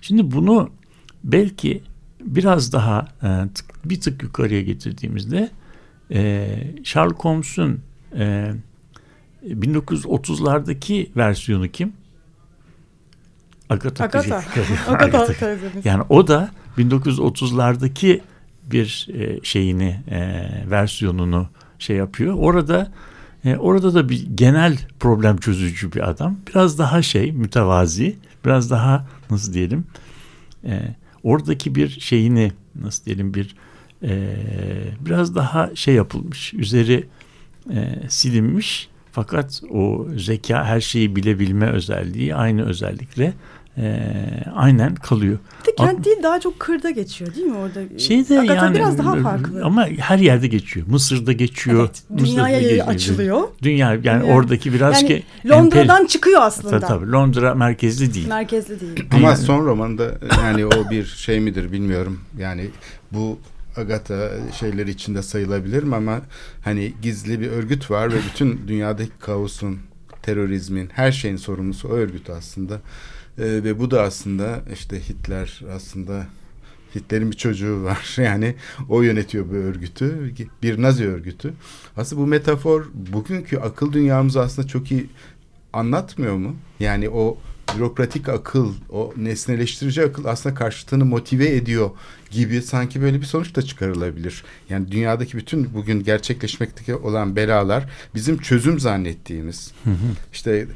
Şimdi 0.00 0.30
bunu 0.30 0.70
belki 1.24 1.82
biraz 2.20 2.72
daha 2.72 3.08
e, 3.22 3.26
tık- 3.26 3.74
bir 3.84 4.00
tık 4.00 4.22
yukarıya 4.22 4.62
getirdiğimizde 4.62 5.50
e, 6.10 6.48
Sherlock 6.84 7.24
Holmes'un 7.24 7.80
e, 8.18 8.52
1930'lardaki 9.46 11.16
versiyonu 11.16 11.68
kim? 11.68 11.92
Agatha 13.70 14.04
Agatha. 14.04 14.36
Agatha 14.88 15.18
Agatha. 15.18 15.46
Yani 15.84 16.02
o 16.08 16.28
da 16.28 16.50
1930'lardaki 16.78 18.20
bir 18.70 19.08
e, 19.14 19.40
şeyini 19.42 20.00
e, 20.10 20.42
versiyonunu 20.70 21.48
şey 21.78 21.96
yapıyor. 21.96 22.34
Orada 22.34 22.92
e, 23.46 23.56
orada 23.56 23.94
da 23.94 24.08
bir 24.08 24.26
genel 24.34 24.78
problem 25.00 25.36
çözücü 25.36 25.92
bir 25.92 26.10
adam. 26.10 26.36
Biraz 26.48 26.78
daha 26.78 27.02
şey 27.02 27.32
mütevazi, 27.32 28.16
biraz 28.44 28.70
daha 28.70 29.06
nasıl 29.30 29.52
diyelim 29.52 29.84
e, 30.64 30.94
oradaki 31.22 31.74
bir 31.74 32.00
şeyini 32.00 32.52
nasıl 32.74 33.04
diyelim 33.04 33.34
bir 33.34 33.56
e, 34.02 34.36
biraz 35.00 35.34
daha 35.34 35.70
şey 35.74 35.94
yapılmış. 35.94 36.54
Üzeri 36.54 37.06
e, 37.70 38.02
silinmiş 38.08 38.88
fakat 39.12 39.62
o 39.70 40.06
zeka 40.16 40.64
her 40.64 40.80
şeyi 40.80 41.16
bilebilme 41.16 41.66
özelliği 41.66 42.34
aynı 42.34 42.66
özellikle 42.66 43.32
e, 43.78 44.00
aynen 44.54 44.94
kalıyor. 44.94 45.38
Bir 45.62 45.72
de 45.72 45.74
kent 45.74 46.04
değil 46.04 46.16
daha 46.22 46.40
çok 46.40 46.60
kırda 46.60 46.90
geçiyor 46.90 47.34
değil 47.34 47.46
mi 47.46 47.56
orada? 47.56 47.98
Şeyde 47.98 48.40
Agatha 48.40 48.54
yani 48.64 48.74
biraz 48.76 48.98
daha 48.98 49.16
farklı. 49.16 49.64
Ama 49.64 49.86
her 49.86 50.18
yerde 50.18 50.46
geçiyor. 50.46 50.86
Mısır'da 50.86 51.32
geçiyor. 51.32 51.80
Evet, 51.80 52.02
dünyaya 52.18 52.56
Mısır'da 52.56 52.68
geçiyor. 52.70 52.88
açılıyor. 52.88 53.42
Dünya 53.62 53.90
yani 53.92 54.02
Dünya- 54.04 54.34
oradaki 54.34 54.72
biraz 54.72 55.02
yani 55.02 55.06
ki 55.08 55.22
Londra'dan 55.48 56.02
emper- 56.04 56.08
çıkıyor 56.08 56.42
aslında. 56.42 56.70
tabii, 56.80 56.86
tabii, 57.00 57.12
Londra 57.12 57.54
merkezli 57.54 58.14
değil. 58.14 58.28
Merkezli 58.28 58.80
değil. 58.80 59.04
Ama 59.12 59.28
Yani- 59.28 59.36
son 59.38 59.66
romanda 59.66 60.18
yani 60.42 60.66
o 60.66 60.90
bir 60.90 61.04
şey 61.04 61.40
midir 61.40 61.72
bilmiyorum. 61.72 62.20
Yani 62.38 62.68
bu 63.12 63.38
Agatha 63.76 64.30
şeyleri 64.60 64.90
içinde 64.90 65.22
sayılabilir 65.22 65.82
mi 65.82 65.96
ama 65.96 66.20
hani 66.64 66.92
gizli 67.02 67.40
bir 67.40 67.50
örgüt 67.50 67.90
var 67.90 68.12
ve 68.12 68.16
bütün 68.32 68.60
dünyadaki 68.68 69.10
kaosun, 69.20 69.78
terörizmin, 70.22 70.88
her 70.92 71.12
şeyin 71.12 71.36
sorumlusu 71.36 71.88
o 71.88 71.92
örgüt 71.92 72.30
aslında. 72.30 72.80
Ee, 73.38 73.44
ve 73.44 73.78
bu 73.78 73.90
da 73.90 74.02
aslında 74.02 74.62
işte 74.72 75.00
Hitler 75.08 75.62
aslında 75.74 76.26
Hitler'in 76.94 77.30
bir 77.30 77.36
çocuğu 77.36 77.84
var. 77.84 78.14
Yani 78.16 78.54
o 78.88 79.02
yönetiyor 79.02 79.48
bu 79.50 79.54
örgütü. 79.54 80.32
Bir 80.62 80.82
Nazi 80.82 81.06
örgütü. 81.06 81.54
Aslında 81.96 82.22
bu 82.22 82.26
metafor 82.26 82.84
bugünkü 82.94 83.56
akıl 83.58 83.92
dünyamızı 83.92 84.40
aslında 84.40 84.68
çok 84.68 84.90
iyi 84.90 85.06
anlatmıyor 85.72 86.36
mu? 86.36 86.56
Yani 86.80 87.10
o 87.10 87.38
bürokratik 87.76 88.28
akıl, 88.28 88.74
o 88.90 89.12
nesneleştirici 89.16 90.02
akıl 90.02 90.24
aslında 90.24 90.54
karşıtını 90.54 91.04
motive 91.04 91.56
ediyor 91.56 91.90
gibi 92.30 92.62
sanki 92.62 93.02
böyle 93.02 93.20
bir 93.20 93.26
sonuç 93.26 93.56
da 93.56 93.62
çıkarılabilir. 93.62 94.44
Yani 94.70 94.92
dünyadaki 94.92 95.36
bütün 95.36 95.74
bugün 95.74 96.04
gerçekleşmekteki 96.04 96.94
olan 96.94 97.36
belalar 97.36 97.88
bizim 98.14 98.38
çözüm 98.38 98.80
zannettiğimiz. 98.80 99.72
işte 100.32 100.66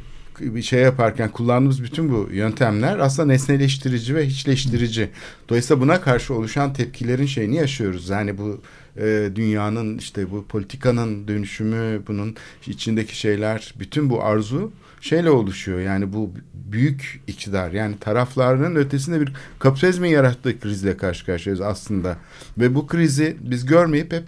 bir 0.40 0.62
şey 0.62 0.82
yaparken 0.82 1.28
kullandığımız 1.28 1.82
bütün 1.82 2.12
bu 2.12 2.28
yöntemler 2.32 2.98
aslında 2.98 3.28
nesneleştirici 3.28 4.14
ve 4.14 4.26
hiçleştirici. 4.26 5.10
Dolayısıyla 5.48 5.82
buna 5.82 6.00
karşı 6.00 6.34
oluşan 6.34 6.72
tepkilerin 6.72 7.26
şeyini 7.26 7.56
yaşıyoruz. 7.56 8.08
Yani 8.08 8.38
bu 8.38 8.60
e, 8.96 9.30
dünyanın 9.34 9.98
işte 9.98 10.30
bu 10.30 10.44
politikanın 10.46 11.28
dönüşümü, 11.28 12.02
bunun 12.06 12.36
içindeki 12.66 13.16
şeyler, 13.18 13.74
bütün 13.78 14.10
bu 14.10 14.24
arzu 14.24 14.72
şeyle 15.00 15.30
oluşuyor. 15.30 15.80
Yani 15.80 16.12
bu 16.12 16.30
büyük 16.54 17.20
iktidar 17.26 17.70
yani 17.72 17.98
taraflarının 17.98 18.76
ötesinde 18.76 19.20
bir 19.20 19.32
kapitalizmin 19.58 20.08
yarattığı 20.08 20.60
krizle 20.60 20.96
karşı 20.96 21.26
karşıyayız 21.26 21.60
aslında. 21.60 22.16
Ve 22.58 22.74
bu 22.74 22.86
krizi 22.86 23.36
biz 23.40 23.66
görmeyip 23.66 24.12
hep 24.12 24.24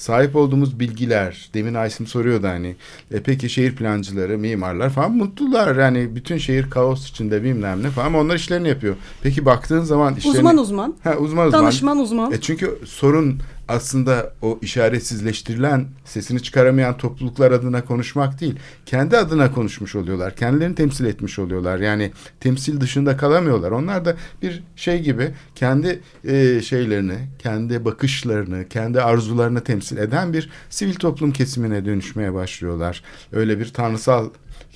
sahip 0.00 0.36
olduğumuz 0.36 0.80
bilgiler, 0.80 1.50
demin 1.54 1.74
Aysim 1.74 2.06
soruyordu 2.06 2.46
hani, 2.46 2.76
e 3.10 3.22
peki 3.22 3.50
şehir 3.50 3.76
plancıları, 3.76 4.38
mimarlar 4.38 4.90
falan 4.90 5.12
mutlular. 5.12 5.76
Yani 5.76 6.16
bütün 6.16 6.38
şehir 6.38 6.70
kaos 6.70 7.08
içinde 7.08 7.42
bilmem 7.42 7.82
ne 7.82 7.90
falan 7.90 8.06
ama 8.06 8.18
onlar 8.18 8.36
işlerini 8.36 8.68
yapıyor. 8.68 8.96
Peki 9.22 9.44
baktığın 9.44 9.82
zaman 9.82 10.14
işlerini... 10.14 10.38
Uzman 10.38 10.58
uzman. 10.58 10.94
Ha, 11.04 11.16
uzman 11.16 11.46
uzman. 11.46 11.62
Danışman 11.62 11.98
uzman. 11.98 12.32
E 12.32 12.40
çünkü 12.40 12.78
sorun 12.84 13.38
aslında 13.70 14.32
o 14.42 14.58
işaretsizleştirilen 14.62 15.86
sesini 16.04 16.42
çıkaramayan 16.42 16.96
topluluklar 16.96 17.52
adına 17.52 17.84
konuşmak 17.84 18.40
değil. 18.40 18.56
Kendi 18.86 19.16
adına 19.16 19.52
konuşmuş 19.52 19.94
oluyorlar. 19.94 20.36
Kendilerini 20.36 20.74
temsil 20.74 21.04
etmiş 21.04 21.38
oluyorlar. 21.38 21.78
Yani 21.78 22.12
temsil 22.40 22.80
dışında 22.80 23.16
kalamıyorlar. 23.16 23.70
Onlar 23.70 24.04
da 24.04 24.16
bir 24.42 24.62
şey 24.76 25.02
gibi 25.02 25.30
kendi 25.54 26.00
e, 26.24 26.60
şeylerini, 26.62 27.18
kendi 27.38 27.84
bakışlarını, 27.84 28.68
kendi 28.68 29.02
arzularını 29.02 29.64
temsil 29.64 29.96
eden 29.96 30.32
bir 30.32 30.50
sivil 30.70 30.94
toplum 30.94 31.32
kesimine 31.32 31.84
dönüşmeye 31.84 32.34
başlıyorlar. 32.34 33.02
Öyle 33.32 33.58
bir 33.58 33.72
tanrısal 33.72 34.30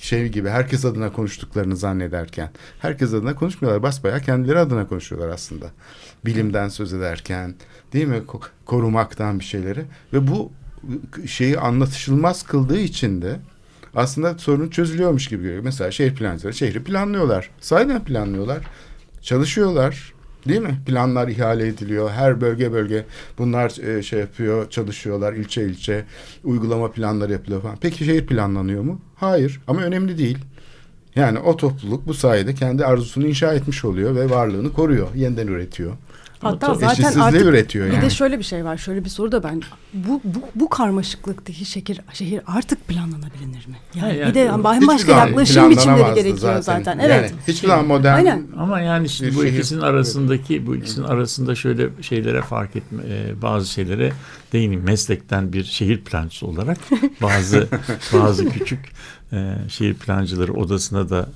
şey 0.05 0.29
gibi 0.29 0.49
herkes 0.49 0.85
adına 0.85 1.13
konuştuklarını 1.13 1.77
zannederken 1.77 2.49
herkes 2.79 3.13
adına 3.13 3.35
konuşmuyorlar. 3.35 3.83
Basbayağı 3.83 4.21
kendileri 4.21 4.59
adına 4.59 4.87
konuşuyorlar 4.87 5.29
aslında. 5.29 5.65
Bilimden 6.25 6.69
söz 6.69 6.93
ederken 6.93 7.55
değil 7.93 8.05
mi 8.07 8.17
Ko- 8.27 8.47
korumaktan 8.65 9.39
bir 9.39 9.45
şeyleri 9.45 9.85
ve 10.13 10.27
bu 10.27 10.51
şeyi 11.25 11.59
anlatışılmaz 11.59 12.43
kıldığı 12.43 12.79
için 12.79 13.21
de 13.21 13.39
aslında 13.95 14.37
sorun 14.37 14.69
çözülüyormuş 14.69 15.27
gibi 15.27 15.43
görüyor. 15.43 15.63
Mesela 15.63 15.91
şehir 15.91 16.15
plancıları 16.15 16.53
şehri 16.53 16.83
planlıyorlar. 16.83 17.49
Sahiden 17.59 18.03
planlıyorlar. 18.03 18.59
Çalışıyorlar. 19.21 20.14
Değil 20.47 20.61
mi? 20.61 20.77
Planlar 20.85 21.27
ihale 21.27 21.67
ediliyor. 21.67 22.09
Her 22.09 22.41
bölge 22.41 22.71
bölge 22.71 23.05
bunlar 23.37 23.97
e, 23.97 24.03
şey 24.03 24.19
yapıyor, 24.19 24.69
çalışıyorlar 24.69 25.33
ilçe 25.33 25.63
ilçe. 25.65 26.05
Uygulama 26.43 26.91
planları 26.91 27.31
yapılıyor 27.31 27.61
falan. 27.61 27.77
Peki 27.81 28.05
şehir 28.05 28.25
planlanıyor 28.25 28.83
mu? 28.83 29.01
Hayır 29.15 29.61
ama 29.67 29.81
önemli 29.81 30.17
değil. 30.17 30.37
Yani 31.15 31.39
o 31.39 31.57
topluluk 31.57 32.07
bu 32.07 32.13
sayede 32.13 32.53
kendi 32.53 32.85
arzusunu 32.85 33.27
inşa 33.27 33.53
etmiş 33.53 33.85
oluyor 33.85 34.15
ve 34.15 34.29
varlığını 34.29 34.73
koruyor, 34.73 35.07
yeniden 35.15 35.47
üretiyor. 35.47 35.91
Hatta 36.41 36.73
tabii 36.73 36.79
zaten 36.95 37.19
artık 37.19 37.41
üretiyor 37.41 37.87
bir 37.87 37.93
yani. 37.93 38.05
de 38.05 38.09
şöyle 38.09 38.39
bir 38.39 38.43
şey 38.43 38.65
var. 38.65 38.77
Şöyle 38.77 39.05
bir 39.05 39.09
soru 39.09 39.31
da 39.31 39.43
ben 39.43 39.61
bu 39.93 40.21
bu, 40.23 40.39
bu 40.55 40.69
karmaşıklıktaki 40.69 41.65
şehir 41.65 42.01
şehir 42.13 42.41
artık 42.47 42.87
planlanabilir 42.87 43.67
mi? 43.67 43.75
Yani 43.95 44.01
Hayır, 44.01 44.27
bir 44.27 44.33
de 44.33 44.39
yani 44.39 44.63
bambaşka 44.63 45.11
yaklaşım 45.11 45.69
biçimleri 45.69 46.15
gerekiyor 46.15 46.61
zaten. 46.61 46.99
Yani 46.99 47.11
Evet. 47.13 47.33
hiçbir 47.47 47.67
zaman 47.67 47.85
modern 47.85 48.15
Aynen. 48.15 48.43
Ama 48.57 48.79
yani 48.81 49.09
şimdi 49.09 49.31
Bir 49.31 49.35
bu 49.35 49.43
şehir- 49.43 49.53
ikisinin 49.57 49.81
arasındaki 49.81 50.67
bu 50.67 50.75
ikisinin 50.75 51.05
arasında 51.05 51.55
şöyle 51.55 51.89
şeylere 52.01 52.41
fark 52.41 52.75
etme 52.75 53.01
e, 53.09 53.41
bazı 53.41 53.67
şeylere 53.71 54.11
değineyim. 54.53 54.83
Meslekten 54.83 55.53
bir 55.53 55.63
şehir 55.63 56.01
plancısı 56.03 56.47
olarak 56.47 56.77
bazı 57.21 57.67
bazı 58.13 58.49
küçük 58.49 58.79
e, 59.33 59.55
şehir 59.69 59.93
plancıları 59.93 60.53
odasına 60.53 61.09
da 61.09 61.29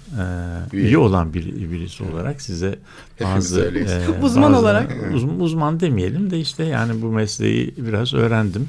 e, 0.71 0.75
Üye. 0.77 0.85
üye 0.87 0.97
olan 0.97 1.33
bir 1.33 1.71
birisi 1.71 2.03
olarak 2.03 2.41
size 2.41 2.79
bazı 3.23 3.61
e, 3.61 4.09
Uzman 4.23 4.51
bazı- 4.53 4.61
olarak. 4.61 4.95
uz- 5.13 5.23
uzman 5.39 5.79
demeyelim 5.79 6.31
de 6.31 6.39
işte 6.39 6.63
yani 6.63 7.01
bu 7.01 7.05
mesleği 7.11 7.73
biraz 7.77 8.13
öğrendim. 8.13 8.67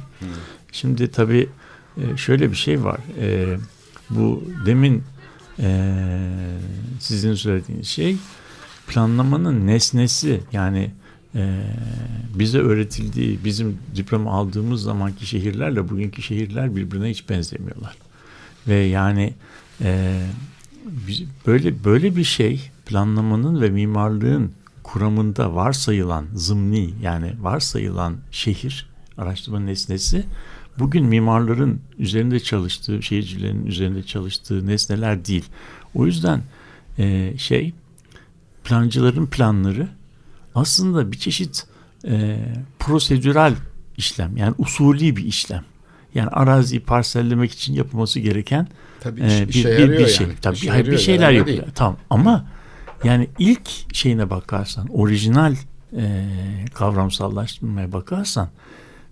Şimdi 0.73 1.11
tabii 1.11 1.49
e, 1.97 2.17
şöyle 2.17 2.51
bir 2.51 2.57
şey 2.57 2.85
var. 2.85 3.01
E, 3.21 3.57
bu 4.11 4.45
demin 4.67 5.03
e, 5.59 5.97
sizin 7.01 7.35
söylediğiniz 7.35 7.87
şey 7.87 8.17
planlamanın 8.89 9.67
nesnesi 9.67 10.41
yani 10.53 10.91
e, 11.35 11.61
bize 12.39 12.59
öğretildiği 12.59 13.39
bizim 13.45 13.79
diploma 13.97 14.33
aldığımız 14.33 14.83
zamanki 14.83 15.27
şehirlerle 15.27 15.89
bugünkü 15.89 16.23
şehirler 16.23 16.77
birbirine 16.77 17.11
hiç 17.11 17.29
benzemiyorlar 17.29 17.97
ve 18.69 18.75
yani 18.75 19.35
e, 19.81 20.21
böyle 21.47 21.85
böyle 21.85 22.17
bir 22.17 22.25
şey 22.25 22.71
planlamanın 22.87 23.61
ve 23.61 23.71
mimarlığın 23.71 24.53
kuramında 24.83 25.55
varsayılan 25.55 26.27
zımni 26.35 26.91
yani 27.03 27.35
varsayılan 27.41 28.17
şehir 28.31 28.89
araştırma 29.19 29.61
nesnesi 29.61 30.25
bugün 30.79 31.07
mimarların 31.07 31.81
üzerinde 31.99 32.41
çalıştığı 32.41 33.03
şehircilerin 33.03 33.67
üzerinde 33.67 34.03
çalıştığı 34.03 34.67
nesneler 34.67 35.25
değil. 35.25 35.45
O 35.95 36.07
yüzden 36.07 36.43
e, 36.99 37.35
şey 37.39 37.73
plancıların 38.65 39.27
planları 39.27 39.89
aslında 40.55 41.13
bir 41.13 41.19
çeşit 41.19 41.67
e, 42.05 42.39
prosedürel 42.79 43.55
işlem 43.97 44.37
yani 44.37 44.55
usulü 44.59 45.17
bir 45.17 45.25
işlem. 45.25 45.65
Yani 46.15 46.29
araziyi 46.29 46.81
parsellemek 46.81 47.53
için 47.53 47.75
yapılması 47.75 48.21
gereken 48.21 48.69
tabii 49.01 49.21
e, 49.21 49.25
bir, 49.25 49.49
işe 49.49 49.79
bir, 49.79 49.91
bir 49.91 50.07
şey. 50.07 50.27
yani. 50.27 50.37
Tabii 50.43 50.57
İşe 50.57 50.71
hayır, 50.71 50.87
bir 50.87 50.99
şeyler 50.99 51.31
yapıyor. 51.31 51.67
Tamam 51.75 51.97
ama 52.11 52.47
yani 53.05 53.29
ilk 53.39 53.95
şeyine 53.95 54.31
bakarsan 54.31 54.87
orijinal 54.87 55.55
e, 55.97 56.27
kavramsallaştırmaya 56.75 57.93
bakarsan 57.93 58.49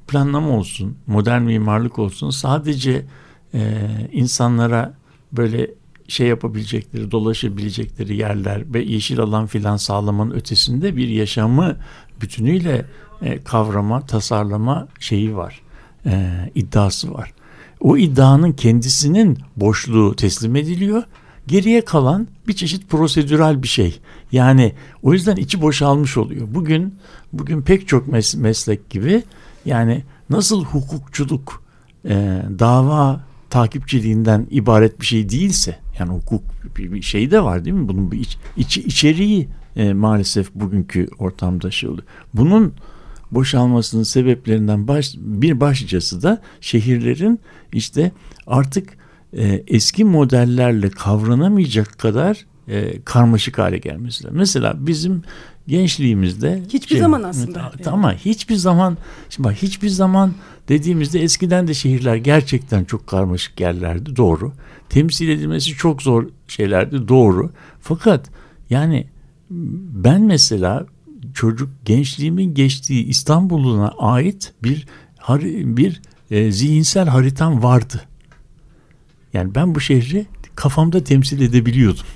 planlama 0.08 0.48
olsun, 0.50 0.96
modern 1.06 1.42
mimarlık 1.42 1.98
olsun 1.98 2.30
sadece 2.30 3.06
e, 3.54 3.88
insanlara 4.12 4.94
böyle 5.32 5.70
şey 6.08 6.26
yapabilecekleri, 6.26 7.10
dolaşabilecekleri 7.10 8.16
yerler 8.16 8.74
ve 8.74 8.82
yeşil 8.82 9.20
alan 9.20 9.46
filan 9.46 9.76
sağlamanın 9.76 10.30
ötesinde 10.30 10.96
bir 10.96 11.08
yaşamı 11.08 11.76
bütünüyle 12.20 12.86
e, 13.22 13.42
kavrama, 13.42 14.06
tasarlama 14.06 14.88
şeyi 15.00 15.36
var, 15.36 15.60
e, 16.06 16.50
iddiası 16.54 17.14
var. 17.14 17.32
O 17.80 17.96
iddianın 17.96 18.52
kendisinin 18.52 19.38
boşluğu 19.56 20.16
teslim 20.16 20.56
ediliyor. 20.56 21.02
Geriye 21.46 21.84
kalan 21.84 22.28
bir 22.48 22.52
çeşit 22.52 22.88
prosedürel 22.88 23.62
bir 23.62 23.68
şey. 23.68 24.00
Yani 24.32 24.72
o 25.02 25.12
yüzden 25.12 25.36
içi 25.36 25.62
boşalmış 25.62 26.16
oluyor. 26.16 26.46
Bugün 26.50 26.94
bugün 27.32 27.62
pek 27.62 27.88
çok 27.88 28.08
mes- 28.08 28.38
meslek 28.38 28.90
gibi 28.90 29.22
yani 29.64 30.04
nasıl 30.30 30.64
hukukçuluk 30.64 31.62
e, 32.04 32.42
dava 32.58 33.20
takipçiliğinden 33.50 34.46
ibaret 34.50 35.00
bir 35.00 35.06
şey 35.06 35.28
değilse 35.28 35.78
yani 35.98 36.12
hukuk 36.12 36.42
bir, 36.76 37.02
şey 37.02 37.30
de 37.30 37.44
var 37.44 37.64
değil 37.64 37.76
mi? 37.76 37.88
Bunun 37.88 38.12
bir 38.12 38.18
iç, 38.18 38.38
içi, 38.56 38.82
içeriği 38.82 39.48
e, 39.76 39.92
maalesef 39.92 40.54
bugünkü 40.54 41.08
ortamda 41.18 41.70
şey 41.70 41.88
oluyor. 41.88 42.06
Bunun 42.34 42.74
boşalmasının 43.30 44.02
sebeplerinden 44.02 44.88
baş, 44.88 45.14
bir 45.16 45.60
başlıcası 45.60 46.22
da 46.22 46.42
şehirlerin 46.60 47.40
işte 47.72 48.12
artık 48.46 48.98
e, 49.32 49.64
eski 49.66 50.04
modellerle 50.04 50.90
kavranamayacak 50.90 51.98
kadar 51.98 52.46
e, 52.68 53.02
karmaşık 53.02 53.58
hale 53.58 53.78
gelmesi. 53.78 54.28
Mesela 54.30 54.74
bizim 54.86 55.22
gençliğimizde 55.68 56.62
Hiçbir 56.72 56.98
zaman 56.98 57.22
aslında. 57.22 57.72
Ama 57.86 58.14
hiçbir 58.14 58.54
zaman 58.54 58.96
şimdi 59.30 59.48
bak 59.48 59.54
hiçbir 59.54 59.88
zaman 59.88 60.34
dediğimizde 60.68 61.22
eskiden 61.22 61.68
de 61.68 61.74
şehirler 61.74 62.16
gerçekten 62.16 62.84
çok 62.84 63.06
karmaşık 63.06 63.60
yerlerdi 63.60 64.16
doğru. 64.16 64.52
Temsil 64.88 65.28
edilmesi 65.28 65.70
çok 65.70 66.02
zor 66.02 66.28
şeylerdi 66.48 67.08
doğru. 67.08 67.50
Fakat 67.80 68.30
yani 68.70 69.06
ben 69.90 70.22
mesela 70.22 70.86
çocuk 71.34 71.70
gençliğimin 71.84 72.54
geçtiği 72.54 73.04
İstanbul'una 73.04 73.88
ait 73.98 74.52
bir 74.62 74.86
bir 75.76 76.00
e, 76.30 76.52
zihinsel 76.52 77.08
haritam 77.08 77.62
vardı. 77.62 78.02
Yani 79.32 79.54
ben 79.54 79.74
bu 79.74 79.80
şehri 79.80 80.26
kafamda 80.54 81.04
temsil 81.04 81.40
edebiliyordum. 81.40 82.06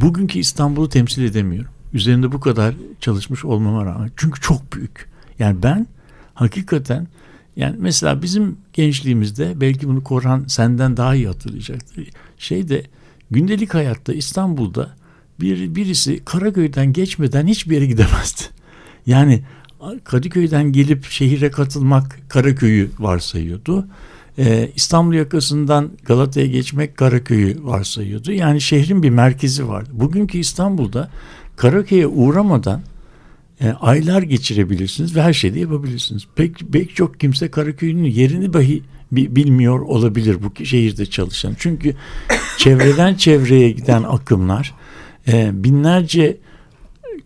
Bugünkü 0.00 0.38
İstanbul'u 0.38 0.88
temsil 0.88 1.22
edemiyorum. 1.22 1.70
Üzerinde 1.92 2.32
bu 2.32 2.40
kadar 2.40 2.74
çalışmış 3.00 3.44
olmama 3.44 3.84
rağmen. 3.84 4.10
Çünkü 4.16 4.40
çok 4.40 4.72
büyük. 4.72 5.08
Yani 5.38 5.62
ben 5.62 5.86
hakikaten 6.34 7.08
yani 7.56 7.76
mesela 7.78 8.22
bizim 8.22 8.56
gençliğimizde 8.72 9.60
belki 9.60 9.88
bunu 9.88 10.04
Korhan 10.04 10.44
senden 10.48 10.96
daha 10.96 11.14
iyi 11.14 11.26
hatırlayacaktır. 11.26 12.08
Şeyde 12.38 12.82
gündelik 13.30 13.74
hayatta 13.74 14.12
İstanbul'da 14.12 14.96
bir 15.40 15.74
birisi 15.74 16.24
Karaköy'den 16.24 16.92
geçmeden 16.92 17.46
hiçbir 17.46 17.74
yere 17.74 17.86
gidemezdi. 17.86 18.42
Yani 19.06 19.42
Kadıköy'den 20.04 20.72
gelip 20.72 21.04
şehire 21.04 21.50
katılmak 21.50 22.18
Karaköy'ü 22.28 22.90
varsayıyordu. 22.98 23.86
Ee, 24.38 24.70
İstanbul 24.76 25.14
yakasından 25.14 25.90
Galata'ya 26.04 26.46
geçmek 26.46 26.96
Karaköy'ü 26.96 27.64
varsayıyordu. 27.64 28.32
Yani 28.32 28.60
şehrin 28.60 29.02
bir 29.02 29.10
merkezi 29.10 29.68
vardı. 29.68 29.90
Bugünkü 29.92 30.38
İstanbul'da 30.38 31.10
Karaköy'e 31.56 32.06
uğramadan 32.06 32.82
e, 33.60 33.70
aylar 33.70 34.22
geçirebilirsiniz 34.22 35.16
ve 35.16 35.22
her 35.22 35.32
şeyi 35.32 35.58
yapabilirsiniz. 35.58 36.22
Pek, 36.36 36.58
pek 36.72 36.96
çok 36.96 37.20
kimse 37.20 37.50
Karaköy'ün 37.50 38.04
yerini 38.04 38.52
dahi 38.52 38.82
bi- 39.12 39.36
bilmiyor 39.36 39.80
olabilir 39.80 40.36
bu 40.42 40.64
şehirde 40.64 41.06
çalışan. 41.06 41.54
Çünkü 41.58 41.94
çevreden 42.58 43.14
çevreye 43.14 43.70
giden 43.70 44.02
akımlar 44.02 44.74
e, 45.28 45.64
binlerce 45.64 46.36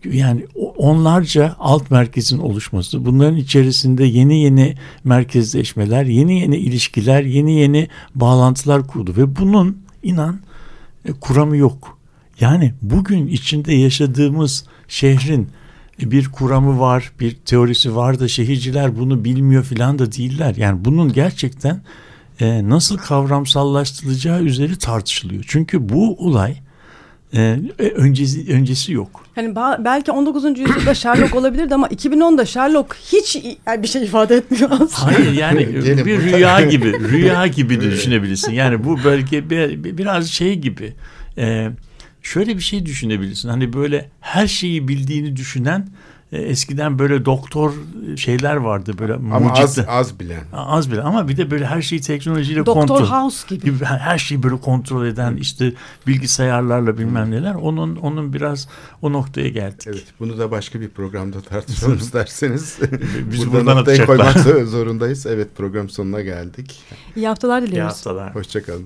yani 0.05 0.45
onlarca 0.77 1.55
alt 1.59 1.91
merkezin 1.91 2.37
oluşması, 2.37 3.05
bunların 3.05 3.37
içerisinde 3.37 4.05
yeni 4.05 4.39
yeni 4.39 4.75
merkezleşmeler, 5.03 6.05
yeni 6.05 6.39
yeni 6.39 6.57
ilişkiler, 6.57 7.23
yeni 7.23 7.53
yeni 7.53 7.87
bağlantılar 8.15 8.87
kurdu 8.87 9.13
ve 9.17 9.35
bunun 9.35 9.77
inan 10.03 10.39
e, 11.05 11.11
kuramı 11.11 11.57
yok. 11.57 11.97
Yani 12.39 12.73
bugün 12.81 13.27
içinde 13.27 13.73
yaşadığımız 13.73 14.65
şehrin 14.87 15.49
bir 15.99 16.29
kuramı 16.29 16.79
var, 16.79 17.11
bir 17.19 17.35
teorisi 17.35 17.95
var 17.95 18.19
da 18.19 18.27
şehirciler 18.27 18.99
bunu 18.99 19.25
bilmiyor 19.25 19.63
filan 19.63 19.99
da 19.99 20.11
değiller. 20.11 20.55
Yani 20.55 20.85
bunun 20.85 21.13
gerçekten 21.13 21.81
e, 22.39 22.69
nasıl 22.69 22.97
kavramsallaştırılacağı 22.97 24.43
üzeri 24.43 24.77
tartışılıyor. 24.77 25.43
Çünkü 25.47 25.89
bu 25.89 26.15
olay 26.15 26.55
e, 27.33 27.57
öncesi, 27.95 28.53
öncesi 28.53 28.93
yok. 28.93 29.23
Hani 29.35 29.47
ba- 29.47 29.85
belki 29.85 30.11
19. 30.11 30.59
yüzyılda 30.59 30.93
Sherlock 30.95 31.35
olabilirdi 31.35 31.75
ama 31.75 31.87
2010'da 31.87 32.45
Sherlock 32.45 32.95
hiç 33.11 33.37
yani 33.67 33.83
bir 33.83 33.87
şey 33.87 34.03
ifade 34.03 34.35
etmiyor 34.35 34.69
aslında. 34.71 34.89
Hayır 35.17 35.31
yani 35.31 35.67
bir 36.05 36.19
rüya 36.21 36.61
gibi, 36.61 36.93
rüya 37.09 37.47
gibi 37.47 37.81
de 37.81 37.91
düşünebilirsin. 37.91 38.51
Yani 38.51 38.83
bu 38.83 39.03
bir- 39.83 39.97
biraz 39.97 40.27
şey 40.29 40.55
gibi. 40.55 40.93
e, 41.37 41.69
şöyle 42.21 42.55
bir 42.55 42.61
şey 42.61 42.85
düşünebilirsin. 42.85 43.49
Hani 43.49 43.73
böyle 43.73 44.09
her 44.21 44.47
şeyi 44.47 44.87
bildiğini 44.87 45.35
düşünen 45.35 45.79
e, 45.79 45.85
eskiden 46.31 46.99
böyle 46.99 47.25
doktor 47.25 47.73
şeyler 48.17 48.55
vardı 48.55 48.91
böyle 48.99 49.13
Ama 49.13 49.35
az, 49.51 49.61
mucitler. 49.61 49.85
az 49.89 50.19
bilen. 50.19 50.43
Az 50.53 50.91
bile 50.91 51.01
ama 51.01 51.27
bir 51.27 51.37
de 51.37 51.51
böyle 51.51 51.65
her 51.65 51.81
şeyi 51.81 52.01
teknolojiyle 52.01 52.65
Doktor 52.65 52.87
kontrol. 52.87 53.05
House 53.07 53.55
gibi. 53.55 53.65
gibi 53.65 53.85
her 53.85 54.17
şeyi 54.17 54.43
böyle 54.43 54.57
kontrol 54.57 55.05
eden 55.05 55.35
işte 55.37 55.73
bilgisayarlarla 56.07 56.97
bilmem 56.97 57.31
neler 57.31 57.53
onun 57.55 57.95
onun 57.95 58.33
biraz 58.33 58.67
o 59.01 59.13
noktaya 59.13 59.49
geldik. 59.49 59.87
Evet, 59.87 60.05
bunu 60.19 60.37
da 60.37 60.51
başka 60.51 60.81
bir 60.81 60.89
programda 60.89 61.41
tartışalım 61.41 61.97
isterseniz. 62.01 62.77
Biz 63.31 63.39
Burada 63.39 63.51
buradan 63.53 63.77
noktayı 63.77 64.01
atacaklar. 64.03 64.33
koymak 64.33 64.37
zor- 64.47 64.63
zorundayız. 64.65 65.25
Evet, 65.25 65.47
program 65.57 65.89
sonuna 65.89 66.21
geldik. 66.21 66.79
İyi 67.15 67.27
haftalar 67.27 67.61
İyi 67.61 67.67
diliyoruz. 67.67 67.93
haftalar. 67.93 68.35
Hoşçakalın. 68.35 68.85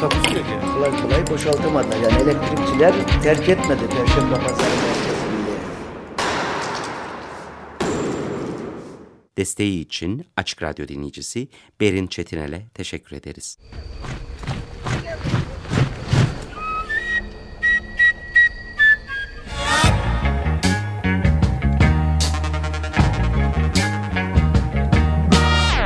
Takusuyor 0.00 0.44
ki. 0.44 0.52
Kolay 0.74 1.02
kolay 1.02 1.26
boşaltamadılar. 1.26 1.96
Yani 1.96 2.22
elektrikçiler 2.22 2.94
terk 3.22 3.48
etmedi 3.48 3.88
Perşembe 3.88 4.34
Pazarı 4.34 4.76
merkezini. 4.76 5.26
Desteği 9.38 9.80
için 9.80 10.26
Açık 10.36 10.62
Radyo 10.62 10.88
dinleyicisi 10.88 11.48
Berin 11.80 12.06
Çetinel'e 12.06 12.62
teşekkür 12.74 13.16
ederiz. 13.16 13.58